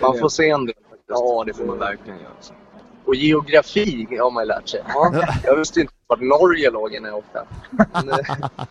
Man 0.00 0.18
får 0.18 0.28
se 0.28 0.50
en 0.50 0.66
del. 0.66 0.74
faktiskt. 0.74 1.08
Ja, 1.08 1.44
det 1.46 1.54
får 1.54 1.64
man 1.64 1.78
verkligen 1.78 2.18
göra. 2.18 2.32
Och 3.04 3.14
geografi 3.14 4.16
har 4.20 4.30
man 4.30 4.42
ju 4.42 4.48
lärt 4.48 4.68
sig. 4.68 4.82
Ja. 4.88 5.12
Jag 5.44 5.56
visste 5.56 5.80
inte 5.80 5.92
vart 6.06 6.20
Norge 6.20 6.70
låg 6.70 6.94
innan 6.94 7.10
jag 7.10 7.18
åkte. 7.18 7.44
Men, 7.92 8.08
eh, 8.08 8.66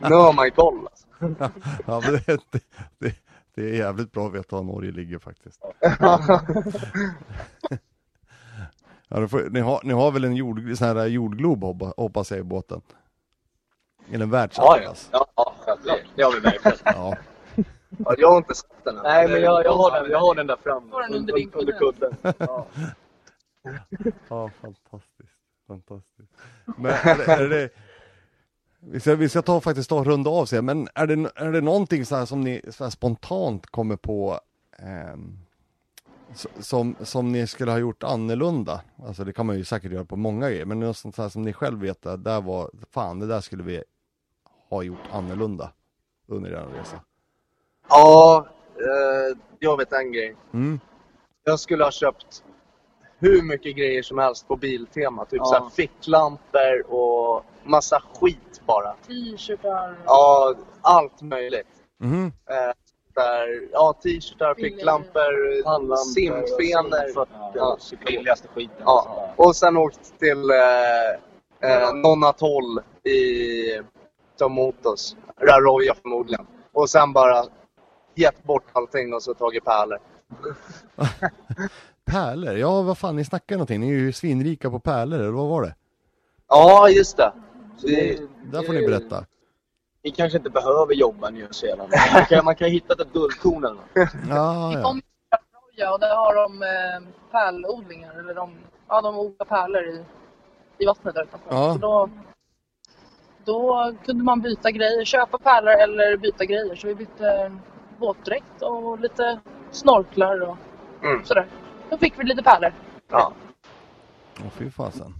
Nu 0.00 0.14
har 0.14 0.32
man 0.32 0.44
ju 0.44 0.50
koll. 0.50 0.86
Alltså. 0.86 1.50
Ja, 1.86 2.00
men 2.04 2.12
det, 2.12 2.26
det, 2.26 2.60
det, 2.98 3.14
det 3.54 3.62
är 3.70 3.74
jävligt 3.74 4.12
bra 4.12 4.26
att 4.26 4.34
veta 4.34 4.56
var 4.56 4.62
Norge 4.62 4.92
ligger 4.92 5.18
faktiskt. 5.18 5.60
Ja, 9.10 9.20
då 9.20 9.28
får, 9.28 9.50
ni, 9.50 9.60
har, 9.60 9.80
ni 9.84 9.92
har 9.92 10.10
väl 10.10 10.24
en 10.24 10.36
jord, 10.36 10.76
sån 10.76 10.86
här 10.96 11.06
jordglob 11.06 11.62
hoppa- 11.64 11.92
hoppas 11.96 12.30
jag 12.30 12.40
i 12.40 12.42
båten? 12.42 12.80
Eller 14.12 14.24
en 14.24 14.30
världsatlas? 14.30 15.08
Ja, 15.12 15.26
ja, 15.36 15.54
självklart. 15.60 16.00
Det 16.16 16.22
har 16.22 16.32
vi 16.32 16.40
verkligen. 16.40 16.76
Ja. 16.84 17.16
Ja, 18.04 18.14
jag 18.18 18.30
har 18.30 18.36
inte 18.36 18.54
sett 18.54 18.84
den 18.84 18.96
än. 18.96 19.02
Nej, 19.02 19.28
men 19.28 19.40
jag, 19.40 19.64
jag, 19.64 19.72
har 19.72 20.00
den, 20.02 20.10
jag 20.10 20.18
har 20.20 20.34
den 20.34 20.46
där 20.46 20.56
framme. 20.62 20.92
Har 20.92 21.02
den 21.02 21.14
under 21.14 21.34
under 21.56 21.78
kudden. 21.78 22.16
Ja. 22.38 22.66
Ja, 24.28 24.50
fantastiskt. 24.60 25.32
Fantastiskt. 25.66 26.32
Men 26.76 26.90
är 26.92 27.16
det, 27.16 27.24
är 27.32 27.48
det, 27.48 27.70
vi, 28.80 29.00
ska, 29.00 29.14
vi 29.14 29.28
ska 29.28 29.42
ta 29.42 29.60
faktiskt 29.60 29.88
ta 29.88 30.04
runda 30.04 30.30
av 30.30 30.46
sig, 30.46 30.62
men 30.62 30.88
är 30.94 31.06
det, 31.06 31.30
är 31.36 31.52
det 31.52 31.60
någonting 31.60 32.04
så 32.06 32.16
här 32.16 32.24
som 32.26 32.40
ni 32.40 32.62
så 32.68 32.90
spontant 32.90 33.66
kommer 33.66 33.96
på 33.96 34.40
s- 36.32 36.46
som, 36.60 36.96
som 37.00 37.32
ni 37.32 37.46
skulle 37.46 37.70
ha 37.70 37.78
gjort 37.78 38.02
annorlunda? 38.02 38.80
Alltså 39.06 39.24
det 39.24 39.32
kan 39.32 39.46
man 39.46 39.56
ju 39.56 39.64
säkert 39.64 39.92
göra 39.92 40.04
på 40.04 40.16
många 40.16 40.48
grejer, 40.50 40.64
men 40.64 40.80
något 40.80 40.96
sånt 40.96 41.16
här 41.18 41.28
som 41.28 41.42
ni 41.42 41.52
själv 41.52 41.80
vet 41.80 42.06
att 42.06 42.24
där 42.24 42.40
var, 42.40 42.70
fan 42.90 43.18
det 43.18 43.26
där 43.26 43.40
skulle 43.40 43.62
vi 43.62 43.82
ha 44.70 44.82
gjort 44.82 44.98
annorlunda 45.12 45.72
under 46.26 46.50
er 46.50 46.66
resa. 46.78 47.00
Ja, 47.88 48.46
eh, 48.76 49.38
jag 49.58 49.76
vet 49.76 49.92
en 49.92 50.12
grej. 50.12 50.36
Mm. 50.52 50.80
Jag 51.44 51.60
skulle 51.60 51.84
ha 51.84 51.90
köpt 51.90 52.44
hur 53.20 53.42
mycket 53.42 53.76
grejer 53.76 54.02
som 54.02 54.18
helst 54.18 54.48
på 54.48 54.56
Biltema. 54.56 55.24
Typ 55.24 55.38
Ja. 55.38 55.44
så 55.44 55.54
här 55.54 55.70
ficklampor 55.70 56.92
och 56.94 57.44
massa 57.64 58.02
skit 58.14 58.60
bara. 58.66 58.92
T-shirtar. 59.06 59.96
Ja, 60.06 60.54
allt 60.80 61.22
möjligt. 61.22 61.66
Mhm. 62.00 62.32
Eh, 62.50 62.72
där, 63.14 63.68
ja, 63.72 63.92
t-shirtar, 64.02 64.54
ficklampor, 64.54 65.96
simfenor. 66.14 67.26
Ja, 67.54 67.78
billigaste 68.06 68.48
skiten. 68.48 68.76
Ja. 68.84 69.30
Och 69.36 69.56
sen 69.56 69.76
åkt 69.76 70.18
till 70.18 70.50
eh, 70.50 71.70
eh, 71.72 71.94
någon 71.94 72.24
atoll 72.24 72.80
i 73.04 73.80
Tomotos. 74.38 75.16
Raroja 75.40 75.94
förmodligen. 76.02 76.46
Och 76.72 76.90
sen 76.90 77.12
bara 77.12 77.44
gett 78.14 78.42
bort 78.42 78.64
allting 78.72 79.14
och 79.14 79.22
så 79.22 79.34
tagit 79.34 79.64
pärlor. 79.64 79.98
Pärlor, 82.10 82.56
ja 82.56 82.82
vad 82.82 82.98
fan 82.98 83.16
ni 83.16 83.24
snackar 83.24 83.56
någonting, 83.56 83.80
ni 83.80 83.88
är 83.88 83.92
ju 83.98 84.12
svinrika 84.12 84.70
på 84.70 84.80
pärlor, 84.80 85.18
eller 85.18 85.30
vad 85.30 85.48
var 85.48 85.62
det? 85.62 85.74
Ja, 86.48 86.88
just 86.88 87.16
det. 87.16 87.32
Det- 87.82 88.18
Där 88.52 88.62
får 88.62 88.72
ni 88.72 88.86
berätta. 88.86 89.24
Ni 90.04 90.10
kanske 90.10 90.38
inte 90.38 90.50
behöver 90.50 90.94
jobba 90.94 91.30
Nya 91.30 91.52
Zeeland. 91.52 91.92
Man 92.14 92.24
kan, 92.24 92.44
man 92.44 92.56
kan 92.56 92.68
ju 92.68 92.74
hitta 92.74 93.02
ett 93.02 93.12
guldkorn 93.12 93.64
eller 93.64 93.74
något. 93.74 93.84
Ja, 94.28 94.68
Vi 94.68 94.74
ja. 94.74 94.94
Raroja 95.30 95.92
och 95.94 96.00
där 96.00 96.14
har 96.16 96.34
de 96.34 96.62
eh, 96.62 97.08
pärlodlingar. 97.30 98.18
Eller 98.18 98.34
de, 98.34 98.50
ja, 98.88 99.00
de 99.00 99.18
odlar 99.18 99.46
pärlor 99.46 99.82
i, 99.82 100.04
i 100.78 100.86
vattnet 100.86 101.14
där 101.14 101.22
utanför. 101.22 101.48
Ja. 101.54 101.72
Så 101.72 101.78
då, 101.78 102.10
då 103.44 103.94
kunde 104.04 104.24
man 104.24 104.40
byta 104.40 104.70
grejer, 104.70 105.04
köpa 105.04 105.38
pärlor 105.38 105.72
eller 105.72 106.16
byta 106.16 106.44
grejer. 106.44 106.74
Så 106.76 106.86
vi 106.86 106.94
bytte 106.94 107.52
våtdräkt 107.98 108.62
och 108.62 109.00
lite 109.00 109.40
snorklar 109.70 110.40
och 110.40 110.56
Mm. 111.04 111.24
sådär. 111.24 111.46
Då 111.90 111.98
fick 111.98 112.18
vi 112.18 112.24
lite 112.24 112.42
pärlor. 112.42 112.72
Ja. 113.10 113.32
Åh 114.38 114.50
fy 114.58 114.70
fasen. 114.70 115.14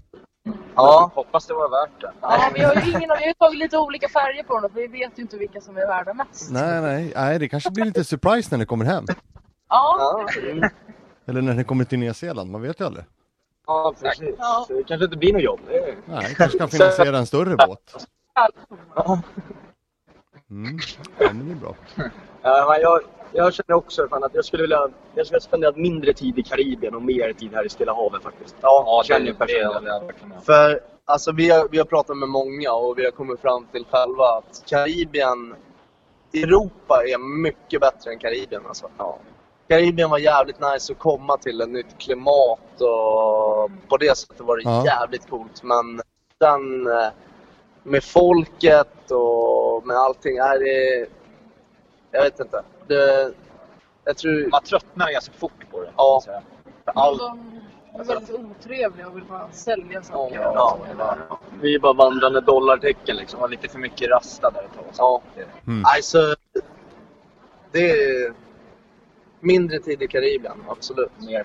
Ja. 0.75 1.11
Hoppas 1.14 1.47
det 1.47 1.55
var 1.55 1.69
värt 1.69 2.01
det. 2.01 2.12
Ja, 2.21 2.51
vi 2.55 2.62
har 2.62 2.75
ju 2.75 2.81
ingen, 2.81 3.01
vi 3.01 3.27
har 3.27 3.35
tagit 3.35 3.59
lite 3.59 3.79
olika 3.79 4.09
färger 4.09 4.43
på 4.43 4.61
dem 4.61 4.71
för 4.71 4.81
vi 4.81 4.87
vet 4.87 5.19
ju 5.19 5.23
inte 5.23 5.37
vilka 5.37 5.61
som 5.61 5.77
är 5.77 5.87
värda 5.87 6.14
mest. 6.14 6.51
Nej, 6.51 6.81
nej, 6.81 7.12
nej, 7.16 7.39
det 7.39 7.49
kanske 7.49 7.71
blir 7.71 7.85
lite 7.85 8.05
surprise 8.05 8.49
när 8.51 8.59
ni 8.59 8.66
kommer 8.66 8.85
hem. 8.85 9.05
Ja, 9.69 10.27
mm. 10.43 10.71
Eller 11.27 11.43
när 11.43 11.55
ni 11.55 11.64
kommer 11.64 11.85
till 11.85 11.99
Nya 11.99 12.14
Zeeland, 12.14 12.51
man 12.51 12.62
vet 12.62 12.81
ju 12.81 12.85
aldrig. 12.85 13.05
Ja, 13.66 13.95
precis. 14.01 14.35
Ja. 14.39 14.66
Det 14.69 14.85
kanske 14.85 15.05
inte 15.05 15.16
blir 15.16 15.33
något 15.33 15.43
jobb. 15.43 15.61
Nej, 16.05 16.35
kanske 16.37 16.59
kan 16.59 16.69
finansiera 16.69 17.19
en 17.19 17.27
större 17.27 17.57
båt. 17.66 18.07
Ja. 18.95 19.21
Mm. 20.51 20.79
Ja, 21.19 21.33
men 21.33 21.47
det 21.47 21.53
är 21.53 21.57
bra. 21.57 21.75
Ja, 22.43 22.66
men 22.69 22.81
jag, 22.81 23.01
jag 23.33 23.55
känner 23.55 23.74
också 23.74 24.09
fan 24.09 24.24
att 24.24 24.35
jag 24.35 24.45
skulle 24.45 24.62
vilja 24.62 24.76
jag 25.14 25.26
skulle 25.26 25.37
vilja 25.37 25.41
spendera 25.41 25.72
mindre 25.76 26.12
tid 26.12 26.39
i 26.39 26.43
Karibien 26.43 26.95
och 26.95 27.03
mer 27.03 27.33
tid 27.33 27.55
här 27.55 27.66
i 27.66 27.68
Stilla 27.68 27.95
havet 27.95 28.22
faktiskt. 28.22 28.57
Ja, 28.61 29.03
känner 29.07 29.26
det, 29.26 29.35
personligen. 29.35 29.85
det, 29.85 30.01
det. 30.01 30.45
För 30.45 30.81
alltså, 31.05 31.33
vi, 31.33 31.51
har, 31.51 31.68
vi 31.70 31.79
har 31.79 31.85
pratat 31.85 32.16
med 32.16 32.29
många 32.29 32.72
och 32.72 32.99
vi 32.99 33.05
har 33.05 33.11
kommit 33.11 33.41
fram 33.41 33.66
till 33.72 33.85
själva 33.91 34.24
att 34.24 34.62
Karibien, 34.66 35.55
Europa 36.35 37.03
är 37.07 37.18
mycket 37.43 37.81
bättre 37.81 38.12
än 38.12 38.18
Karibien. 38.18 38.62
Alltså. 38.68 38.91
Ja. 38.99 39.18
Karibien 39.68 40.11
var 40.11 40.18
jävligt 40.18 40.61
nice 40.61 40.93
att 40.93 40.99
komma 40.99 41.37
till, 41.37 41.61
ett 41.61 41.68
nytt 41.68 41.99
klimat 41.99 42.81
och 42.81 43.70
på 43.89 43.97
det 44.01 44.16
sättet 44.16 44.41
var 44.41 44.57
det 44.57 44.62
Ja. 44.62 44.85
jävligt 44.85 45.31
coolt. 45.31 45.62
Men 45.62 46.01
sen 46.43 46.87
eh, 46.87 47.09
med 47.83 48.05
folket 48.05 49.11
och 49.11 49.87
med 49.87 49.97
allting, 49.97 50.37
är 50.37 50.59
det... 50.59 51.07
Jag 52.11 52.22
vet 52.22 52.41
inte. 52.41 52.62
Det, 52.89 53.32
jag 54.05 54.16
tror... 54.16 54.51
Man 54.51 54.62
tröttnar 54.62 55.12
ganska 55.12 55.32
fort 55.32 55.70
på 55.70 55.80
det. 55.80 55.91
Ja. 55.97 56.22
allt, 56.84 57.20
de 57.95 58.01
är 58.01 58.05
väldigt 58.05 58.30
otrevliga 58.30 59.09
och 59.09 59.16
vill 59.16 59.24
bara 59.24 59.49
sälja 59.53 60.03
saker. 60.03 60.41
Ja, 60.41 60.78
Vi 61.61 61.74
är 61.74 61.78
bara 61.78 61.93
vandrande 61.93 62.41
dollartecken 62.41 63.16
liksom. 63.16 63.41
var 63.41 63.49
lite 63.49 63.68
för 63.68 63.78
mycket 63.78 64.11
rasta 64.11 64.51
där 64.51 64.62
ett 64.62 64.76
tag. 64.76 64.86
Ja. 64.97 65.22
Mm. 65.66 65.82
Alltså, 65.97 66.34
det 67.72 67.91
är 67.91 68.32
mindre 69.41 69.78
tid 69.78 70.03
i 70.03 70.09
Karibien, 70.09 70.64
absolut. 70.68 71.11
Mer 71.18 71.45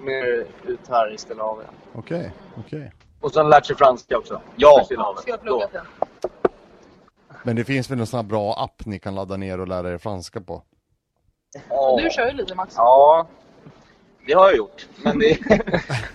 Mer 0.00 0.46
ut 0.66 0.88
här 0.88 1.12
i 1.12 1.38
havet. 1.38 1.66
Okej, 1.94 2.32
okej. 2.58 2.92
Och 3.20 3.32
sen 3.32 3.48
lärt 3.48 3.66
sig 3.66 3.76
franska 3.76 4.18
också. 4.18 4.40
Ja. 4.56 4.84
Ska 4.84 5.30
jag 5.30 5.42
plugga 5.42 5.68
sen? 5.72 5.86
Men 7.42 7.56
det 7.56 7.64
finns 7.64 7.90
väl 7.90 7.98
någon 7.98 8.06
sån 8.06 8.18
här 8.18 8.24
bra 8.24 8.54
app 8.64 8.86
ni 8.86 8.98
kan 8.98 9.14
ladda 9.14 9.36
ner 9.36 9.60
och 9.60 9.68
lära 9.68 9.92
er 9.92 9.98
franska 9.98 10.40
på? 10.40 10.62
Ja. 11.68 11.96
Du 12.02 12.10
kör 12.10 12.26
ju 12.26 12.32
lite 12.32 12.54
Max. 12.54 12.74
Ja, 12.76 13.26
det 14.26 14.32
har 14.32 14.44
jag 14.48 14.56
gjort. 14.56 14.86
Men 15.04 15.18
det, 15.18 15.38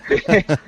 det, 0.08 0.58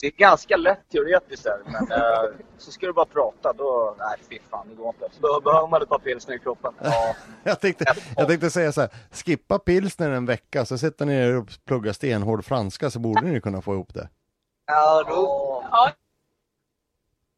det 0.00 0.06
är 0.06 0.10
ganska 0.16 0.56
lätt 0.56 0.88
teoretiskt 0.92 1.44
där. 1.44 1.58
Men 1.64 1.92
eh, 1.92 2.30
så 2.58 2.70
ska 2.72 2.86
du 2.86 2.92
bara 2.92 3.04
prata, 3.06 3.52
då... 3.52 3.94
Nej, 3.98 4.16
fy 4.30 4.38
fan, 4.50 4.68
det 4.68 4.74
går 4.74 4.88
inte. 4.88 5.08
Då 5.20 5.40
behöver 5.40 5.68
man 5.68 5.82
ett 5.82 5.88
par 5.88 5.98
pilsner 5.98 6.34
i 6.34 6.38
kroppen. 6.38 6.72
Ja, 6.82 7.14
Jag 7.44 7.60
tänkte, 7.60 7.84
jag 8.16 8.28
tänkte 8.28 8.50
säga 8.50 8.72
så 8.72 8.80
här, 8.80 8.90
skippa 9.10 9.58
pilsner 9.58 10.10
en 10.10 10.26
vecka 10.26 10.64
så 10.64 10.78
sätter 10.78 11.06
ni 11.06 11.14
er 11.14 11.36
och 11.38 11.48
pluggar 11.64 11.92
stenhård 11.92 12.44
franska 12.44 12.90
så 12.90 12.98
borde 12.98 13.20
ni 13.22 13.40
kunna 13.40 13.62
få 13.62 13.72
ihop 13.74 13.94
det. 13.94 14.08
Ja, 14.66 15.04
då... 15.08 15.64
Ja. 15.70 15.90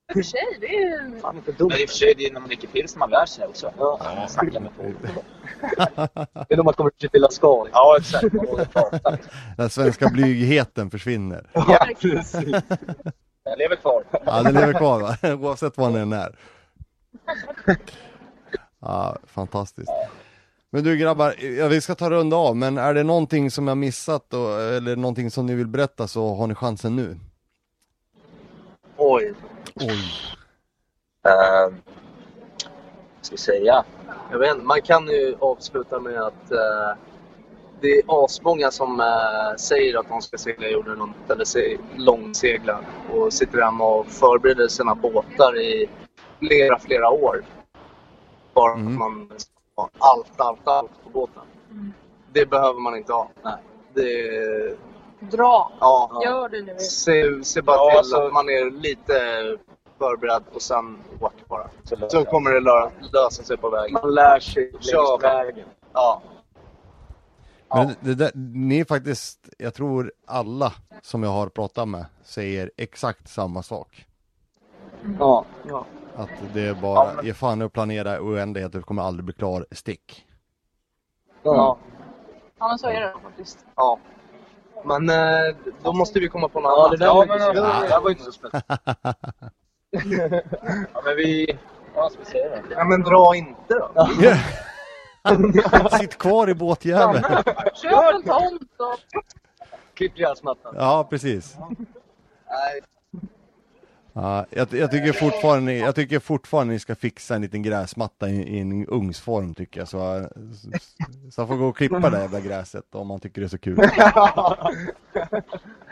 I 0.09 0.13
och 0.13 0.15
för 0.15 0.23
sig, 0.23 0.59
det 0.61 0.67
är 0.77 1.21
Fan 1.21 1.37
inte 1.37 1.53
dumt. 1.53 1.69
men 1.71 1.81
i 1.81 1.85
och 1.85 1.89
för 1.89 1.97
sig, 1.97 2.15
det 2.19 2.27
är 2.27 2.33
när 2.33 2.41
man 2.41 2.49
dricker 2.49 2.69
pilsner 2.69 2.99
man 2.99 3.11
lär 3.11 3.27
sig 3.27 3.47
också. 3.47 3.73
Ja. 3.79 4.27
Snacka 4.29 4.61
med 4.61 4.71
folk. 4.77 4.97
Det 6.49 6.55
är 6.55 6.57
då 6.57 6.63
man 6.63 6.75
kommer 6.75 6.91
till 6.91 7.27
Skal. 7.31 7.69
Ja, 7.73 7.97
exakt. 8.01 8.35
Den 9.57 9.71
svenska 9.71 10.09
blygheten 10.09 10.91
försvinner. 10.91 11.47
Ja, 11.53 11.87
precis. 12.01 12.55
Jag 13.45 13.59
lever 13.59 13.77
kvar. 13.77 14.05
Ja, 14.27 14.43
den 14.43 14.55
lever 14.55 14.73
kvar 14.73 15.01
va? 15.01 15.17
Oavsett 15.35 15.77
vad 15.77 15.95
den 15.95 16.13
är. 16.13 16.37
Ja, 18.81 19.17
fantastiskt. 19.27 19.91
Men 20.71 20.85
du 20.85 20.97
grabbar, 20.97 21.35
ja, 21.59 21.69
vi 21.69 21.81
ska 21.81 21.95
ta 21.95 22.11
runda 22.11 22.37
av, 22.37 22.57
men 22.57 22.79
är 22.79 22.95
det 22.95 23.03
någonting 23.03 23.51
som 23.51 23.69
jag 23.69 23.77
missat 23.77 24.35
och, 24.35 24.61
eller 24.61 24.97
någonting 24.97 25.31
som 25.31 25.47
ni 25.47 25.55
vill 25.55 25.67
berätta 25.67 26.09
så 26.09 26.35
har 26.35 26.47
ni 26.47 26.55
chansen 26.55 26.97
nu. 26.97 27.19
Oj. 28.97 29.35
Oj. 29.75 29.99
Uh, 31.27 31.75
ska 33.23 33.37
säga? 33.37 33.85
Jag 34.31 34.39
vet 34.39 34.55
inte, 34.55 34.65
man 34.67 34.83
kan 34.83 35.07
ju 35.07 35.35
avsluta 35.41 36.01
med 36.01 36.23
att 36.23 36.51
eh, 36.53 36.97
det 37.81 37.89
är 37.99 38.25
asmånga 38.25 38.71
som 38.71 39.01
eh, 39.01 39.57
säger 39.59 39.99
att 39.99 40.09
de 40.09 40.23
ska 40.23 40.39
segla 40.39 40.69
jorden 40.69 40.97
runt 40.97 41.31
eller 41.31 41.45
se, 41.45 41.79
långsegla 41.97 42.81
och 43.13 43.33
sitter 43.33 43.61
hemma 43.63 43.85
och 43.85 44.07
förbereder 44.07 44.69
sina 44.69 44.95
båtar 44.95 45.61
i 45.61 45.89
flera, 46.39 46.79
flera 46.79 47.11
år. 47.11 47.45
Bara 48.55 48.73
Mm. 48.73 48.87
att 48.93 48.99
man 48.99 49.31
ska 49.37 49.51
ha 49.77 49.89
allt, 49.99 50.41
allt, 50.41 50.69
allt 50.69 50.91
på 51.05 51.11
båten. 51.11 51.43
Det 52.33 52.47
behöver 52.47 52.81
man 52.81 52.97
inte 52.97 53.13
ha. 53.13 53.29
Nej. 53.43 53.55
Det, 53.95 54.77
dra. 55.37 55.73
ja, 55.81 56.23
Gör 56.25 56.49
det 56.49 56.63
nu. 56.63 56.79
se, 56.79 57.45
se 57.45 57.63
bara 57.63 57.77
Ja, 57.77 57.89
till 57.91 57.99
alltså- 57.99 58.17
att 58.27 58.33
man 58.33 58.49
är 58.49 58.71
lite 58.71 59.15
förberedd 60.03 60.43
och 60.55 60.63
sen 60.63 60.99
åk 61.21 61.33
bara. 61.49 61.69
Så, 61.85 61.97
Så 62.09 62.25
kommer 62.25 62.51
det 62.51 62.61
lö- 62.61 62.91
lösa 63.13 63.43
sig 63.43 63.57
på 63.57 63.71
vägen. 63.71 63.93
Man 64.03 64.15
lär 64.15 64.41
sig 64.41 64.71
längs 64.73 65.23
vägen. 65.23 65.67
Ja. 65.93 66.23
Men 67.75 67.95
det 68.01 68.15
där, 68.15 68.31
ni 68.35 68.81
är 68.81 68.85
faktiskt, 68.85 69.49
jag 69.59 69.75
tror 69.75 70.13
alla 70.27 70.73
som 71.03 71.23
jag 71.23 71.31
har 71.31 71.49
pratat 71.49 71.89
med 71.89 72.07
säger 72.25 72.71
exakt 72.77 73.29
samma 73.29 73.63
sak. 73.63 74.07
Ja. 75.19 75.45
Att 76.17 76.29
det 76.55 76.61
är 76.67 76.75
bara, 76.75 77.23
ge 77.23 77.35
fan 77.35 77.63
att 77.63 77.73
planera 77.73 78.21
oändlighet, 78.21 78.73
du 78.73 78.83
kommer 78.83 79.03
aldrig 79.03 79.25
bli 79.25 79.35
klar, 79.35 79.67
stick. 79.71 80.27
Ja. 81.43 81.79
Ja, 82.59 82.69
men 82.69 82.79
så 82.79 82.87
är 82.89 83.01
det 83.01 83.15
faktiskt. 83.23 83.67
Ja. 83.77 83.99
Men 84.85 85.09
eh, 85.11 85.57
då 85.83 85.93
måste 85.93 86.21
vi 86.21 86.29
komma 86.29 86.49
på 86.49 86.61
något 86.61 86.71
Ja, 86.77 86.81
annat. 86.87 86.91
det 86.91 86.97
där 86.97 87.07
Ja, 87.07 87.15
var 87.15 87.27
men 87.27 87.35
inte 87.35 87.47
så- 87.47 87.53
det 87.83 87.89
där 87.89 88.01
var 88.01 88.11
inte 88.11 88.23
så 88.23 88.33
spännande. 88.33 88.65
Ja, 89.93 91.03
men 91.05 91.17
vi... 91.17 91.59
Vad 91.95 92.13
ska 92.13 92.21
vi 92.21 92.31
säga 92.31 92.49
då? 92.49 92.57
Ja, 92.71 92.85
men 92.85 93.03
dra 93.03 93.37
inte 93.37 93.75
då. 93.75 94.09
Sitt 95.99 96.19
kvar 96.19 96.51
i 96.51 96.55
båtjäveln. 96.55 97.23
Köp 97.75 98.15
en 98.15 98.23
tomt 98.23 98.71
och... 98.77 99.23
Klipp 99.95 100.15
gräsmattan. 100.15 100.75
Ja, 100.79 101.07
precis. 101.11 101.57
Nej. 101.59 102.81
Ja, 104.13 104.47
jag, 104.51 104.73
jag, 104.73 104.91
tycker 104.91 105.13
fortfarande, 105.13 105.75
jag 105.75 105.95
tycker 105.95 106.19
fortfarande 106.19 106.73
ni 106.73 106.79
ska 106.79 106.95
fixa 106.95 107.35
en 107.35 107.43
liten 107.43 107.63
gräsmatta 107.63 108.29
i, 108.29 108.43
i 108.43 108.59
en 108.61 108.87
ugnsform 108.87 109.55
tycker 109.55 109.81
jag. 109.81 109.89
Så, 109.89 110.29
så, 110.55 110.71
så 111.31 111.41
jag 111.41 111.49
får 111.49 111.57
gå 111.57 111.67
och 111.67 111.77
klippa 111.77 112.11
det 112.11 112.21
jävla 112.21 112.41
gräset 112.41 112.95
om 112.95 113.07
man 113.07 113.21
tycker 113.21 113.41
det 113.41 113.47
är 113.47 113.49
så 113.49 113.59
kul. 113.59 113.79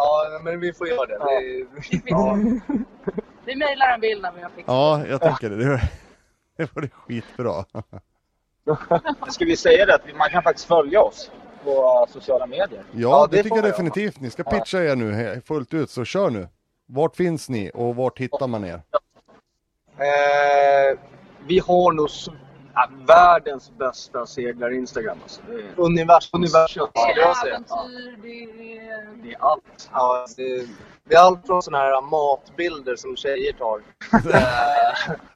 ja, 0.00 0.40
men 0.42 0.60
vi 0.60 0.72
får 0.72 0.88
göra 0.88 1.06
det. 1.06 1.18
Vi, 1.32 2.02
Ja. 2.06 2.38
Vi 3.44 3.56
mejlar 3.56 3.94
en 3.94 4.00
bild 4.00 4.22
när 4.22 4.32
vi 4.32 4.42
har 4.42 4.50
fixat 4.50 4.64
Ja, 4.74 5.06
jag 5.08 5.22
tycker 5.22 5.50
det. 5.50 5.56
Det 5.56 5.68
var, 5.68 5.80
det 6.56 6.74
var 6.74 6.82
det 6.82 6.88
skitbra. 6.88 7.64
Ska 9.30 9.44
vi 9.44 9.56
säga 9.56 9.86
det 9.86 9.94
att 9.94 10.16
man 10.16 10.30
kan 10.30 10.42
faktiskt 10.42 10.68
följa 10.68 11.02
oss 11.02 11.30
på 11.64 12.06
sociala 12.10 12.46
medier? 12.46 12.84
Ja, 12.92 13.00
Ja, 13.00 13.26
det, 13.30 13.36
det 13.36 13.42
tycker 13.42 13.56
jag 13.56 13.62
vi 13.62 13.68
definitivt. 13.70 14.20
Ni 14.20 14.30
ska 14.30 14.42
pitcha 14.42 14.78
er 14.78 14.96
nu 14.96 15.40
fullt 15.46 15.74
ut, 15.74 15.90
så 15.90 16.04
kör 16.04 16.30
nu. 16.30 16.48
Vart 16.86 17.16
finns 17.16 17.48
ni 17.48 17.70
och 17.74 17.96
vart 17.96 18.18
hittar 18.18 18.46
man 18.46 18.64
er? 18.64 18.82
Eh, 19.96 20.98
vi 21.46 21.58
har 21.58 21.92
nog 21.92 22.10
ja, 22.74 22.88
världens 23.06 23.72
bästa 23.78 24.26
seglar-instagram. 24.26 25.18
Alltså. 25.22 25.40
Det, 25.48 25.54
är, 25.54 25.64
universum. 25.76 26.40
Universum. 26.40 26.86
Det 26.94 27.00
är 27.00 27.46
äventyr, 27.46 28.22
det 28.22 28.42
är... 28.78 29.22
det 29.22 29.32
är 29.32 29.38
allt. 29.40 29.90
Ja, 29.92 30.26
det, 30.36 30.66
det 31.04 31.14
är 31.14 31.20
allt 31.20 31.46
från 31.46 31.62
sådana 31.62 31.84
här 31.84 32.02
matbilder 32.02 32.96
som 32.96 33.16
tjejer 33.16 33.52
tar. 33.52 33.82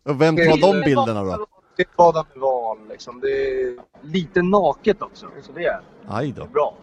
Och 0.11 0.21
vem 0.21 0.37
tar 0.37 0.61
de 0.73 0.81
bilderna 0.85 1.23
då? 1.23 1.47
till 1.77 1.87
bada 1.97 2.25
med 2.33 2.41
val 2.41 2.79
liksom. 2.89 3.21
Det 3.21 3.29
är 3.29 3.79
Lite 4.03 4.43
naket 4.43 5.03
också. 5.03 5.27
Så 5.43 5.53
det 5.53 5.65
är 5.65 5.81
Aj 6.09 6.33
då, 6.33 6.47
bra. 6.47 6.75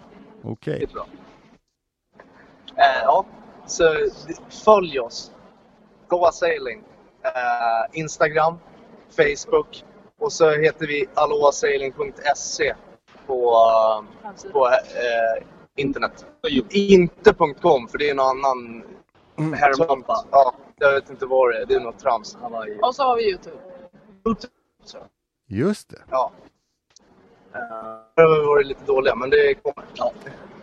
okej. 0.43 0.77
Det 0.79 0.83
är 0.83 0.93
bra. 0.93 1.05
Eh, 2.75 3.01
ja, 3.03 3.25
så 3.65 3.83
följ 4.65 4.99
oss. 4.99 5.31
Goa 6.07 6.31
Sailing. 6.31 6.83
Eh, 7.23 7.99
Instagram, 7.99 8.57
Facebook 9.09 9.83
och 10.21 10.33
så 10.33 10.49
heter 10.51 10.87
vi 10.87 11.05
aloasailing.se 11.13 12.73
på, 13.27 13.55
på 14.51 14.67
eh, 14.67 15.43
internet. 15.75 16.25
Inte 16.69 17.33
.com 17.61 17.87
för 17.87 17.97
det 17.97 18.09
är 18.09 18.15
någon 18.15 18.25
annan 18.45 18.83
Mm. 19.37 19.53
herrmampa. 19.53 20.25
Ja, 20.31 20.53
jag 20.77 20.91
vet 20.93 21.09
inte 21.09 21.25
vad 21.25 21.51
det 21.51 21.57
är. 21.61 21.65
Det 21.65 21.73
är 21.73 21.79
något 21.79 21.99
trams. 21.99 22.37
Och 22.81 22.95
så 22.95 23.03
har 23.03 23.15
vi 23.15 23.29
Youtube. 23.29 23.57
Just 25.47 25.89
det. 25.89 26.01
Ja. 26.09 26.31
Eh, 27.53 27.59
Det 28.15 28.21
har 28.21 28.47
varit 28.47 28.67
lite 28.67 28.85
dåliga 28.85 29.15
men 29.15 29.29
det 29.29 29.53
kommer. 29.53 29.85
Ja. 29.95 30.11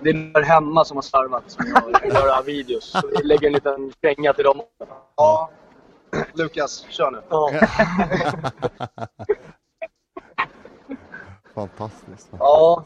Det 0.03 0.11
är 0.11 0.15
där 0.15 0.43
hemma 0.43 0.85
som 0.85 0.97
har 0.97 1.03
slarvat 1.03 1.57
att 1.95 2.05
göra 2.15 2.43
videos. 2.43 2.85
Så 2.85 3.07
vi 3.19 3.23
lägger 3.25 3.47
en 3.47 3.53
liten 3.53 3.93
känga 4.03 4.33
till 4.33 4.45
dem. 4.45 4.61
Ja. 5.17 5.51
Lukas, 6.35 6.87
kör 6.89 7.11
nu. 7.11 7.23
Ja. 7.29 7.51
Fantastiskt. 11.59 12.29
ja. 12.39 12.85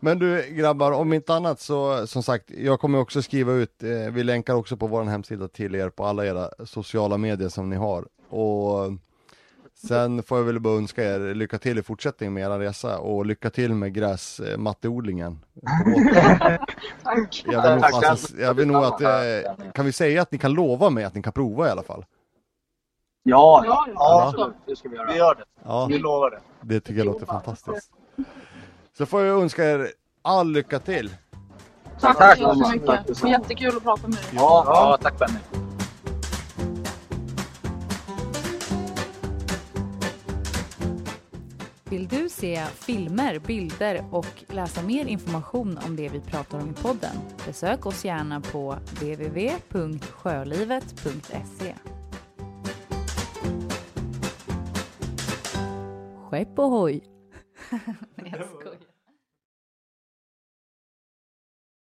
Men 0.00 0.18
du 0.18 0.42
grabbar, 0.50 0.92
om 0.92 1.12
inte 1.12 1.34
annat 1.34 1.60
så 1.60 2.06
som 2.06 2.22
sagt, 2.22 2.50
jag 2.50 2.80
kommer 2.80 2.98
också 2.98 3.22
skriva 3.22 3.52
ut, 3.52 3.82
eh, 3.82 4.12
vi 4.12 4.22
länkar 4.22 4.54
också 4.54 4.76
på 4.76 4.86
vår 4.86 5.04
hemsida 5.04 5.48
till 5.48 5.74
er 5.74 5.88
på 5.88 6.04
alla 6.04 6.26
era 6.26 6.50
sociala 6.64 7.16
medier 7.18 7.48
som 7.48 7.70
ni 7.70 7.76
har. 7.76 8.04
Och 8.28 8.92
sen 9.88 10.22
får 10.22 10.38
jag 10.38 10.44
väl 10.44 10.60
bara 10.60 10.78
önska 10.78 11.04
er 11.04 11.34
lycka 11.34 11.58
till 11.58 11.78
i 11.78 11.82
fortsättningen 11.82 12.32
med 12.34 12.42
era 12.42 12.58
resa 12.58 12.98
och 12.98 13.26
lycka 13.26 13.50
till 13.50 13.74
med 13.74 13.94
gräsmatteodlingen. 13.94 15.38
Tack. 17.02 17.44
Jag 17.46 17.62
vill 17.62 17.80
nog, 17.80 18.04
alltså, 18.04 18.36
jag 18.38 18.54
vill 18.54 18.66
nog 18.66 18.84
att, 18.84 19.00
eh, 19.00 19.70
kan 19.74 19.84
vi 19.86 19.92
säga 19.92 20.22
att 20.22 20.32
ni 20.32 20.38
kan 20.38 20.52
lova 20.52 20.90
mig 20.90 21.04
att 21.04 21.14
ni 21.14 21.22
kan 21.22 21.32
prova 21.32 21.68
i 21.68 21.70
alla 21.70 21.82
fall? 21.82 22.04
Ja, 23.28 23.62
Ja, 23.66 23.86
Ja. 23.94 24.24
absolut. 24.28 24.54
Det 24.66 24.76
ska 24.76 24.88
vi 24.88 24.96
göra. 24.96 25.12
Vi 25.12 25.18
gör 25.18 25.34
det. 25.34 25.44
Ja, 25.64 25.86
Vi 25.86 25.98
lovar 25.98 26.30
det. 26.30 26.38
det 26.60 26.80
tycker 26.80 26.98
jag 26.98 27.06
låter 27.06 27.26
fantastiskt. 27.26 27.90
Så 28.98 29.06
får 29.06 29.22
jag 29.22 29.42
önska 29.42 29.64
er 29.64 29.88
all 30.22 30.50
lycka 30.52 30.78
till. 30.78 31.10
Tack, 32.00 32.18
Tack. 32.18 32.38
så 32.38 32.42
jättemycket. 32.44 33.06
Det 33.06 33.22
var 33.22 33.30
jättekul 33.30 33.76
att 33.76 33.82
prata 33.82 34.02
med 34.02 34.10
dig. 34.16 34.24
Ja, 34.34 34.62
ja 34.66 34.98
tack 35.02 35.18
Benny. 35.18 35.38
Vill 41.90 42.08
du 42.08 42.28
se 42.28 42.64
filmer, 42.74 43.38
bilder 43.38 44.04
och 44.10 44.44
läsa 44.48 44.82
mer 44.82 45.06
information 45.06 45.78
om 45.86 45.96
det 45.96 46.08
vi 46.08 46.20
pratar 46.20 46.60
om 46.60 46.70
i 46.70 46.72
podden? 46.72 47.16
Besök 47.46 47.86
oss 47.86 48.04
gärna 48.04 48.40
på 48.40 48.76
www.sjölivet.se. 48.90 51.74
Skepp 56.26 56.58
ohoj! 56.58 57.00
Nej, 58.16 58.34
jag 58.36 58.46
skojar. 58.48 58.95